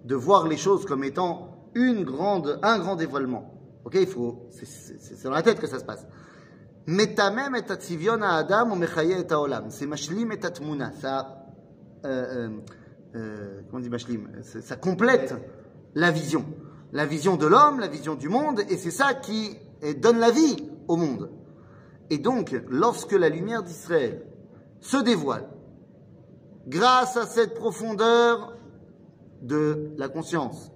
de 0.04 0.14
voir 0.14 0.46
les 0.46 0.58
choses 0.58 0.84
comme 0.84 1.02
étant 1.02 1.70
une 1.74 2.04
grande, 2.04 2.58
un 2.62 2.78
grand 2.78 2.96
dévoilement. 2.96 3.54
Ok, 3.86 3.96
il 3.98 4.06
faut, 4.06 4.46
c'est 4.50 5.22
dans 5.22 5.30
la 5.30 5.42
tête 5.42 5.60
que 5.60 5.66
ça 5.66 5.78
se 5.78 5.84
passe. 5.84 6.06
Metamem 6.86 7.56
et 7.56 8.20
à 8.22 8.34
Adam 8.34 8.72
ou 8.72 8.74
mechaye 8.74 9.12
et 9.12 9.32
olam. 9.32 9.70
C'est 9.70 9.86
mashlim 9.86 10.32
et 10.32 10.44
atmuna. 10.44 10.92
Ça, 11.00 11.46
euh, 12.04 12.08
euh, 12.08 12.48
euh, 13.14 13.60
comment 13.70 13.82
on 13.82 13.98
dit 13.98 14.20
Ça 14.42 14.76
complète 14.76 15.34
la 15.94 16.10
vision. 16.10 16.44
La 16.92 17.06
vision 17.06 17.36
de 17.36 17.46
l'homme, 17.46 17.80
la 17.80 17.88
vision 17.88 18.14
du 18.14 18.28
monde, 18.28 18.60
et 18.68 18.76
c'est 18.76 18.90
ça 18.90 19.14
qui 19.14 19.56
donne 19.98 20.18
la 20.18 20.30
vie 20.30 20.56
au 20.88 20.96
monde. 20.96 21.30
Et 22.10 22.18
donc, 22.18 22.60
lorsque 22.68 23.12
la 23.12 23.28
lumière 23.28 23.62
d'Israël 23.62 24.26
se 24.80 24.96
dévoile, 24.96 25.48
grâce 26.66 27.16
à 27.16 27.26
cette 27.26 27.54
profondeur 27.54 28.56
de 29.42 29.92
la 29.96 30.08
conscience 30.08 30.72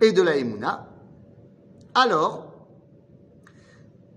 et 0.00 0.12
de 0.12 0.22
la 0.22 0.36
émouna, 0.36 0.88
alors 1.94 2.52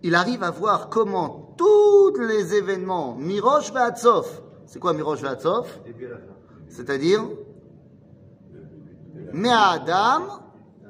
il 0.04 0.16
arrive 0.16 0.44
à 0.44 0.52
voir 0.52 0.90
comment 0.90 1.56
tous 1.58 2.20
les 2.20 2.56
événements, 2.56 3.16
Mirosh 3.16 3.72
Vahatsof, 3.72 4.42
C'est 4.66 4.80
quoi 4.80 4.94
Mirosh 4.94 5.22
Ve'atsof 5.22 5.80
Et 5.86 5.94
puis 5.94 6.06
à 6.06 6.10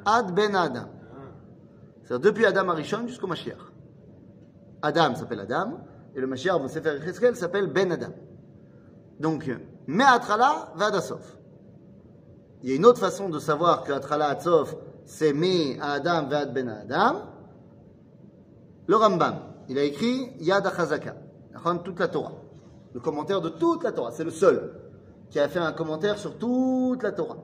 ad 0.05 0.33
Ben 0.33 0.55
Adam. 0.55 0.87
C'est-à-dire 2.03 2.31
depuis 2.31 2.45
Adam 2.45 2.69
Arishon 2.69 3.07
jusqu'au 3.07 3.27
Mashiach. 3.27 3.57
Adam 4.81 5.15
s'appelle 5.15 5.41
Adam, 5.41 5.79
et 6.15 6.19
le 6.19 6.27
Mashiach, 6.27 6.59
dans 6.59 6.67
Sefer 6.67 6.95
Yecheskel, 6.95 7.35
s'appelle 7.35 7.67
Ben 7.67 7.91
Adam. 7.91 8.13
Donc, 9.19 9.49
Me'atrala 9.87 10.73
Ve'adasof. 10.75 11.37
Il 12.63 12.69
y 12.69 12.73
a 12.73 12.75
une 12.75 12.85
autre 12.85 12.99
façon 12.99 13.29
de 13.29 13.39
savoir 13.39 13.83
que 13.83 13.91
Atrala 13.91 14.27
Atsof, 14.27 14.75
c'est 15.05 15.33
Me 15.33 15.81
Adam 15.81 16.27
Ve'ad 16.27 16.53
Ben 16.53 16.69
Adam. 16.69 17.21
Le 18.87 18.95
Rambam, 18.95 19.35
il 19.69 19.77
a 19.77 19.83
écrit 19.83 20.33
Yad 20.39 20.65
HaChazaka, 20.65 21.15
toute 21.83 21.99
la 21.99 22.07
Torah. 22.07 22.33
Le 22.93 22.99
commentaire 22.99 23.41
de 23.41 23.49
toute 23.49 23.83
la 23.83 23.91
Torah. 23.91 24.11
C'est 24.11 24.23
le 24.23 24.31
seul 24.31 24.73
qui 25.29 25.39
a 25.39 25.47
fait 25.47 25.59
un 25.59 25.71
commentaire 25.71 26.17
sur 26.17 26.37
toute 26.37 27.01
la 27.03 27.11
Torah. 27.11 27.37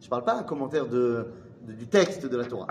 Je 0.00 0.06
ne 0.06 0.10
parle 0.10 0.24
pas 0.24 0.34
d'un 0.34 0.42
commentaire 0.42 0.88
de, 0.88 1.26
de- 1.66 1.72
du 1.74 1.86
texte 1.86 2.26
de 2.26 2.36
la 2.36 2.44
Torah. 2.46 2.68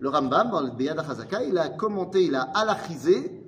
Le 0.00 0.08
Rambam, 0.08 0.50
dans 0.50 0.60
le 0.60 0.70
Beyad 0.70 0.98
HaChazaka, 0.98 1.44
il 1.44 1.56
a 1.56 1.68
commenté, 1.70 2.24
il 2.24 2.34
a 2.34 2.42
halachisé 2.42 3.40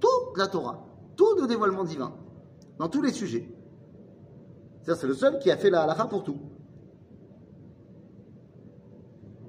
toute 0.00 0.36
la 0.36 0.46
Torah. 0.46 0.84
Tout 1.16 1.36
le 1.40 1.46
dévoilement 1.46 1.84
divin. 1.84 2.12
Dans 2.78 2.88
tous 2.88 3.02
les 3.02 3.12
sujets. 3.12 3.48
C'est-à-dire, 4.82 5.00
c'est 5.00 5.06
le 5.06 5.14
seul 5.14 5.38
qui 5.38 5.50
a 5.50 5.56
fait 5.56 5.70
la 5.70 5.82
halakha 5.84 6.04
pour 6.06 6.24
tout. 6.24 6.38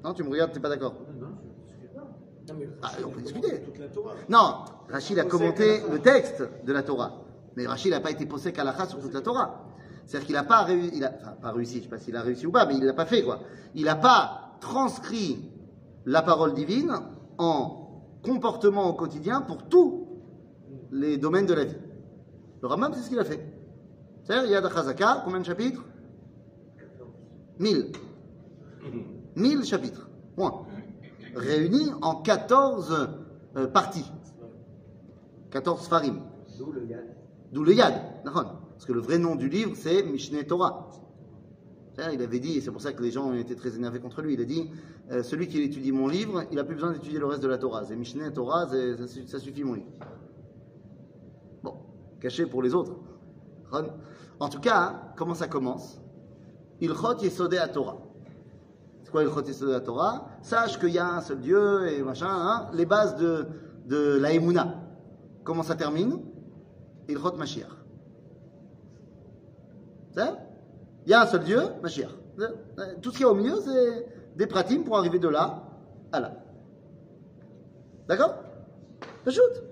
Non, 0.03 0.13
tu 0.13 0.23
me 0.23 0.29
regardes, 0.29 0.51
tu 0.51 0.57
n'es 0.57 0.61
pas 0.61 0.69
d'accord 0.69 0.93
Non, 1.19 2.55
mais 2.57 2.69
Ah, 2.81 2.91
on 3.05 3.09
peut 3.09 3.21
discuter. 3.21 3.61
Toute 3.63 3.79
la 3.79 3.87
Torah. 3.89 4.13
Non, 4.29 4.65
Rachid 4.89 5.17
a 5.19 5.23
commenté 5.25 5.81
le 5.91 5.99
texte 5.99 6.43
de 6.63 6.71
la 6.71 6.83
Torah. 6.83 7.23
Mais 7.57 7.65
Rachid 7.67 7.91
n'a 7.91 7.99
pas 7.99 8.11
été 8.11 8.25
posé 8.25 8.53
qu'à 8.53 8.85
sur 8.85 8.99
toute 8.99 9.13
la 9.13 9.21
Torah. 9.21 9.65
C'est-à-dire 10.05 10.27
qu'il 10.27 10.35
n'a 10.35 10.43
pas 10.43 10.63
réussi, 10.63 10.91
il 10.93 11.03
a, 11.03 11.13
enfin, 11.15 11.31
pas 11.41 11.51
réussi, 11.51 11.73
je 11.73 11.77
ne 11.79 11.83
sais 11.83 11.89
pas 11.89 11.97
s'il 11.97 12.15
a 12.15 12.21
réussi 12.21 12.45
ou 12.45 12.51
pas, 12.51 12.65
mais 12.65 12.75
il 12.75 12.81
ne 12.81 12.85
l'a 12.85 12.93
pas 12.93 13.05
fait, 13.05 13.23
quoi. 13.23 13.39
Il 13.73 13.85
n'a 13.85 13.95
pas 13.95 14.57
transcrit 14.59 15.51
la 16.05 16.21
parole 16.21 16.53
divine 16.53 16.91
en 17.37 18.03
comportement 18.23 18.89
au 18.89 18.93
quotidien 18.93 19.41
pour 19.41 19.63
tous 19.67 20.07
les 20.91 21.17
domaines 21.17 21.45
de 21.45 21.53
la 21.53 21.65
vie. 21.65 21.77
Le 22.61 22.67
Rambam, 22.67 22.93
c'est 22.93 23.01
ce 23.01 23.09
qu'il 23.09 23.19
a 23.19 23.25
fait. 23.25 23.43
C'est-à-dire, 24.23 24.45
il 24.45 24.51
y 24.51 24.55
a 24.55 24.69
Chazaka, 24.69 25.21
combien 25.23 25.39
de 25.39 25.45
chapitres? 25.45 25.83
1000. 27.59 27.91
1000 29.35 29.63
chapitres. 29.63 30.09
Point. 30.35 30.65
Réunis 31.35 31.91
en 32.01 32.15
14 32.15 33.09
euh, 33.57 33.67
parties. 33.67 34.11
14 35.51 35.87
farim. 35.87 36.21
D'où 36.57 36.71
le 36.71 36.85
yad. 36.85 37.05
D'où 37.51 37.63
le 37.63 37.73
Yad. 37.73 37.93
d'accord 38.23 38.64
Parce 38.75 38.85
que 38.85 38.93
le 38.93 38.99
vrai 38.99 39.17
nom 39.17 39.35
du 39.35 39.49
livre, 39.49 39.71
c'est 39.75 40.03
Mishneh 40.03 40.45
Torah. 40.45 40.89
Il 42.11 42.21
avait 42.21 42.39
dit, 42.39 42.57
et 42.57 42.61
c'est 42.61 42.71
pour 42.71 42.81
ça 42.81 42.91
que 42.91 43.01
les 43.01 43.09
gens 43.11 43.31
été 43.33 43.55
très 43.55 43.73
énervés 43.75 44.01
contre 44.01 44.21
lui, 44.21 44.33
il 44.33 44.41
a 44.41 44.43
dit 44.43 44.69
euh, 45.11 45.23
Celui 45.23 45.47
qui 45.47 45.61
étudie 45.61 45.93
mon 45.93 46.09
livre, 46.09 46.43
il 46.51 46.57
n'a 46.57 46.65
plus 46.65 46.75
besoin 46.75 46.91
d'étudier 46.91 47.19
le 47.19 47.25
reste 47.25 47.41
de 47.41 47.47
la 47.47 47.57
Torah. 47.57 47.85
C'est 47.85 47.95
Mishneh 47.95 48.31
Torah, 48.33 48.67
ça, 48.67 49.07
su- 49.07 49.25
ça 49.27 49.39
suffit 49.39 49.63
mon 49.63 49.75
livre. 49.75 49.87
Bon, 51.63 51.75
caché 52.19 52.45
pour 52.45 52.61
les 52.61 52.73
autres. 52.73 52.93
En 54.39 54.49
tout 54.49 54.59
cas, 54.59 55.13
comment 55.15 55.35
ça 55.35 55.47
commence? 55.47 56.01
Ilchot 56.81 57.19
Yesodé 57.21 57.57
à 57.57 57.69
Torah. 57.69 57.97
C'est 59.03 59.11
quoi 59.11 59.23
Ilchot 59.23 59.43
Yesodé 59.45 59.73
à 59.73 59.79
Torah? 59.79 60.27
Sache 60.41 60.77
qu'il 60.77 60.89
y 60.89 60.99
a 60.99 61.09
un 61.15 61.21
seul 61.21 61.39
Dieu 61.39 61.87
et 61.87 62.03
machin, 62.03 62.27
hein, 62.29 62.69
les 62.73 62.85
bases 62.85 63.15
de, 63.15 63.45
de 63.85 64.17
la 64.19 64.33
Emouna. 64.33 64.81
Comment 65.45 65.63
ça 65.63 65.75
termine? 65.75 66.19
Ilchot 67.07 67.37
Mashiach. 67.37 67.84
C'est 70.14 70.20
ça 70.20 70.38
Il 71.06 71.10
y 71.10 71.14
a 71.14 71.22
un 71.22 71.26
seul 71.26 71.44
Dieu, 71.44 71.62
Mashiach. 71.82 72.10
Tout 73.02 73.10
ce 73.10 73.16
qu'il 73.16 73.26
y 73.26 73.28
a 73.28 73.32
au 73.32 73.34
milieu, 73.34 73.56
c'est 73.64 74.06
des 74.36 74.46
pratiques 74.46 74.84
pour 74.84 74.96
arriver 74.98 75.18
de 75.18 75.28
là 75.28 75.62
à 76.12 76.20
là. 76.20 76.32
D'accord 78.08 78.34
Ajoute. 79.26 79.62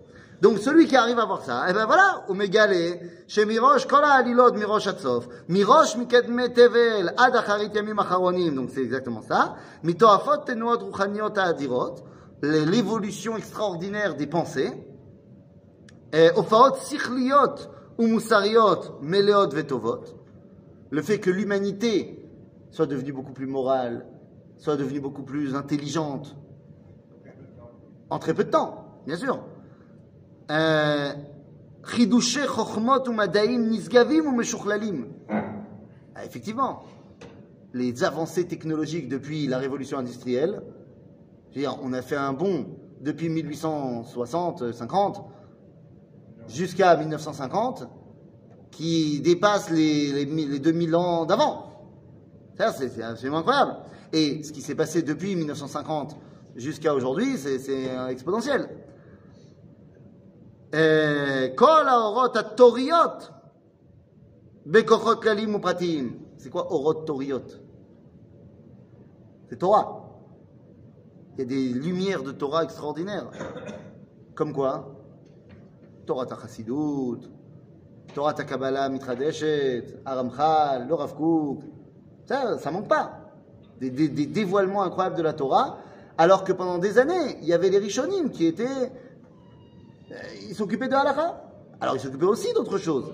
Donc 0.40 0.59
celui 0.59 0.86
qui 0.86 0.96
arrive 0.96 1.18
à 1.18 1.24
voir 1.24 1.44
ça, 1.44 1.64
eh 1.68 1.72
ben 1.72 1.84
voilà, 1.86 2.22
הוא 2.26 2.36
מגלה 2.36 2.90
שמראש 3.26 3.84
כל 3.84 4.05
העלילות 4.05 4.55
מראש 4.55 4.86
הצוף, 4.86 5.28
מראש 5.49 5.96
מקדמי 5.96 6.49
תבל 6.49 7.09
עד 7.16 7.36
אחרית 7.36 7.74
ימים 7.74 7.99
אחרונים, 7.99 8.57
donc 8.57 8.70
c'est 8.70 8.82
exactement 8.82 9.22
ça, 9.28 9.57
מתועפות 9.82 10.46
תנועות 10.46 10.82
רוחניות 10.82 11.38
האדירות, 11.38 12.01
l'évolution 12.42 13.36
extraordinaire 13.36 14.14
des 14.14 14.26
pensées, 14.26 14.72
אה, 16.14 16.28
הופעות 16.34 16.76
שכליות 16.88 17.66
ומוסריות 17.99 18.99
מלאות 19.01 19.51
וטובות, 19.53 20.14
le 20.93 21.01
fait 21.01 21.19
que 21.19 21.31
l'humanité 21.31 22.23
soit 22.69 22.85
devenue 22.85 23.13
beaucoup 23.13 23.33
plus 23.33 23.47
morale, 23.47 24.05
soit 24.57 24.77
devenue 24.77 24.99
beaucoup 24.99 25.23
plus 25.23 25.55
intelligente, 25.55 26.37
en 28.11 28.19
très 28.19 28.35
peu 28.35 28.43
de 28.43 28.51
temps, 28.51 29.01
bien 29.07 29.15
sûr. 29.15 29.43
Euh, 30.51 31.09
hein. 35.31 35.43
ah, 36.13 36.25
effectivement, 36.25 36.83
les 37.73 38.03
avancées 38.03 38.45
technologiques 38.45 39.09
depuis 39.09 39.47
la 39.47 39.57
révolution 39.57 39.97
industrielle, 39.97 40.61
dire, 41.53 41.75
on 41.81 41.91
a 41.93 42.03
fait 42.03 42.17
un 42.17 42.33
bond 42.33 42.67
depuis 43.01 43.29
1860-50 43.29 45.23
jusqu'à 46.47 46.95
1950, 46.95 47.89
qui 48.74 49.21
dépasse 49.21 49.69
les, 49.69 50.26
les, 50.26 50.59
2000 50.59 50.95
ans 50.95 51.26
d'avant. 51.26 51.69
C'est 52.57 53.01
absolument 53.01 53.39
incroyable. 53.39 53.78
Et 54.11 54.43
ce 54.43 54.51
qui 54.51 54.61
s'est 54.61 54.76
passé 54.76 55.01
depuis 55.01 55.36
1950 55.36 56.15
jusqu'à 56.55 56.93
aujourd'hui, 56.93 57.38
c'est 57.38 57.89
exponentiel. 58.09 58.69
Euh, 60.76 61.49
c'est 61.49 61.55
quoi 66.49 66.71
orot 66.74 66.93
toriot 66.93 67.41
C'est 69.49 69.57
Torah. 69.57 69.99
Il 71.36 71.39
y 71.39 71.41
a 71.43 71.45
des 71.45 71.69
lumières 71.69 72.24
de 72.24 72.32
Torah 72.32 72.63
extraordinaires. 72.63 73.30
Comme 74.36 74.53
quoi? 74.53 74.95
Torah 76.05 76.26
Tachasidut, 76.26 77.30
Torah 78.14 78.34
Kabbalah 78.34 78.89
Mitradeshet, 78.89 79.99
Aramchal, 80.06 80.88
le 80.88 80.93
Rav. 80.93 81.14
Ça, 82.26 82.58
ça 82.58 82.72
manque 82.72 82.88
pas. 82.88 83.20
Des, 83.80 83.89
des- 83.89 84.28
dévoilements 84.28 84.84
incroyables 84.84 85.18
de 85.18 85.24
la 85.24 85.34
Torah, 85.34 85.78
alors 86.18 86.43
que 86.43 86.54
pendant 86.54 86.78
des 86.78 86.99
années, 86.99 87.38
il 87.41 87.47
y 87.47 87.54
avait 87.54 87.70
les 87.70 87.80
Rishonim 87.80 88.30
qui 88.30 88.45
étaient 88.45 88.91
euh, 90.12 90.16
ils 90.47 90.56
s'occupaient 90.56 90.88
de 90.88 90.93
halakha. 90.93 91.41
Alors 91.82 91.95
ils 91.95 91.99
s'occupaient 91.99 92.26
aussi 92.26 92.54
d'autres 92.54 92.78
choses. 92.78 93.12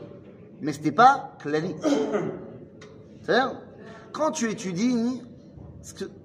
Mais 0.61 0.73
ce 0.73 0.79
n'était 0.79 0.91
pas 0.91 1.31
clali. 1.39 1.75
C'est-à-dire, 3.21 3.55
quand 4.11 4.31
tu 4.31 4.49
étudies 4.51 5.21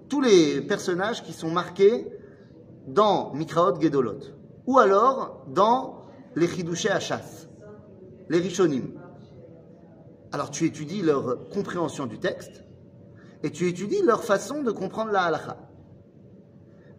tous 0.09 0.21
les 0.21 0.61
personnages 0.63 1.23
qui 1.23 1.33
sont 1.33 1.51
marqués 1.51 2.07
dans 2.87 3.33
Mikraot 3.35 3.81
Gedolot, 3.81 4.19
ou 4.67 4.79
alors 4.79 5.45
dans 5.49 6.07
les 6.35 6.49
Chidushé 6.49 6.91
Hachas, 6.91 7.44
les 8.29 8.39
Rishonim. 8.39 8.93
Alors 10.33 10.51
tu 10.51 10.67
étudies 10.67 11.03
leur 11.03 11.49
compréhension 11.49 12.07
du 12.07 12.19
texte 12.19 12.65
et 13.43 13.51
tu 13.51 13.69
étudies 13.69 14.03
leur 14.03 14.25
façon 14.25 14.63
de 14.63 14.71
comprendre 14.71 15.13
la 15.13 15.23
halakha. 15.23 15.57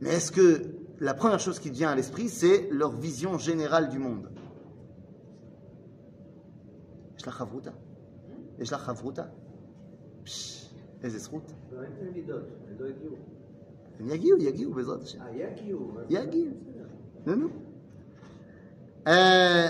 Mais 0.01 0.09
est-ce 0.09 0.31
que 0.31 0.61
la 0.99 1.13
première 1.13 1.39
chose 1.39 1.59
qui 1.59 1.69
vient 1.69 1.89
à 1.89 1.95
l'esprit, 1.95 2.29
c'est 2.29 2.69
leur 2.71 2.91
vision 2.91 3.37
générale 3.37 3.89
du 3.89 3.99
monde? 3.99 4.29
Euh, 19.07 19.69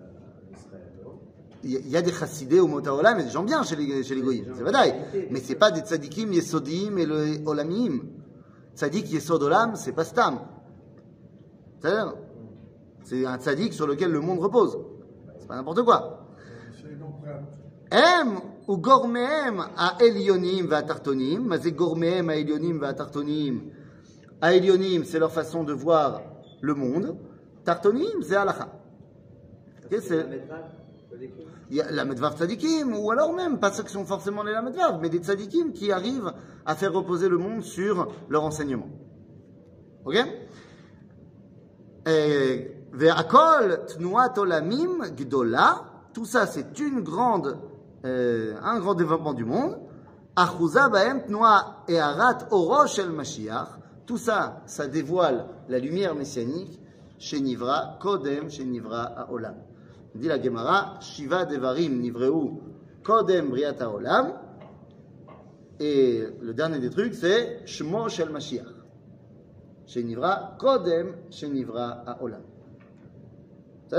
il 1.63 1.89
y, 1.89 1.97
a 1.97 2.01
des 2.01 2.11
chassidés 2.11 2.59
au 2.59 2.67
Motaolam 2.67 3.19
et 3.19 3.23
des 3.23 3.29
gens 3.29 3.43
bien 3.43 3.61
chez 3.63 3.75
les, 3.75 4.03
chez 4.03 4.15
les 4.15 4.21
goyim, 4.21 4.45
c'est 4.55 4.63
vrai. 4.63 5.27
Mais 5.29 5.39
c'est 5.39 5.55
pas 5.55 5.69
des 5.69 5.81
tzadikim, 5.81 6.31
yesodim 6.33 6.97
et 6.97 7.05
le 7.05 7.47
olamim. 7.47 8.01
Tzadik, 8.75 9.11
yesod, 9.11 9.43
olam, 9.43 9.75
c'est 9.75 9.91
pas 9.91 10.05
stam. 10.05 10.39
c'est 13.03 13.25
un 13.25 13.37
tzadik 13.37 13.73
sur 13.73 13.85
lequel 13.85 14.11
le 14.11 14.21
monde 14.21 14.39
repose. 14.39 14.79
C'est 15.39 15.47
pas 15.47 15.55
n'importe 15.55 15.83
quoi. 15.83 16.25
M 17.91 18.39
ou 18.67 18.77
gormeem 18.77 19.65
à 19.77 19.97
elionim 19.99 20.65
va 20.67 20.81
tartonim, 20.81 21.47
mais 21.47 21.59
c'est 21.59 21.73
gormeem 21.73 22.29
à 22.29 22.37
elionim 22.37 22.79
va 22.79 22.93
tartonim. 22.93 23.61
À 24.39 24.53
elionim, 24.53 25.03
c'est 25.03 25.19
leur 25.19 25.31
façon 25.31 25.63
de 25.63 25.73
voir 25.73 26.21
le 26.61 26.73
monde. 26.73 27.17
Tartonim, 27.65 28.23
c'est 28.23 28.35
halakha. 28.35 28.69
C'est 29.91 30.25
la 31.69 32.05
Medvav 32.05 32.37
Tzadikim, 32.37 32.95
ou 32.95 33.11
alors 33.11 33.33
même, 33.33 33.59
pas 33.59 33.71
ceux 33.71 33.83
qui 33.83 33.91
sont 33.91 34.05
forcément 34.05 34.43
les 34.43 34.51
la 34.51 34.61
Medvav, 34.61 34.99
mais 35.01 35.09
des 35.09 35.19
Tzadikim 35.19 35.73
qui 35.73 35.91
arrivent 35.91 36.33
à 36.65 36.75
faire 36.75 36.93
reposer 36.93 37.29
le 37.29 37.37
monde 37.37 37.63
sur 37.63 38.07
leur 38.29 38.43
enseignement. 38.43 38.89
Ok? 40.05 40.17
Et 42.07 42.71
Ve'akol 42.91 43.85
Tnuat 43.87 44.33
Olamim 44.37 45.11
Gdola, 45.15 45.83
tout 46.13 46.25
ça 46.25 46.45
c'est 46.47 46.79
une 46.79 47.01
grande, 47.01 47.57
euh, 48.05 48.55
un 48.63 48.79
grand 48.79 48.95
développement 48.95 49.33
du 49.33 49.45
monde. 49.45 49.77
Achuza 50.35 50.89
Baem 50.89 51.23
Tnua 51.23 51.83
Eharat 51.87 52.47
Oro 52.51 52.87
Shel 52.87 53.09
Mashiach, 53.09 53.67
tout 54.05 54.17
ça, 54.17 54.63
ça 54.65 54.87
dévoile 54.87 55.45
la 55.69 55.79
lumière 55.79 56.15
messianique 56.15 56.79
chez 57.19 57.39
Nivra, 57.39 57.97
Kodem 58.01 58.49
chez 58.49 58.65
Nivra 58.65 59.03
Haolam. 59.03 59.55
Dit 60.15 60.27
la 60.27 60.41
Gemara, 60.41 60.99
Shiva 60.99 61.45
Devarim 61.45 61.99
Nivreu 61.99 62.51
Kodem 63.03 63.49
Briata 63.49 63.89
Olam. 63.89 64.33
Et 65.79 66.23
le 66.41 66.53
dernier 66.53 66.79
des 66.79 66.89
trucs, 66.89 67.15
c'est 67.15 67.65
Shmo 67.65 68.09
Shel 68.09 68.29
Mashiach. 68.29 68.67
Shenivra 69.87 70.55
Kodem 70.59 71.15
Shenivra 71.29 72.17
Olam. 72.21 72.43
C'est 73.87 73.97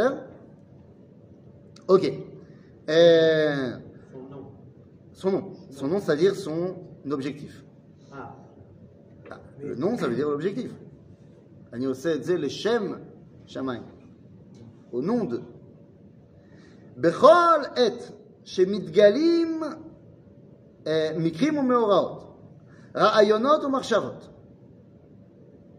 Ok. 1.88 2.12
Euh, 2.88 3.76
son 5.12 5.30
nom. 5.30 5.52
Son 5.70 5.88
nom. 5.88 5.98
C'est-à-dire 6.00 6.34
son 6.34 6.76
objectif. 7.10 7.64
Ah. 8.12 8.34
Le 9.60 9.74
nom, 9.74 9.96
ça 9.96 10.08
veut 10.08 10.16
dire 10.16 10.28
l'objectif. 10.28 10.72
Au 14.92 15.02
nom 15.02 15.24
de. 15.24 15.40
בכל 16.97 17.59
עת 17.75 18.11
שמתגלים 18.43 19.63
אה, 20.87 21.11
מקרים 21.17 21.57
ומאורעות, 21.57 22.23
רעיונות 22.95 23.63
ומחשבות, 23.63 24.27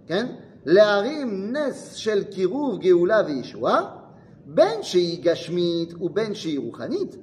כן? 0.06 0.26
להרים 0.66 1.56
נס 1.56 1.94
של 1.94 2.24
קירוב 2.24 2.80
גאולה 2.80 3.22
וישועה, 3.26 3.94
בין 4.46 4.82
שהיא 4.82 5.22
גשמית 5.22 5.94
ובין 6.00 6.34
שהיא 6.34 6.60
רוחנית. 6.60 7.16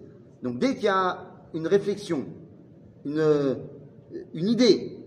Donc 0.43 0.59
dès 0.59 0.75
qu'il 0.75 0.85
y 0.85 0.89
a 0.89 1.17
une 1.55 1.67
réflexion, 1.67 2.25
une, 3.05 3.55
une 4.33 4.47
idée 4.47 4.99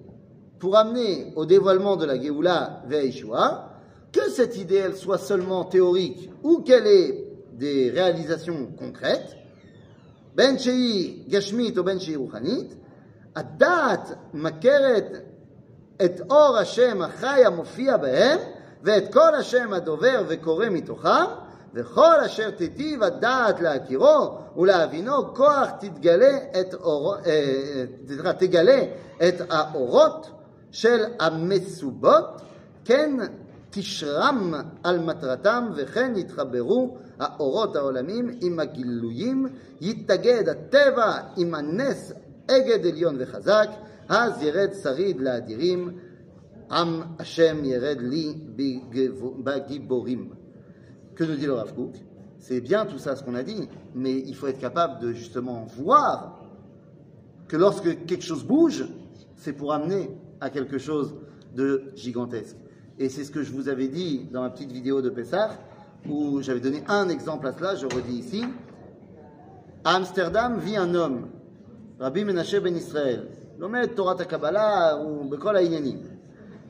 pour 0.59 0.77
amener 0.77 1.33
au 1.37 1.47
dévoilement 1.47 1.97
de 1.97 2.05
la 2.05 2.21
Géoula 2.21 2.83
vers 2.89 3.05
Yeshua, 3.05 3.71
que 4.13 4.29
cette 4.31 4.57
idée 4.57 4.77
elle 4.77 4.97
soit 4.97 5.19
seulement 5.19 5.65
théorique 5.65 6.31
ou 6.43 6.59
qu'elle 6.63 6.87
ait 6.87 7.22
des 7.53 7.91
réalisations 7.91 8.79
concrètes, 8.79 9.35
בין 10.35 10.59
שהיא 10.59 11.25
גשמית 11.31 11.79
או 11.79 11.85
בין 11.85 12.01
שהיא 12.01 12.17
רוחנית, 12.17 12.75
הדעת 13.37 14.13
מכרת 14.35 15.13
את 16.05 16.21
אור 16.31 16.57
השם 16.57 17.03
החי 17.03 17.45
המופיע 17.45 17.97
בהם, 17.97 18.39
ואת 18.83 19.13
כל 19.13 19.35
השם 19.35 19.73
הדובר 19.73 20.25
וקורא 20.29 20.67
מתוכם, 20.71 21.25
וכל 21.75 22.21
אשר 22.27 22.51
תיטיב 22.51 23.03
הדעת 23.03 23.61
להכירו 23.61 24.39
ולהבינו, 24.57 25.35
כוח 25.35 25.71
תתגלה 25.81 26.39
את 26.61 26.75
אורו, 26.75 27.15
אה, 27.15 27.85
סליחה, 28.09 28.33
תגלה 28.33 28.83
את 29.29 29.35
האורות 29.51 30.31
של 30.71 31.05
המסובות, 31.21 32.41
כן 32.85 33.11
תשרם 33.73 34.55
על 34.83 34.99
מטרתם, 34.99 35.69
וכן 35.77 36.13
יתחברו 36.17 36.97
האורות 37.19 37.77
העולמים 37.77 38.31
עם 38.41 38.61
הגילויים, 38.61 39.47
יתאגד 39.81 40.49
הטבע 40.49 41.13
עם 41.37 41.55
הנס 41.55 42.13
אגד 42.51 42.87
עליון 42.87 43.17
וחזק, 43.19 43.69
אז 44.09 44.43
ירד 44.43 44.69
שריד 44.83 45.21
לאדירים, 45.21 45.99
עם 46.71 47.03
השם 47.19 47.65
ירד 47.65 47.97
לי 48.01 48.35
בגבו- 48.57 49.35
בגיבורים. 49.45 50.31
Que 51.17 51.25
nous 51.25 51.37
dit 51.37 51.47
le 51.47 51.53
Rav 51.55 51.75
Kook 51.75 51.97
C'est 52.39 52.61
bien 52.61 52.87
tout 52.87 52.99
ça 52.99 53.17
ce 53.17 53.25
qu'on 53.25 53.35
a 53.35 53.43
dit, 53.43 53.69
mais 53.95 54.15
il 54.17 54.35
faut 54.37 54.47
être 54.47 54.61
capable 54.61 55.01
de 55.01 55.13
justement 55.13 55.67
voir 55.79 56.39
que 57.49 57.57
lorsque 57.57 58.07
quelque 58.07 58.23
chose 58.23 58.45
bouge, 58.45 58.89
c'est 59.35 59.53
pour 59.53 59.73
amener 59.73 60.11
à 60.41 60.49
quelque 60.51 60.79
chose 60.79 61.15
de 61.57 61.69
gigantesque. 61.97 62.57
Et 63.04 63.10
c'est 63.10 63.26
ce 63.26 63.32
que 63.32 63.44
je 63.44 63.52
vous 63.52 63.68
avais 63.68 63.90
dit 63.90 64.30
dans 64.32 64.44
ma 64.44 64.50
petite 64.50 64.72
vidéo 64.72 65.02
de 65.02 65.10
Pessah, 65.10 65.50
où 66.10 66.42
j'avais 66.42 66.62
donné 66.62 66.86
un 66.88 67.10
exemple 67.10 67.46
à 67.48 67.52
cela, 67.52 67.76
je 67.76 67.86
redis 67.86 68.20
ici. 68.20 68.46
À 69.84 69.98
Amsterdam 69.98 70.58
vit 70.58 70.78
un 70.78 70.96
homme, 70.96 71.28
Rabbi 72.00 72.24
Menashe 72.24 72.56
Ben 72.62 72.74
Israël, 72.78 73.28
l'homme 73.60 73.76
Torah 73.94 74.16
Kabbalah 74.16 75.04
ou 75.04 75.26
Bekol 75.26 75.58
Haïnyanim. 75.58 76.00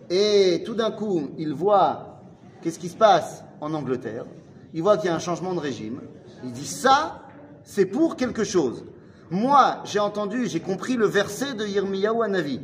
Et 0.10 0.64
tout 0.66 0.74
d'un 0.74 0.90
coup, 0.90 1.30
il 1.38 1.54
voit 1.54 2.24
qu'est-ce 2.64 2.80
qui 2.80 2.90
se 2.90 2.98
passe 2.98 3.44
en 3.62 3.72
Angleterre. 3.76 4.26
Il 4.74 4.82
voit 4.82 4.98
qu'il 4.98 5.12
y 5.12 5.14
a 5.14 5.16
un 5.16 5.20
changement 5.20 5.54
de 5.54 5.60
régime. 5.60 6.02
Il 6.44 6.52
dit 6.52 6.66
ça, 6.66 7.22
c'est 7.62 7.86
pour 7.86 8.16
quelque 8.16 8.44
chose. 8.44 8.86
Moi, 9.30 9.84
j'ai 9.86 10.00
entendu, 10.00 10.48
j'ai 10.48 10.62
compris 10.62 10.96
le 10.96 11.06
verset 11.06 11.54
de 11.54 11.68
Yirmiyahu 11.68 12.24
Hanavi, 12.24 12.60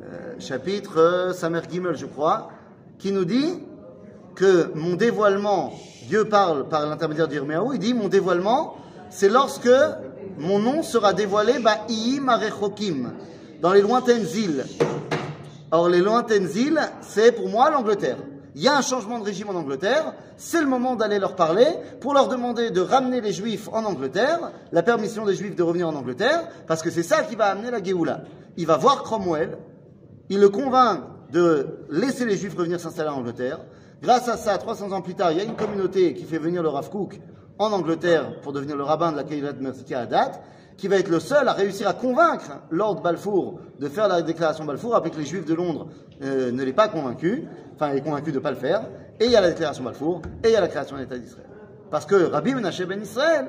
euh, 0.00 0.34
chapitre 0.38 0.96
euh, 0.96 1.32
Samer 1.34 1.60
Gimel, 1.70 1.94
je 1.94 2.06
crois, 2.06 2.52
qui 2.98 3.12
nous 3.12 3.24
dit 3.24 3.62
que 4.34 4.70
mon 4.74 4.94
dévoilement, 4.94 5.72
Dieu 6.08 6.26
parle 6.26 6.68
par 6.68 6.86
l'intermédiaire 6.86 7.28
d'Yirmiyahu, 7.28 7.74
il 7.74 7.78
dit 7.78 7.94
mon 7.94 8.08
dévoilement, 8.08 8.76
c'est 9.10 9.28
lorsque 9.28 9.70
mon 10.38 10.58
nom 10.58 10.82
sera 10.82 11.12
dévoilé, 11.12 11.58
bah, 11.58 11.86
dans 13.60 13.72
les 13.72 13.80
lointaines 13.80 14.26
îles. 14.34 14.64
Or, 15.70 15.88
les 15.88 16.00
lointaines 16.00 16.48
îles, 16.54 16.80
c'est 17.00 17.32
pour 17.32 17.48
moi 17.48 17.70
l'Angleterre. 17.70 18.18
Il 18.54 18.62
y 18.62 18.68
a 18.68 18.76
un 18.76 18.82
changement 18.82 19.18
de 19.18 19.24
régime 19.24 19.50
en 19.50 19.54
Angleterre, 19.54 20.14
c'est 20.36 20.60
le 20.60 20.66
moment 20.66 20.96
d'aller 20.96 21.18
leur 21.18 21.36
parler 21.36 21.66
pour 22.00 22.14
leur 22.14 22.28
demander 22.28 22.70
de 22.70 22.80
ramener 22.80 23.20
les 23.20 23.32
Juifs 23.32 23.68
en 23.72 23.84
Angleterre, 23.84 24.52
la 24.72 24.82
permission 24.82 25.24
des 25.26 25.34
Juifs 25.34 25.56
de 25.56 25.62
revenir 25.62 25.88
en 25.88 25.94
Angleterre, 25.94 26.48
parce 26.66 26.82
que 26.82 26.90
c'est 26.90 27.02
ça 27.02 27.22
qui 27.22 27.36
va 27.36 27.46
amener 27.46 27.70
la 27.70 27.82
Géoula. 27.82 28.22
Il 28.56 28.66
va 28.66 28.76
voir 28.76 29.02
Cromwell, 29.02 29.58
il 30.30 30.40
le 30.40 30.48
convainc 30.48 31.00
de 31.36 31.66
laisser 31.90 32.24
les 32.24 32.36
Juifs 32.38 32.56
revenir 32.56 32.80
s'installer 32.80 33.10
en 33.10 33.18
Angleterre. 33.18 33.58
Grâce 34.02 34.26
à 34.26 34.38
ça, 34.38 34.56
300 34.56 34.92
ans 34.92 35.02
plus 35.02 35.14
tard, 35.14 35.32
il 35.32 35.38
y 35.38 35.40
a 35.42 35.44
une 35.44 35.54
communauté 35.54 36.14
qui 36.14 36.24
fait 36.24 36.38
venir 36.38 36.62
le 36.62 36.70
Rav 36.70 36.88
Kook 36.88 37.20
en 37.58 37.72
Angleterre 37.72 38.40
pour 38.40 38.54
devenir 38.54 38.74
le 38.74 38.82
rabbin 38.82 39.12
de 39.12 39.16
la 39.16 39.24
Keilat 39.24 39.52
Mertika 39.60 40.00
à 40.00 40.06
date, 40.06 40.40
qui 40.78 40.88
va 40.88 40.96
être 40.96 41.10
le 41.10 41.20
seul 41.20 41.46
à 41.46 41.52
réussir 41.52 41.88
à 41.88 41.92
convaincre 41.92 42.52
Lord 42.70 43.02
Balfour 43.02 43.60
de 43.78 43.88
faire 43.88 44.08
la 44.08 44.22
déclaration 44.22 44.64
Balfour, 44.64 44.94
après 44.96 45.10
que 45.10 45.18
les 45.18 45.26
Juifs 45.26 45.44
de 45.44 45.52
Londres 45.52 45.88
euh, 46.22 46.50
ne 46.50 46.62
l'aient 46.62 46.72
pas 46.72 46.88
convaincu, 46.88 47.44
enfin, 47.74 47.92
est 47.92 48.00
convaincu 48.00 48.30
de 48.30 48.38
ne 48.38 48.42
pas 48.42 48.50
le 48.50 48.56
faire. 48.56 48.86
Et 49.20 49.26
il 49.26 49.30
y 49.30 49.36
a 49.36 49.42
la 49.42 49.50
déclaration 49.50 49.84
Balfour, 49.84 50.22
et 50.42 50.48
il 50.48 50.52
y 50.52 50.56
a 50.56 50.60
la 50.62 50.68
création 50.68 50.96
de 50.96 51.02
l'État 51.02 51.18
d'Israël. 51.18 51.48
Parce 51.90 52.06
que 52.06 52.14
Rabbi 52.14 52.54
Menashe 52.54 52.82
Ben 52.86 53.02
Israël, 53.02 53.48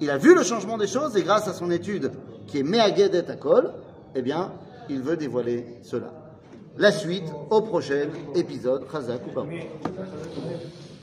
il 0.00 0.10
a 0.10 0.18
vu 0.18 0.34
le 0.34 0.42
changement 0.42 0.76
des 0.76 0.88
choses, 0.88 1.16
et 1.16 1.22
grâce 1.22 1.46
à 1.46 1.52
son 1.52 1.70
étude 1.70 2.10
qui 2.48 2.58
est 2.58 2.64
Mehagedet 2.64 3.30
Akol, 3.30 3.72
eh 4.16 4.22
bien, 4.22 4.52
il 4.88 5.02
veut 5.02 5.16
dévoiler 5.16 5.78
cela. 5.82 6.25
La 6.78 6.92
suite 6.92 7.24
au 7.50 7.62
prochain 7.62 8.08
épisode. 8.34 8.86
Chazak 8.92 9.22
ou. 9.34 9.40